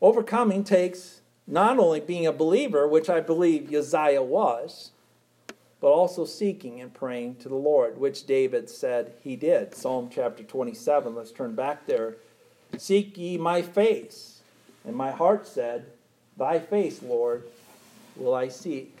Overcoming 0.00 0.64
takes 0.64 1.20
not 1.46 1.78
only 1.78 2.00
being 2.00 2.26
a 2.26 2.32
believer, 2.32 2.88
which 2.88 3.10
I 3.10 3.20
believe 3.20 3.74
Uzziah 3.74 4.22
was, 4.22 4.92
but 5.80 5.88
also 5.88 6.24
seeking 6.24 6.80
and 6.80 6.94
praying 6.94 7.36
to 7.36 7.48
the 7.48 7.56
Lord, 7.56 7.98
which 7.98 8.26
David 8.26 8.70
said 8.70 9.12
he 9.22 9.34
did. 9.34 9.74
Psalm 9.74 10.08
chapter 10.12 10.42
27, 10.42 11.14
let's 11.14 11.32
turn 11.32 11.54
back 11.54 11.86
there. 11.86 12.16
Seek 12.78 13.18
ye 13.18 13.36
my 13.36 13.62
face. 13.62 14.40
And 14.84 14.94
my 14.94 15.10
heart 15.10 15.46
said, 15.46 15.86
Thy 16.38 16.58
face, 16.58 17.02
Lord, 17.02 17.44
will 18.16 18.34
I 18.34 18.48
seek. 18.48 18.96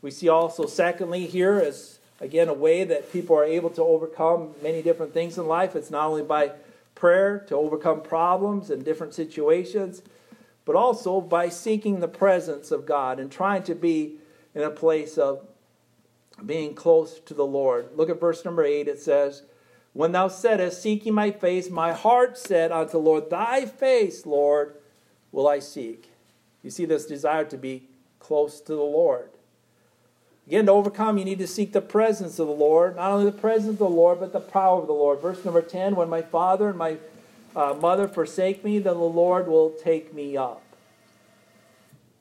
We 0.00 0.10
see 0.10 0.28
also, 0.28 0.66
secondly, 0.66 1.26
here 1.26 1.58
as 1.58 1.98
again 2.22 2.48
a 2.48 2.54
way 2.54 2.84
that 2.84 3.12
people 3.12 3.36
are 3.36 3.44
able 3.44 3.68
to 3.70 3.82
overcome 3.82 4.54
many 4.62 4.80
different 4.80 5.12
things 5.12 5.36
in 5.36 5.46
life. 5.46 5.74
It's 5.74 5.90
not 5.90 6.06
only 6.06 6.22
by 6.22 6.52
prayer 6.94 7.40
to 7.48 7.56
overcome 7.56 8.00
problems 8.00 8.70
and 8.70 8.84
different 8.84 9.12
situations, 9.12 10.02
but 10.64 10.76
also 10.76 11.20
by 11.20 11.48
seeking 11.48 11.98
the 11.98 12.08
presence 12.08 12.70
of 12.70 12.86
God 12.86 13.18
and 13.18 13.30
trying 13.30 13.64
to 13.64 13.74
be 13.74 14.18
in 14.54 14.62
a 14.62 14.70
place 14.70 15.18
of 15.18 15.44
being 16.46 16.74
close 16.74 17.18
to 17.20 17.34
the 17.34 17.44
Lord. 17.44 17.88
Look 17.96 18.08
at 18.08 18.20
verse 18.20 18.44
number 18.44 18.64
8. 18.64 18.86
It 18.86 19.00
says, 19.00 19.42
When 19.92 20.12
thou 20.12 20.28
saidst, 20.28 20.80
Seeking 20.80 21.14
my 21.14 21.32
face, 21.32 21.70
my 21.70 21.92
heart 21.92 22.38
said 22.38 22.70
unto 22.70 22.92
the 22.92 22.98
Lord, 22.98 23.30
Thy 23.30 23.66
face, 23.66 24.24
Lord, 24.24 24.76
will 25.32 25.48
I 25.48 25.58
seek. 25.58 26.10
You 26.62 26.70
see 26.70 26.84
this 26.84 27.06
desire 27.06 27.44
to 27.46 27.56
be 27.56 27.88
close 28.20 28.60
to 28.60 28.74
the 28.76 28.82
Lord. 28.82 29.30
Again, 30.46 30.66
to 30.66 30.72
overcome, 30.72 31.18
you 31.18 31.24
need 31.24 31.38
to 31.38 31.46
seek 31.46 31.72
the 31.72 31.80
presence 31.80 32.38
of 32.38 32.48
the 32.48 32.52
Lord. 32.52 32.96
Not 32.96 33.12
only 33.12 33.24
the 33.24 33.32
presence 33.32 33.74
of 33.74 33.78
the 33.78 33.88
Lord, 33.88 34.20
but 34.20 34.32
the 34.32 34.40
power 34.40 34.80
of 34.80 34.86
the 34.86 34.92
Lord. 34.92 35.20
Verse 35.20 35.44
number 35.44 35.62
10 35.62 35.94
When 35.94 36.08
my 36.08 36.22
father 36.22 36.68
and 36.68 36.78
my 36.78 36.96
uh, 37.54 37.74
mother 37.74 38.08
forsake 38.08 38.64
me, 38.64 38.78
then 38.78 38.94
the 38.94 39.00
Lord 39.00 39.46
will 39.46 39.70
take 39.70 40.12
me 40.12 40.36
up. 40.36 40.62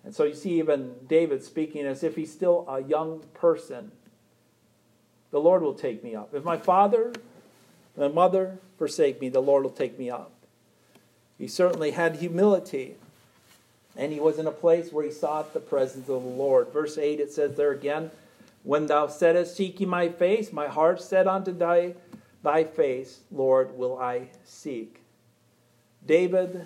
And 0.04 0.16
so 0.16 0.24
you 0.24 0.36
see, 0.36 0.60
even 0.60 0.96
David 1.08 1.44
speaking 1.44 1.86
as 1.86 2.04
if 2.04 2.16
he's 2.16 2.32
still 2.32 2.66
a 2.68 2.82
young 2.82 3.24
person. 3.34 3.92
The 5.32 5.40
Lord 5.40 5.62
will 5.62 5.74
take 5.74 6.04
me 6.04 6.16
up. 6.16 6.34
If 6.34 6.44
my 6.44 6.58
father, 6.58 7.14
my 7.96 8.08
mother 8.08 8.60
forsake 8.78 9.22
me, 9.22 9.30
the 9.30 9.42
Lord 9.42 9.64
will 9.64 9.70
take 9.72 9.98
me 9.98 10.10
up. 10.10 10.32
He 11.38 11.48
certainly 11.48 11.92
had 11.92 12.18
humility. 12.18 12.96
And 13.96 14.12
he 14.12 14.20
was 14.20 14.40
in 14.40 14.48
a 14.48 14.52
place 14.52 14.92
where 14.92 15.06
he 15.06 15.12
sought 15.12 15.54
the 15.54 15.60
presence 15.60 16.10
of 16.10 16.24
the 16.24 16.30
Lord. 16.30 16.70
Verse 16.72 16.98
8, 16.98 17.20
it 17.20 17.32
says 17.32 17.56
there 17.56 17.72
again, 17.72 18.12
When 18.64 18.88
thou 18.88 19.08
saidst, 19.08 19.56
Seek 19.56 19.80
ye 19.80 19.86
my 19.86 20.10
face, 20.10 20.54
my 20.54 20.68
heart 20.68 21.02
said 21.02 21.28
unto 21.28 21.52
thy, 21.52 21.96
thy 22.44 22.64
face, 22.64 23.20
Lord, 23.32 23.78
will 23.78 24.00
I 24.00 24.30
seek. 24.46 25.02
David 26.06 26.66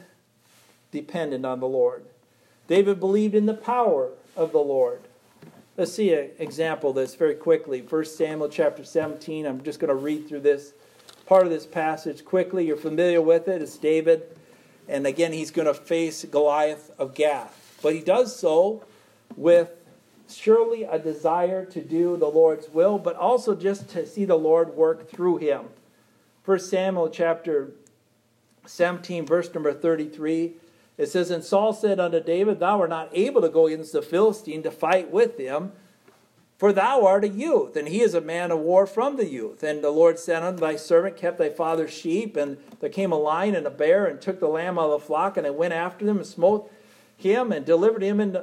depended 0.91 1.45
on 1.45 1.59
the 1.59 1.67
Lord. 1.67 2.05
David 2.67 2.99
believed 2.99 3.36
in 3.36 3.45
the 3.45 3.53
power 3.53 4.11
of 4.36 4.51
the 4.51 4.59
Lord. 4.59 5.01
Let's 5.78 5.93
see 5.93 6.13
an 6.13 6.32
example 6.39 6.91
of 6.91 6.95
this 6.95 7.15
very 7.15 7.36
quickly. 7.36 7.82
1 7.82 8.05
Samuel 8.05 8.49
chapter 8.49 8.84
17. 8.84 9.45
I'm 9.45 9.61
just 9.61 9.80
going 9.80 9.89
to 9.89 9.95
read 9.95 10.28
through 10.28 10.39
this 10.39 10.73
part 11.26 11.43
of 11.43 11.49
this 11.49 11.65
passage 11.65 12.23
quickly. 12.23 12.65
You're 12.65 12.78
familiar 12.78 13.21
with 13.21 13.47
it. 13.47 13.61
It's 13.61 13.78
David. 13.78 14.23
And 14.88 15.07
again, 15.07 15.33
he's 15.33 15.51
going 15.51 15.67
to 15.67 15.73
face 15.73 16.23
Goliath 16.25 16.91
of 16.97 17.15
Gath. 17.15 17.77
But 17.81 17.93
he 17.93 18.01
does 18.01 18.36
so 18.36 18.83
with 19.36 19.71
surely 20.29 20.83
a 20.83 20.99
desire 20.99 21.65
to 21.65 21.81
do 21.81 22.17
the 22.17 22.27
Lord's 22.27 22.69
will, 22.69 22.97
but 22.97 23.15
also 23.15 23.55
just 23.55 23.89
to 23.89 24.05
see 24.05 24.25
the 24.25 24.38
Lord 24.38 24.75
work 24.75 25.09
through 25.09 25.38
him. 25.38 25.65
1 26.45 26.59
Samuel 26.59 27.09
chapter 27.09 27.71
17, 28.65 29.25
verse 29.25 29.53
number 29.53 29.73
33. 29.73 30.53
It 30.97 31.07
says, 31.07 31.29
And 31.29 31.43
Saul 31.43 31.73
said 31.73 31.99
unto 31.99 32.21
David, 32.21 32.59
Thou 32.59 32.79
art 32.81 32.89
not 32.89 33.09
able 33.13 33.41
to 33.41 33.49
go 33.49 33.67
against 33.67 33.93
the 33.93 34.01
Philistine 34.01 34.63
to 34.63 34.71
fight 34.71 35.11
with 35.11 35.38
him, 35.38 35.73
for 36.57 36.71
thou 36.71 37.05
art 37.05 37.25
a 37.25 37.29
youth, 37.29 37.75
and 37.75 37.87
he 37.87 38.01
is 38.01 38.13
a 38.13 38.21
man 38.21 38.49
of 38.49 38.59
war 38.59 38.87
from 38.87 39.17
the 39.17 39.27
youth. 39.27 39.61
And 39.61 39.83
the 39.83 39.89
Lord 39.89 40.17
said 40.17 40.41
unto 40.41 40.61
thy 40.61 40.77
servant, 40.77 41.17
Kept 41.17 41.37
thy 41.37 41.49
father's 41.49 41.93
sheep, 41.93 42.37
and 42.37 42.57
there 42.79 42.89
came 42.89 43.11
a 43.11 43.17
lion 43.17 43.55
and 43.55 43.67
a 43.67 43.71
bear, 43.71 44.05
and 44.05 44.21
took 44.21 44.39
the 44.39 44.47
lamb 44.47 44.79
out 44.79 44.89
of 44.89 45.01
the 45.01 45.05
flock, 45.05 45.35
and 45.35 45.45
I 45.45 45.49
went 45.49 45.73
after 45.73 46.05
them 46.05 46.17
and 46.17 46.25
smote 46.25 46.71
him, 47.17 47.51
and 47.51 47.65
delivered 47.65 48.01
him 48.01 48.21
in, 48.21 48.37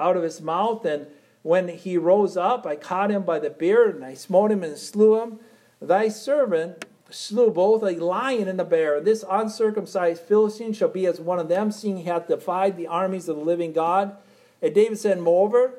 out 0.00 0.16
of 0.16 0.24
his 0.24 0.40
mouth. 0.40 0.84
And 0.84 1.06
when 1.42 1.68
he 1.68 1.96
rose 1.96 2.36
up, 2.36 2.66
I 2.66 2.74
caught 2.74 3.12
him 3.12 3.22
by 3.22 3.38
the 3.38 3.50
beard, 3.50 3.94
and 3.94 4.04
I 4.04 4.14
smote 4.14 4.50
him 4.50 4.64
and 4.64 4.76
slew 4.76 5.20
him. 5.20 5.38
Thy 5.80 6.08
servant 6.08 6.86
slew 7.10 7.50
both 7.50 7.84
a 7.84 7.92
lion 7.92 8.48
and 8.48 8.60
a 8.60 8.64
bear. 8.64 9.00
This 9.00 9.24
uncircumcised 9.30 10.22
Philistine 10.22 10.72
shall 10.72 10.88
be 10.88 11.06
as 11.06 11.20
one 11.20 11.38
of 11.38 11.48
them, 11.48 11.70
seeing 11.70 11.98
he 11.98 12.04
hath 12.04 12.26
defied 12.26 12.76
the 12.76 12.88
armies 12.88 13.28
of 13.28 13.36
the 13.36 13.44
living 13.44 13.72
God. 13.72 14.16
And 14.60 14.74
David 14.74 14.98
said, 14.98 15.20
Moreover, 15.20 15.74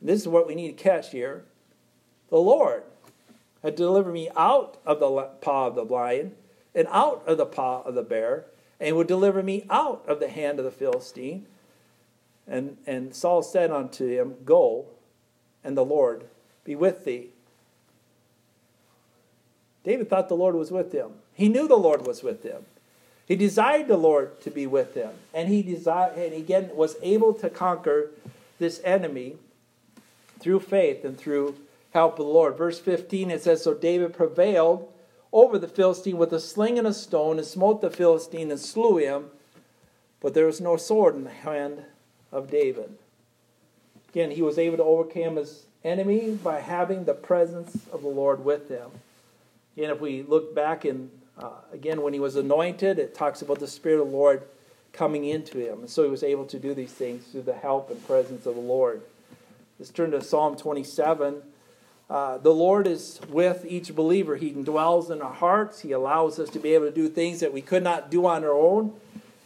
this 0.00 0.20
is 0.20 0.28
what 0.28 0.46
we 0.46 0.54
need 0.54 0.76
to 0.76 0.82
catch 0.82 1.10
here 1.10 1.44
the 2.30 2.38
Lord 2.38 2.82
had 3.62 3.74
delivered 3.74 4.12
me 4.12 4.30
out 4.36 4.78
of 4.86 5.00
the 5.00 5.22
paw 5.40 5.66
of 5.66 5.74
the 5.74 5.84
lion 5.84 6.34
and 6.74 6.86
out 6.90 7.24
of 7.26 7.38
the 7.38 7.46
paw 7.46 7.82
of 7.82 7.94
the 7.94 8.02
bear, 8.02 8.44
and 8.78 8.94
would 8.94 9.08
deliver 9.08 9.42
me 9.42 9.64
out 9.68 10.04
of 10.06 10.20
the 10.20 10.28
hand 10.28 10.58
of 10.58 10.64
the 10.64 10.70
Philistine. 10.70 11.46
And, 12.46 12.76
and 12.86 13.14
Saul 13.14 13.42
said 13.42 13.70
unto 13.70 14.06
him, 14.06 14.36
Go, 14.44 14.86
and 15.64 15.76
the 15.76 15.84
Lord 15.84 16.24
be 16.64 16.76
with 16.76 17.04
thee. 17.04 17.30
David 19.82 20.08
thought 20.08 20.28
the 20.28 20.36
Lord 20.36 20.54
was 20.54 20.70
with 20.70 20.92
him. 20.92 21.12
He 21.34 21.48
knew 21.48 21.66
the 21.66 21.76
Lord 21.76 22.06
was 22.06 22.22
with 22.22 22.42
him. 22.42 22.66
He 23.26 23.36
desired 23.36 23.88
the 23.88 23.96
Lord 23.96 24.40
to 24.42 24.50
be 24.50 24.66
with 24.66 24.94
him. 24.94 25.10
And 25.34 25.48
he 25.48 25.62
desired 25.62 26.16
and 26.16 26.32
again 26.32 26.70
was 26.74 26.96
able 27.02 27.34
to 27.34 27.50
conquer 27.50 28.10
this 28.58 28.80
enemy 28.84 29.36
through 30.40 30.60
faith 30.60 31.04
and 31.04 31.16
through 31.18 31.56
help 31.90 32.18
of 32.18 32.26
the 32.26 32.32
Lord. 32.32 32.56
Verse 32.56 32.78
15 32.78 33.30
it 33.30 33.42
says, 33.42 33.62
So 33.62 33.74
David 33.74 34.12
prevailed 34.12 34.92
over 35.32 35.58
the 35.58 35.68
Philistine 35.68 36.16
with 36.16 36.32
a 36.32 36.40
sling 36.40 36.78
and 36.78 36.86
a 36.86 36.94
stone, 36.94 37.38
and 37.38 37.46
smote 37.46 37.80
the 37.80 37.90
Philistine 37.90 38.50
and 38.50 38.60
slew 38.60 38.96
him. 38.96 39.26
But 40.20 40.34
there 40.34 40.46
was 40.46 40.60
no 40.60 40.76
sword 40.76 41.14
in 41.14 41.24
the 41.24 41.30
hand 41.30 41.84
of 42.32 42.50
David. 42.50 42.96
Again, 44.10 44.30
he 44.30 44.42
was 44.42 44.58
able 44.58 44.78
to 44.78 44.84
overcome 44.84 45.36
his 45.36 45.66
enemy 45.84 46.38
by 46.42 46.60
having 46.60 47.04
the 47.04 47.14
presence 47.14 47.86
of 47.92 48.02
the 48.02 48.08
Lord 48.08 48.44
with 48.44 48.68
him. 48.68 48.90
And 49.76 49.86
if 49.86 50.00
we 50.00 50.22
look 50.22 50.54
back 50.54 50.84
in, 50.84 51.10
uh, 51.38 51.50
again, 51.72 52.02
when 52.02 52.14
he 52.14 52.20
was 52.20 52.34
anointed, 52.34 52.98
it 52.98 53.14
talks 53.14 53.42
about 53.42 53.60
the 53.60 53.68
Spirit 53.68 54.00
of 54.00 54.10
the 54.10 54.16
Lord 54.16 54.42
coming 54.92 55.24
into 55.24 55.58
him. 55.58 55.80
And 55.80 55.90
so 55.90 56.02
he 56.02 56.10
was 56.10 56.24
able 56.24 56.46
to 56.46 56.58
do 56.58 56.74
these 56.74 56.92
things 56.92 57.26
through 57.26 57.42
the 57.42 57.54
help 57.54 57.90
and 57.90 58.04
presence 58.06 58.46
of 58.46 58.56
the 58.56 58.60
Lord. 58.60 59.02
Let's 59.78 59.92
turn 59.92 60.10
to 60.10 60.20
Psalm 60.20 60.56
27. 60.56 61.40
Uh, 62.10 62.38
the 62.38 62.50
Lord 62.50 62.88
is 62.88 63.20
with 63.28 63.64
each 63.64 63.94
believer. 63.94 64.34
He 64.34 64.50
dwells 64.50 65.08
in 65.08 65.22
our 65.22 65.32
hearts. 65.32 65.78
He 65.80 65.92
allows 65.92 66.40
us 66.40 66.50
to 66.50 66.58
be 66.58 66.74
able 66.74 66.86
to 66.86 66.92
do 66.92 67.08
things 67.08 67.38
that 67.38 67.52
we 67.52 67.60
could 67.60 67.84
not 67.84 68.10
do 68.10 68.26
on 68.26 68.42
our 68.42 68.52
own. 68.52 68.94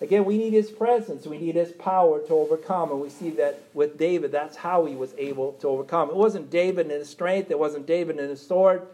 Again, 0.00 0.24
we 0.24 0.38
need 0.38 0.54
His 0.54 0.70
presence. 0.70 1.26
We 1.26 1.36
need 1.36 1.56
His 1.56 1.72
power 1.72 2.18
to 2.20 2.32
overcome. 2.32 2.90
And 2.92 3.02
we 3.02 3.10
see 3.10 3.28
that 3.32 3.60
with 3.74 3.98
David, 3.98 4.32
that's 4.32 4.56
how 4.56 4.86
he 4.86 4.94
was 4.94 5.14
able 5.18 5.52
to 5.54 5.68
overcome. 5.68 6.08
It 6.08 6.16
wasn't 6.16 6.50
David 6.50 6.86
in 6.86 6.92
his 6.92 7.10
strength, 7.10 7.50
it 7.50 7.58
wasn't 7.58 7.86
David 7.86 8.18
in 8.18 8.30
his 8.30 8.40
sword, 8.40 8.86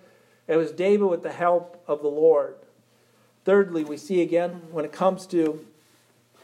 it 0.48 0.56
was 0.56 0.72
David 0.72 1.06
with 1.06 1.22
the 1.22 1.30
help 1.30 1.80
of 1.86 2.02
the 2.02 2.08
Lord. 2.08 2.56
Thirdly, 3.44 3.84
we 3.84 3.96
see 3.96 4.22
again 4.22 4.62
when 4.72 4.84
it 4.84 4.92
comes 4.92 5.24
to 5.28 5.64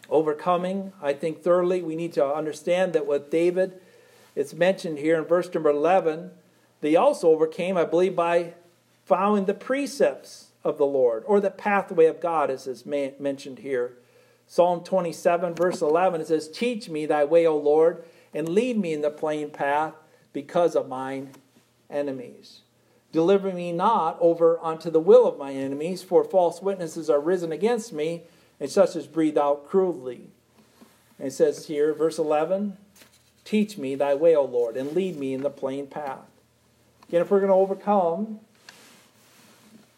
overcoming, 0.09 0.93
I 1.03 1.15
think 1.15 1.43
thirdly, 1.43 1.83
we 1.83 1.97
need 1.97 2.13
to 2.13 2.25
understand 2.25 2.93
that 2.93 3.07
with 3.07 3.29
David, 3.29 3.81
it's 4.35 4.55
mentioned 4.55 4.99
here 4.99 5.17
in 5.17 5.25
verse 5.25 5.53
number 5.53 5.71
11, 5.71 6.31
they 6.81 6.97
also 6.97 7.29
overcame, 7.29 7.77
I 7.77 7.85
believe, 7.85 8.17
by 8.17 8.55
following 9.05 9.45
the 9.45 9.55
precepts 9.55 10.49
of 10.63 10.79
the 10.79 10.87
Lord 10.87 11.23
or 11.27 11.41
the 11.41 11.51
pathway 11.51 12.07
of 12.07 12.21
God, 12.21 12.51
as 12.51 12.67
is 12.67 12.85
mentioned 12.87 13.61
here. 13.61 13.97
Psalm 14.47 14.83
27, 14.83 15.55
verse 15.55 15.81
11, 15.81 16.21
it 16.21 16.27
says, 16.27 16.49
Teach 16.49 16.89
me 16.89 17.07
thy 17.07 17.25
way, 17.25 17.47
O 17.47 17.57
Lord, 17.57 18.05
and 18.33 18.49
lead 18.49 18.79
me 18.79 18.93
in 18.93 19.01
the 19.01 19.11
plain 19.11 19.51
path 19.51 19.95
because 20.33 20.75
of 20.75 20.89
mine 20.89 21.31
enemies. 21.89 22.61
Deliver 23.13 23.53
me 23.53 23.73
not 23.73 24.19
over 24.21 24.59
unto 24.61 24.91
the 24.91 25.01
will 25.01 25.27
of 25.27 25.39
my 25.39 25.53
enemies, 25.53 26.03
for 26.03 26.25
false 26.25 26.61
witnesses 26.61 27.09
are 27.09 27.21
risen 27.21 27.53
against 27.53 27.93
me, 27.93 28.23
and 28.59 28.69
such 28.69 28.97
as 28.97 29.07
breathe 29.07 29.39
out 29.39 29.69
cruelly. 29.69 30.29
And 31.19 31.29
it 31.29 31.33
says 31.33 31.67
here, 31.67 31.95
verse 31.95 32.19
11, 32.19 32.77
Teach 33.45 33.77
me 33.77 33.95
thy 33.95 34.15
way, 34.15 34.35
O 34.35 34.45
Lord, 34.45 34.77
and 34.77 34.93
lead 34.93 35.17
me 35.17 35.35
in 35.35 35.43
the 35.43 35.51
plain 35.51 35.87
path. 35.87 36.27
Again, 37.09 37.21
if 37.21 37.31
we're 37.31 37.41
going 37.41 37.51
to 37.51 37.55
overcome 37.55 38.41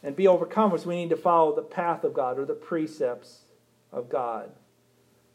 and 0.02 0.16
be 0.16 0.24
overcomers, 0.24 0.84
we 0.84 0.96
need 0.96 1.10
to 1.10 1.16
follow 1.16 1.54
the 1.54 1.62
path 1.62 2.04
of 2.04 2.12
God 2.12 2.38
or 2.38 2.44
the 2.44 2.54
precepts 2.54 3.40
of 3.92 4.08
God. 4.08 4.50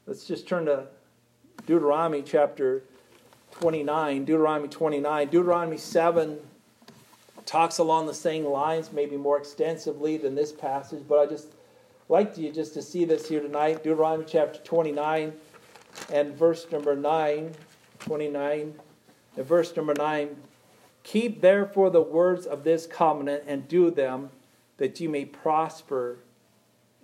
Let's 0.05 0.26
just 0.26 0.47
turn 0.47 0.66
to 0.66 0.88
Deuteronomy 1.66 2.22
chapter 2.22 2.84
29. 3.51 4.26
Deuteronomy 4.26 4.68
29. 4.68 5.28
Deuteronomy 5.30 5.78
7 5.78 6.38
talks 7.45 7.78
along 7.78 8.07
the 8.07 8.14
same 8.14 8.45
lines, 8.45 8.91
maybe 8.91 9.18
more 9.18 9.38
extensively 9.38 10.18
than 10.18 10.36
this 10.36 10.51
passage, 10.51 11.03
but 11.07 11.20
I 11.20 11.26
just 11.26 11.47
like 12.09 12.38
you 12.38 12.51
just 12.51 12.74
to 12.74 12.82
see 12.82 13.05
this 13.05 13.28
here 13.28 13.41
tonight. 13.41 13.84
Deuteronomy 13.84 14.26
chapter 14.28 14.59
29 14.59 15.34
and 16.12 16.36
verse 16.36 16.66
number 16.72 16.95
9. 16.95 17.53
29 18.02 18.76
and 19.38 19.45
verse 19.45 19.76
number 19.76 19.93
9. 19.97 20.36
Keep 21.04 21.41
therefore 21.41 21.89
the 21.89 22.02
words 22.02 22.45
of 22.45 22.64
this 22.64 22.86
covenant 22.86 23.43
and 23.47 23.68
do 23.68 23.89
them, 23.89 24.30
that 24.78 24.99
you 24.99 25.10
may 25.10 25.26
prosper 25.26 26.18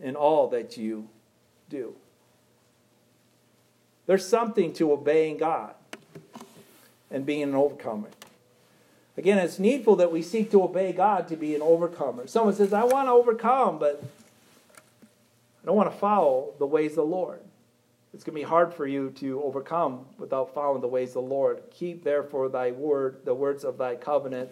in 0.02 0.16
all 0.16 0.48
that 0.50 0.78
you 0.78 1.08
do. 1.70 1.96
There's 4.06 4.28
something 4.28 4.74
to 4.74 4.92
obeying 4.92 5.38
God 5.38 5.74
and 7.12 7.26
being 7.26 7.44
an 7.44 7.56
overcomer. 7.56 8.10
Again, 9.18 9.40
it's 9.40 9.58
needful 9.58 9.96
that 9.98 10.12
we 10.12 10.22
seek 10.22 10.52
to 10.52 10.62
obey 10.64 10.94
God 10.94 11.28
to 11.30 11.36
be 11.36 11.56
an 11.56 11.62
overcomer. 11.62 12.28
Someone 12.28 12.54
says, 12.54 12.72
I 12.72 12.84
want 12.84 13.08
to 13.08 13.12
overcome, 13.12 13.80
but 13.80 14.04
I 15.64 15.66
don't 15.66 15.76
want 15.76 15.92
to 15.92 15.98
follow 15.98 16.54
the 16.60 16.68
ways 16.68 16.92
of 16.92 16.98
the 16.98 17.06
Lord. 17.06 17.40
It's 18.14 18.24
going 18.24 18.36
to 18.36 18.42
be 18.42 18.48
hard 18.50 18.74
for 18.74 18.88
you 18.88 19.12
to 19.18 19.42
overcome 19.44 20.06
without 20.18 20.54
following 20.54 20.82
the 20.82 20.88
ways 20.88 21.10
of 21.10 21.16
the 21.16 21.22
Lord. 21.22 21.62
Keep 21.72 22.04
therefore 22.04 22.50
thy 22.50 22.72
word, 22.72 23.18
the 23.26 23.34
words 23.34 23.64
of 23.64 23.78
thy 23.78 23.96
covenant, 23.96 24.50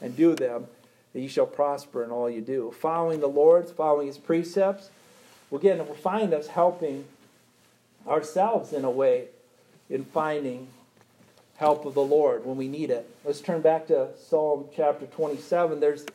and 0.00 0.16
do 0.16 0.34
them, 0.34 0.66
that 1.12 1.20
you 1.20 1.28
shall 1.28 1.46
prosper 1.46 2.04
in 2.04 2.10
all 2.10 2.28
you 2.28 2.40
do. 2.40 2.72
Following 2.80 3.20
the 3.20 3.28
Lord's, 3.28 3.72
following 3.72 4.06
his 4.06 4.18
precepts, 4.18 4.90
again, 5.50 5.78
will 5.78 5.94
find 5.94 6.34
us 6.34 6.48
helping 6.48 7.06
ourselves 8.06 8.72
in 8.72 8.84
a 8.84 8.90
way 8.90 9.28
in 9.88 10.04
finding 10.04 10.68
help 11.56 11.86
of 11.86 11.94
the 11.94 12.02
Lord 12.02 12.44
when 12.44 12.56
we 12.56 12.68
need 12.68 12.90
it. 12.90 13.08
Let's 13.24 13.40
turn 13.40 13.62
back 13.62 13.86
to 13.88 14.10
Psalm 14.16 14.66
chapter 14.76 15.06
27. 15.06 15.80
There's 15.80 16.06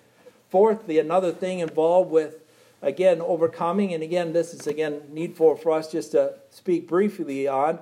fourthly 0.49 0.99
another 0.99 1.31
thing 1.31 1.59
involved 1.59 2.11
with 2.11 2.42
again, 2.84 3.21
overcoming, 3.21 3.93
and 3.93 4.03
again, 4.03 4.34
this 4.34 4.53
is 4.53 4.67
again 4.67 5.01
needful 5.09 5.55
for 5.55 5.71
us 5.71 5.91
just 5.91 6.11
to 6.11 6.34
speak 6.51 6.88
briefly 6.88 7.47
on. 7.47 7.79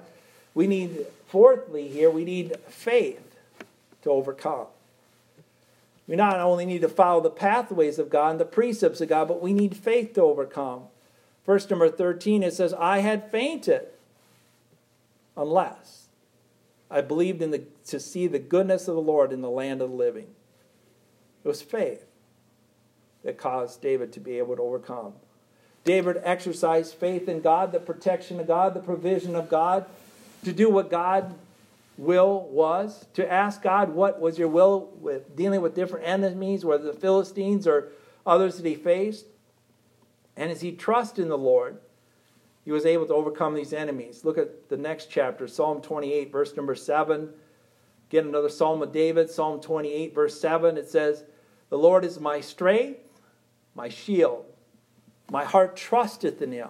We 0.54 0.68
need, 0.68 1.06
fourthly, 1.28 1.88
here, 1.90 2.10
we 2.10 2.24
need 2.24 2.56
faith 2.68 3.36
to 4.04 4.12
overcome. 4.12 4.68
We 6.08 6.16
not 6.16 6.40
only 6.40 6.66
need 6.66 6.82
to 6.82 6.90
follow 6.90 7.22
the 7.22 7.30
pathways 7.30 7.98
of 7.98 8.10
God 8.10 8.32
and 8.32 8.40
the 8.40 8.46
precepts 8.46 9.02
of 9.02 9.10
God, 9.10 9.28
but 9.28 9.42
we 9.42 9.54
need 9.54 9.76
faith 9.76 10.14
to 10.14 10.22
overcome. 10.22 10.84
Verse 11.46 11.70
number 11.70 11.90
13, 11.90 12.44
it 12.44 12.54
says, 12.54 12.74
I 12.74 13.00
had 13.00 13.32
fainted 13.32 13.88
unless 15.36 16.06
I 16.92 17.02
believed 17.02 17.42
in 17.42 17.52
the, 17.52 17.64
to 17.88 18.00
see 18.00 18.28
the 18.28 18.40
goodness 18.40 18.88
of 18.88 18.96
the 18.96 19.02
Lord 19.02 19.32
in 19.32 19.42
the 19.42 19.50
land 19.50 19.82
of 19.82 19.90
the 19.90 19.96
living. 19.96 20.28
It 21.44 21.48
was 21.48 21.62
faith 21.62 22.06
that 23.24 23.38
caused 23.38 23.82
David 23.82 24.14
to 24.14 24.20
be 24.20 24.38
able 24.38 24.56
to 24.56 24.62
overcome. 24.62 25.14
David 25.84 26.22
exercised 26.24 26.96
faith 26.96 27.28
in 27.28 27.42
God, 27.42 27.72
the 27.72 27.80
protection 27.80 28.40
of 28.40 28.48
God, 28.48 28.74
the 28.74 28.82
provision 28.82 29.36
of 29.36 29.50
God, 29.50 29.86
to 30.44 30.54
do 30.54 30.70
what 30.70 30.90
God 30.90 31.34
will 31.98 32.48
was, 32.50 33.06
to 33.14 33.32
ask 33.32 33.62
God 33.62 33.90
what 33.90 34.20
was 34.20 34.38
your 34.38 34.48
will 34.48 34.92
with 35.00 35.36
dealing 35.36 35.62
with 35.62 35.76
different 35.76 36.08
enemies, 36.08 36.66
whether 36.66 36.84
the 36.84 36.94
Philistines 36.94 37.68
or 37.68 37.90
others 38.26 38.58
that 38.58 38.66
he 38.66 38.76
faced. 38.76 39.26
And 40.36 40.52
as 40.52 40.62
he 40.62 40.72
trusted 40.72 41.24
in 41.24 41.30
the 41.30 41.38
Lord, 41.38 41.78
he 42.64 42.72
was 42.72 42.86
able 42.86 43.08
to 43.08 43.14
overcome 43.14 43.56
these 43.56 43.74
enemies. 43.74 44.24
Look 44.24 44.38
at 44.38 44.70
the 44.70 44.78
next 44.78 45.10
chapter, 45.10 45.48
Psalm 45.48 45.82
28, 45.82 46.32
verse 46.32 46.56
number 46.56 46.76
7. 46.76 47.30
Get 48.10 48.26
another 48.26 48.50
Psalm 48.50 48.82
of 48.82 48.92
David, 48.92 49.30
Psalm 49.30 49.60
28, 49.62 50.14
verse 50.14 50.40
7. 50.40 50.78
It 50.78 50.90
says, 50.90 51.24
The 51.70 51.78
Lord 51.78 52.06
is 52.06 52.20
my 52.20 52.42
strength, 52.42 53.00
my 53.76 53.90
shield. 53.90 54.46
My 55.30 55.46
heart 55.46 55.76
trusteth 55.76 56.42
in 56.42 56.52
him, 56.52 56.70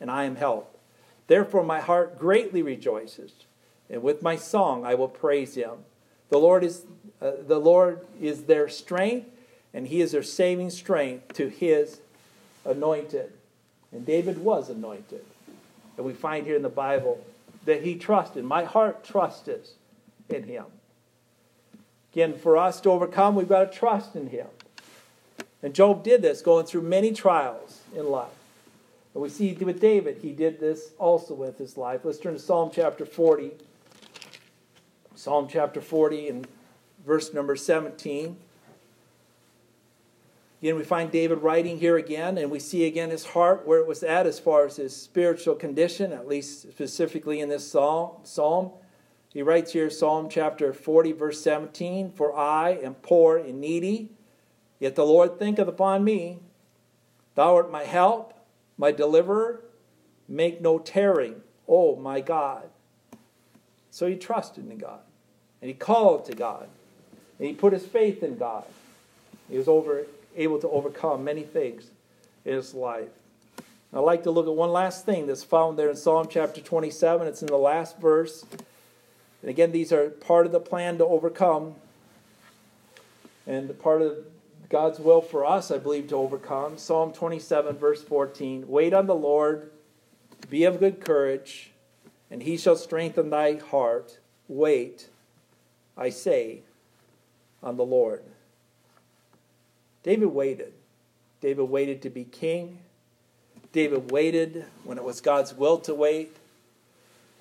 and 0.00 0.10
I 0.10 0.24
am 0.24 0.36
helped. 0.36 0.76
Therefore, 1.26 1.64
my 1.64 1.80
heart 1.80 2.18
greatly 2.18 2.62
rejoices, 2.62 3.32
and 3.88 4.02
with 4.02 4.22
my 4.22 4.36
song 4.36 4.84
I 4.84 4.94
will 4.94 5.08
praise 5.08 5.54
him. 5.54 5.84
The 6.28 6.38
Lord 6.38 6.62
is, 6.62 6.86
uh, 7.20 7.32
the 7.46 7.58
Lord 7.58 8.06
is 8.20 8.44
their 8.44 8.68
strength, 8.68 9.28
and 9.74 9.86
he 9.86 10.00
is 10.00 10.12
their 10.12 10.22
saving 10.22 10.70
strength 10.70 11.34
to 11.34 11.48
his 11.48 12.00
anointed. 12.64 13.32
And 13.92 14.06
David 14.06 14.38
was 14.38 14.70
anointed. 14.70 15.24
And 15.96 16.06
we 16.06 16.12
find 16.12 16.46
here 16.46 16.56
in 16.56 16.62
the 16.62 16.68
Bible 16.68 17.24
that 17.64 17.82
he 17.82 17.96
trusted. 17.96 18.44
My 18.44 18.64
heart 18.64 19.04
trusteth 19.04 19.70
in 20.28 20.44
him. 20.44 20.64
Again, 22.12 22.38
for 22.38 22.56
us 22.56 22.80
to 22.82 22.90
overcome, 22.90 23.34
we've 23.34 23.48
got 23.48 23.70
to 23.70 23.78
trust 23.78 24.16
in 24.16 24.28
him. 24.28 24.46
And 25.62 25.74
Job 25.74 26.02
did 26.02 26.22
this, 26.22 26.40
going 26.40 26.66
through 26.66 26.82
many 26.82 27.12
trials 27.12 27.80
in 27.94 28.08
life. 28.08 28.28
And 29.14 29.22
we 29.22 29.28
see 29.28 29.52
with 29.54 29.80
David, 29.80 30.18
he 30.22 30.32
did 30.32 30.60
this 30.60 30.92
also 30.98 31.34
with 31.34 31.58
his 31.58 31.76
life. 31.76 32.00
Let's 32.04 32.18
turn 32.18 32.34
to 32.34 32.38
Psalm 32.38 32.70
chapter 32.72 33.04
40. 33.04 33.52
Psalm 35.14 35.48
chapter 35.50 35.80
40 35.80 36.28
and 36.28 36.48
verse 37.04 37.34
number 37.34 37.56
17. 37.56 38.36
Again, 40.62 40.76
we 40.76 40.84
find 40.84 41.10
David 41.10 41.38
writing 41.38 41.78
here 41.78 41.96
again, 41.96 42.36
and 42.36 42.50
we 42.50 42.58
see 42.58 42.84
again 42.84 43.10
his 43.10 43.24
heart 43.24 43.66
where 43.66 43.80
it 43.80 43.86
was 43.86 44.02
at 44.02 44.26
as 44.26 44.38
far 44.38 44.66
as 44.66 44.76
his 44.76 44.94
spiritual 44.94 45.54
condition, 45.54 46.12
at 46.12 46.28
least 46.28 46.62
specifically 46.62 47.40
in 47.40 47.48
this 47.48 47.70
psalm. 47.70 48.70
He 49.32 49.42
writes 49.42 49.72
here, 49.72 49.88
Psalm 49.88 50.28
chapter 50.28 50.72
40, 50.72 51.12
verse 51.12 51.40
17 51.42 52.12
For 52.12 52.36
I 52.36 52.70
am 52.70 52.94
poor 52.94 53.38
and 53.38 53.60
needy, 53.60 54.10
yet 54.80 54.96
the 54.96 55.06
Lord 55.06 55.38
thinketh 55.38 55.68
upon 55.68 56.02
me. 56.02 56.40
Thou 57.36 57.54
art 57.54 57.70
my 57.70 57.84
help, 57.84 58.34
my 58.76 58.90
deliverer. 58.90 59.60
Make 60.28 60.60
no 60.60 60.78
tearing, 60.78 61.42
O 61.68 61.94
my 61.96 62.20
God. 62.20 62.68
So 63.90 64.06
he 64.06 64.16
trusted 64.16 64.68
in 64.70 64.78
God, 64.78 65.00
and 65.60 65.68
he 65.68 65.74
called 65.74 66.24
to 66.26 66.32
God, 66.32 66.68
and 67.38 67.48
he 67.48 67.54
put 67.54 67.72
his 67.72 67.86
faith 67.86 68.22
in 68.22 68.38
God. 68.38 68.64
He 69.48 69.58
was 69.58 69.68
over 69.68 70.06
able 70.36 70.58
to 70.60 70.68
overcome 70.68 71.24
many 71.24 71.42
things 71.42 71.90
in 72.44 72.54
his 72.54 72.74
life. 72.74 73.08
I'd 73.92 73.98
like 73.98 74.22
to 74.22 74.30
look 74.30 74.46
at 74.46 74.54
one 74.54 74.70
last 74.70 75.04
thing 75.04 75.26
that's 75.26 75.42
found 75.42 75.76
there 75.76 75.90
in 75.90 75.96
Psalm 75.96 76.28
chapter 76.30 76.60
27. 76.60 77.26
It's 77.26 77.42
in 77.42 77.48
the 77.48 77.56
last 77.56 77.98
verse. 77.98 78.44
And 79.42 79.50
again, 79.50 79.72
these 79.72 79.92
are 79.92 80.10
part 80.10 80.46
of 80.46 80.52
the 80.52 80.60
plan 80.60 80.98
to 80.98 81.04
overcome 81.04 81.74
and 83.46 83.76
part 83.80 84.02
of 84.02 84.18
God's 84.70 85.00
will 85.00 85.20
for 85.20 85.44
us, 85.44 85.72
I 85.72 85.78
believe, 85.78 86.08
to 86.08 86.16
overcome. 86.16 86.78
Psalm 86.78 87.12
27, 87.12 87.76
verse 87.76 88.02
14 88.02 88.68
Wait 88.68 88.94
on 88.94 89.06
the 89.06 89.14
Lord, 89.14 89.70
be 90.48 90.64
of 90.64 90.78
good 90.78 91.04
courage, 91.04 91.72
and 92.30 92.42
he 92.42 92.56
shall 92.56 92.76
strengthen 92.76 93.30
thy 93.30 93.56
heart. 93.56 94.20
Wait, 94.46 95.08
I 95.96 96.10
say, 96.10 96.60
on 97.62 97.76
the 97.76 97.84
Lord. 97.84 98.22
David 100.04 100.28
waited. 100.28 100.72
David 101.40 101.64
waited 101.64 102.00
to 102.02 102.10
be 102.10 102.24
king. 102.24 102.78
David 103.72 104.12
waited 104.12 104.66
when 104.84 104.98
it 104.98 105.04
was 105.04 105.20
God's 105.20 105.52
will 105.52 105.78
to 105.78 105.94
wait. 105.94 106.36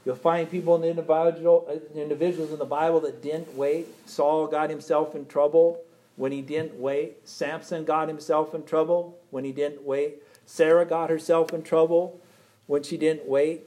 You'll 0.03 0.15
find 0.15 0.49
people 0.49 0.75
in 0.75 0.81
the 0.81 0.89
individual, 0.89 1.67
uh, 1.69 1.99
individuals 1.99 2.51
in 2.51 2.57
the 2.57 2.65
Bible 2.65 3.01
that 3.01 3.21
didn't 3.21 3.55
wait. 3.55 3.87
Saul 4.07 4.47
got 4.47 4.69
himself 4.71 5.13
in 5.13 5.27
trouble 5.27 5.81
when 6.19 6.33
he 6.33 6.41
didn't 6.41 6.75
wait. 6.77 7.25
Samson 7.27 7.85
got 7.85 8.09
himself 8.09 8.53
in 8.53 8.65
trouble 8.65 9.17
when 9.31 9.45
he 9.45 9.53
didn't 9.53 9.83
wait. 9.83 10.21
Sarah 10.45 10.85
got 10.85 11.09
herself 11.09 11.53
in 11.53 11.63
trouble 11.63 12.19
when 12.67 12.83
she 12.83 12.97
didn't 12.97 13.25
wait. 13.25 13.65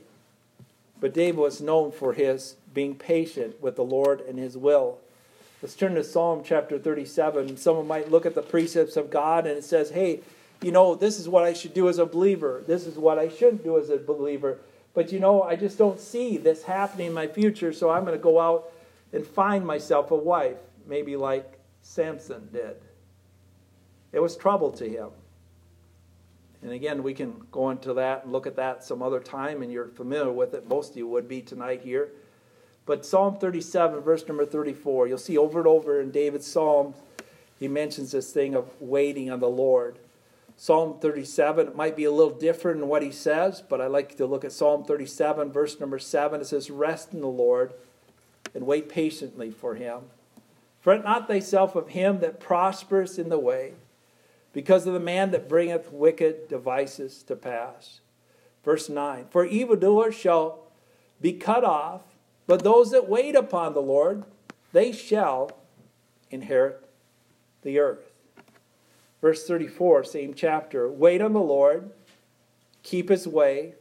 But 1.00 1.14
David 1.14 1.38
was 1.38 1.62
known 1.62 1.92
for 1.92 2.12
his 2.12 2.56
being 2.74 2.94
patient 2.94 3.62
with 3.62 3.76
the 3.76 3.82
Lord 3.82 4.20
and 4.20 4.38
his 4.38 4.54
will. 4.58 4.98
Let's 5.62 5.74
turn 5.74 5.94
to 5.94 6.04
Psalm 6.04 6.42
chapter 6.44 6.78
37. 6.78 7.56
Someone 7.56 7.86
might 7.86 8.10
look 8.10 8.26
at 8.26 8.34
the 8.34 8.42
precepts 8.42 8.98
of 8.98 9.10
God 9.10 9.46
and 9.46 9.56
it 9.56 9.64
says, 9.64 9.88
hey, 9.88 10.20
you 10.60 10.72
know, 10.72 10.94
this 10.94 11.18
is 11.18 11.30
what 11.30 11.44
I 11.44 11.54
should 11.54 11.72
do 11.72 11.88
as 11.88 11.96
a 11.96 12.04
believer. 12.04 12.62
This 12.66 12.86
is 12.86 12.98
what 12.98 13.18
I 13.18 13.30
shouldn't 13.30 13.64
do 13.64 13.78
as 13.78 13.88
a 13.88 13.96
believer. 13.96 14.58
But 14.92 15.10
you 15.10 15.20
know, 15.20 15.42
I 15.42 15.56
just 15.56 15.78
don't 15.78 15.98
see 15.98 16.36
this 16.36 16.64
happening 16.64 17.06
in 17.06 17.12
my 17.14 17.28
future, 17.28 17.72
so 17.72 17.88
I'm 17.88 18.04
going 18.04 18.16
to 18.16 18.22
go 18.22 18.38
out 18.38 18.70
and 19.10 19.26
find 19.26 19.64
myself 19.66 20.10
a 20.10 20.16
wife, 20.16 20.58
maybe 20.86 21.16
like 21.16 21.60
Samson 21.82 22.48
did. 22.52 22.76
It 24.12 24.20
was 24.20 24.36
trouble 24.36 24.70
to 24.72 24.88
him. 24.88 25.10
And 26.62 26.70
again, 26.70 27.02
we 27.02 27.12
can 27.12 27.34
go 27.50 27.70
into 27.70 27.92
that 27.94 28.22
and 28.22 28.32
look 28.32 28.46
at 28.46 28.56
that 28.56 28.84
some 28.84 29.02
other 29.02 29.18
time, 29.18 29.62
and 29.62 29.72
you're 29.72 29.88
familiar 29.88 30.32
with 30.32 30.54
it. 30.54 30.68
Most 30.68 30.92
of 30.92 30.96
you 30.96 31.08
would 31.08 31.28
be 31.28 31.42
tonight 31.42 31.82
here. 31.82 32.10
But 32.86 33.04
Psalm 33.04 33.36
37, 33.36 34.00
verse 34.00 34.26
number 34.26 34.46
34, 34.46 35.08
you'll 35.08 35.18
see 35.18 35.36
over 35.36 35.58
and 35.58 35.68
over 35.68 36.00
in 36.00 36.10
David's 36.10 36.46
psalm, 36.46 36.94
he 37.58 37.68
mentions 37.68 38.12
this 38.12 38.32
thing 38.32 38.54
of 38.54 38.68
waiting 38.80 39.30
on 39.30 39.40
the 39.40 39.48
Lord. 39.48 39.98
Psalm 40.56 40.98
37, 41.00 41.68
it 41.68 41.76
might 41.76 41.96
be 41.96 42.04
a 42.04 42.10
little 42.12 42.34
different 42.34 42.80
in 42.80 42.88
what 42.88 43.02
he 43.02 43.10
says, 43.10 43.62
but 43.68 43.80
I 43.80 43.86
like 43.86 44.16
to 44.16 44.26
look 44.26 44.44
at 44.44 44.52
Psalm 44.52 44.84
37, 44.84 45.50
verse 45.50 45.80
number 45.80 45.98
7. 45.98 46.40
It 46.40 46.46
says, 46.46 46.70
Rest 46.70 47.12
in 47.12 47.20
the 47.20 47.26
Lord 47.26 47.72
and 48.54 48.66
wait 48.66 48.88
patiently 48.88 49.50
for 49.50 49.74
him. 49.74 50.02
Fret 50.82 51.04
not 51.04 51.28
thyself 51.28 51.76
of 51.76 51.90
him 51.90 52.18
that 52.20 52.40
prospers 52.40 53.16
in 53.16 53.28
the 53.28 53.38
way, 53.38 53.74
because 54.52 54.84
of 54.84 54.92
the 54.92 55.00
man 55.00 55.30
that 55.30 55.48
bringeth 55.48 55.92
wicked 55.92 56.48
devices 56.48 57.22
to 57.22 57.36
pass. 57.36 58.00
Verse 58.64 58.88
9 58.88 59.26
For 59.30 59.46
evildoers 59.46 60.16
shall 60.16 60.58
be 61.20 61.32
cut 61.32 61.62
off, 61.62 62.02
but 62.48 62.64
those 62.64 62.90
that 62.90 63.08
wait 63.08 63.36
upon 63.36 63.74
the 63.74 63.80
Lord, 63.80 64.24
they 64.72 64.90
shall 64.90 65.52
inherit 66.32 66.84
the 67.62 67.78
earth. 67.78 68.10
Verse 69.20 69.46
34, 69.46 70.02
same 70.02 70.34
chapter. 70.34 70.90
Wait 70.90 71.22
on 71.22 71.32
the 71.32 71.38
Lord, 71.38 71.92
keep 72.82 73.08
his 73.08 73.28
way, 73.28 73.74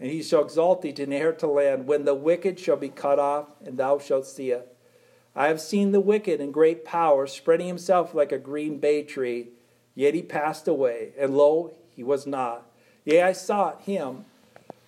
and 0.00 0.10
he 0.10 0.24
shall 0.24 0.42
exalt 0.42 0.82
thee 0.82 0.92
to 0.94 1.04
inherit 1.04 1.38
the 1.38 1.46
land 1.46 1.86
when 1.86 2.04
the 2.04 2.16
wicked 2.16 2.58
shall 2.58 2.76
be 2.76 2.88
cut 2.88 3.20
off, 3.20 3.46
and 3.64 3.78
thou 3.78 4.00
shalt 4.00 4.26
see 4.26 4.50
it. 4.50 4.69
I 5.40 5.46
have 5.46 5.62
seen 5.62 5.92
the 5.92 6.02
wicked 6.02 6.38
in 6.38 6.52
great 6.52 6.84
power, 6.84 7.26
spreading 7.26 7.66
himself 7.66 8.14
like 8.14 8.30
a 8.30 8.38
green 8.38 8.76
bay 8.76 9.02
tree. 9.02 9.48
Yet 9.94 10.12
he 10.12 10.20
passed 10.20 10.68
away, 10.68 11.12
and 11.18 11.34
lo, 11.34 11.72
he 11.96 12.02
was 12.02 12.26
not. 12.26 12.66
Yea, 13.06 13.22
I 13.22 13.32
sought 13.32 13.80
him, 13.80 14.26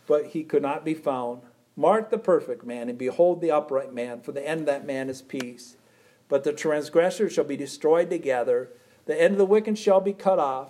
but 0.06 0.26
he 0.26 0.44
could 0.44 0.60
not 0.60 0.84
be 0.84 0.92
found. 0.92 1.40
Mark 1.74 2.10
the 2.10 2.18
perfect 2.18 2.66
man, 2.66 2.90
and 2.90 2.98
behold 2.98 3.40
the 3.40 3.50
upright 3.50 3.94
man, 3.94 4.20
for 4.20 4.32
the 4.32 4.46
end 4.46 4.60
of 4.60 4.66
that 4.66 4.86
man 4.86 5.08
is 5.08 5.22
peace. 5.22 5.76
But 6.28 6.44
the 6.44 6.52
transgressor 6.52 7.30
shall 7.30 7.44
be 7.44 7.56
destroyed 7.56 8.10
together, 8.10 8.68
the 9.06 9.18
end 9.18 9.32
of 9.32 9.38
the 9.38 9.46
wicked 9.46 9.78
shall 9.78 10.02
be 10.02 10.12
cut 10.12 10.38
off. 10.38 10.68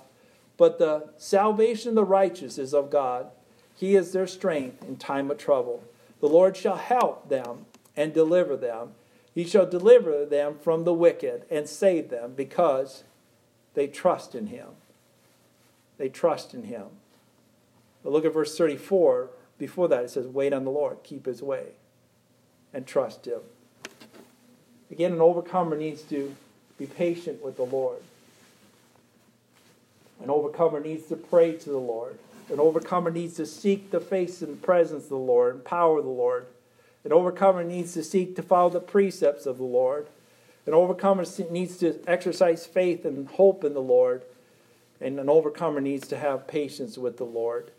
But 0.56 0.78
the 0.78 1.08
salvation 1.16 1.88
of 1.88 1.94
the 1.96 2.04
righteous 2.04 2.56
is 2.56 2.72
of 2.72 2.88
God. 2.88 3.32
He 3.74 3.96
is 3.96 4.12
their 4.12 4.28
strength 4.28 4.84
in 4.84 4.96
time 4.96 5.28
of 5.28 5.38
trouble. 5.38 5.82
The 6.20 6.28
Lord 6.28 6.56
shall 6.56 6.76
help 6.76 7.28
them 7.28 7.66
and 7.96 8.14
deliver 8.14 8.56
them. 8.56 8.90
He 9.34 9.44
shall 9.44 9.66
deliver 9.66 10.26
them 10.26 10.58
from 10.58 10.84
the 10.84 10.92
wicked 10.92 11.44
and 11.50 11.68
save 11.68 12.10
them 12.10 12.34
because 12.36 13.04
they 13.74 13.86
trust 13.86 14.34
in 14.34 14.48
him. 14.48 14.68
They 15.98 16.08
trust 16.08 16.52
in 16.52 16.64
him. 16.64 16.86
But 18.02 18.12
look 18.12 18.24
at 18.24 18.34
verse 18.34 18.56
34. 18.56 19.30
Before 19.58 19.88
that, 19.88 20.04
it 20.04 20.10
says, 20.10 20.26
Wait 20.26 20.52
on 20.52 20.64
the 20.64 20.70
Lord, 20.70 20.98
keep 21.02 21.26
his 21.26 21.42
way, 21.42 21.68
and 22.74 22.86
trust 22.86 23.26
him. 23.26 23.40
Again, 24.90 25.12
an 25.12 25.20
overcomer 25.20 25.76
needs 25.76 26.02
to 26.02 26.34
be 26.78 26.86
patient 26.86 27.42
with 27.42 27.56
the 27.56 27.64
Lord. 27.64 28.02
An 30.22 30.30
overcomer 30.30 30.80
needs 30.80 31.06
to 31.06 31.16
pray 31.16 31.52
to 31.52 31.70
the 31.70 31.78
Lord. 31.78 32.18
An 32.50 32.60
overcomer 32.60 33.10
needs 33.10 33.34
to 33.36 33.46
seek 33.46 33.90
the 33.90 34.00
face 34.00 34.42
and 34.42 34.60
presence 34.60 35.04
of 35.04 35.10
the 35.10 35.16
Lord 35.16 35.54
and 35.54 35.64
power 35.64 35.98
of 35.98 36.04
the 36.04 36.10
Lord. 36.10 36.46
An 37.04 37.12
overcomer 37.12 37.64
needs 37.64 37.94
to 37.94 38.02
seek 38.02 38.36
to 38.36 38.42
follow 38.42 38.70
the 38.70 38.80
precepts 38.80 39.46
of 39.46 39.58
the 39.58 39.64
Lord. 39.64 40.08
An 40.66 40.74
overcomer 40.74 41.24
needs 41.50 41.76
to 41.78 41.98
exercise 42.06 42.66
faith 42.66 43.04
and 43.04 43.28
hope 43.28 43.64
in 43.64 43.74
the 43.74 43.80
Lord. 43.80 44.22
And 45.00 45.18
an 45.18 45.28
overcomer 45.28 45.80
needs 45.80 46.06
to 46.08 46.18
have 46.18 46.46
patience 46.46 46.96
with 46.96 47.16
the 47.16 47.24
Lord. 47.24 47.72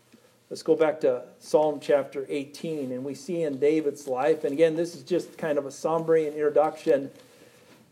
Let's 0.54 0.62
go 0.62 0.76
back 0.76 1.00
to 1.00 1.24
Psalm 1.40 1.80
chapter 1.80 2.26
18, 2.28 2.92
and 2.92 3.02
we 3.02 3.14
see 3.14 3.42
in 3.42 3.58
David's 3.58 4.06
life, 4.06 4.44
and 4.44 4.52
again, 4.52 4.76
this 4.76 4.94
is 4.94 5.02
just 5.02 5.36
kind 5.36 5.58
of 5.58 5.66
a 5.66 5.70
summary 5.72 6.26
and 6.26 6.34
introduction 6.34 7.10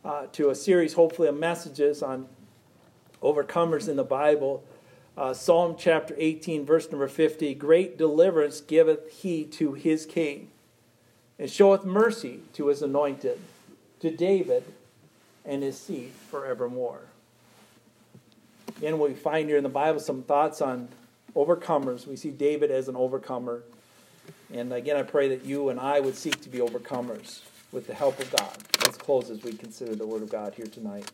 uh, 0.04 0.26
to 0.32 0.50
a 0.50 0.54
series, 0.54 0.92
hopefully, 0.92 1.26
of 1.26 1.36
messages 1.36 2.04
on 2.04 2.28
overcomers 3.20 3.88
in 3.88 3.96
the 3.96 4.04
Bible. 4.04 4.62
Uh, 5.16 5.34
Psalm 5.34 5.74
chapter 5.76 6.14
18, 6.16 6.64
verse 6.64 6.88
number 6.92 7.08
50 7.08 7.52
Great 7.54 7.98
deliverance 7.98 8.60
giveth 8.60 9.10
he 9.10 9.44
to 9.44 9.72
his 9.72 10.06
king, 10.06 10.51
and 11.38 11.50
showeth 11.50 11.84
mercy 11.84 12.40
to 12.54 12.68
his 12.68 12.82
anointed, 12.82 13.40
to 14.00 14.10
David 14.10 14.64
and 15.44 15.62
his 15.62 15.78
seed 15.78 16.12
forevermore. 16.30 17.00
Again, 18.76 18.98
we 18.98 19.14
find 19.14 19.48
here 19.48 19.58
in 19.58 19.62
the 19.62 19.68
Bible 19.68 20.00
some 20.00 20.22
thoughts 20.22 20.60
on 20.60 20.88
overcomers. 21.36 22.06
We 22.06 22.16
see 22.16 22.30
David 22.30 22.70
as 22.70 22.88
an 22.88 22.96
overcomer. 22.96 23.62
And 24.52 24.72
again, 24.72 24.96
I 24.96 25.02
pray 25.02 25.28
that 25.28 25.44
you 25.44 25.68
and 25.68 25.80
I 25.80 26.00
would 26.00 26.16
seek 26.16 26.40
to 26.42 26.48
be 26.48 26.58
overcomers 26.58 27.40
with 27.70 27.86
the 27.86 27.94
help 27.94 28.18
of 28.20 28.30
God. 28.30 28.56
Let's 28.84 28.98
close 28.98 29.30
as 29.30 29.42
we 29.42 29.52
consider 29.54 29.94
the 29.94 30.06
Word 30.06 30.22
of 30.22 30.30
God 30.30 30.54
here 30.54 30.66
tonight. 30.66 31.10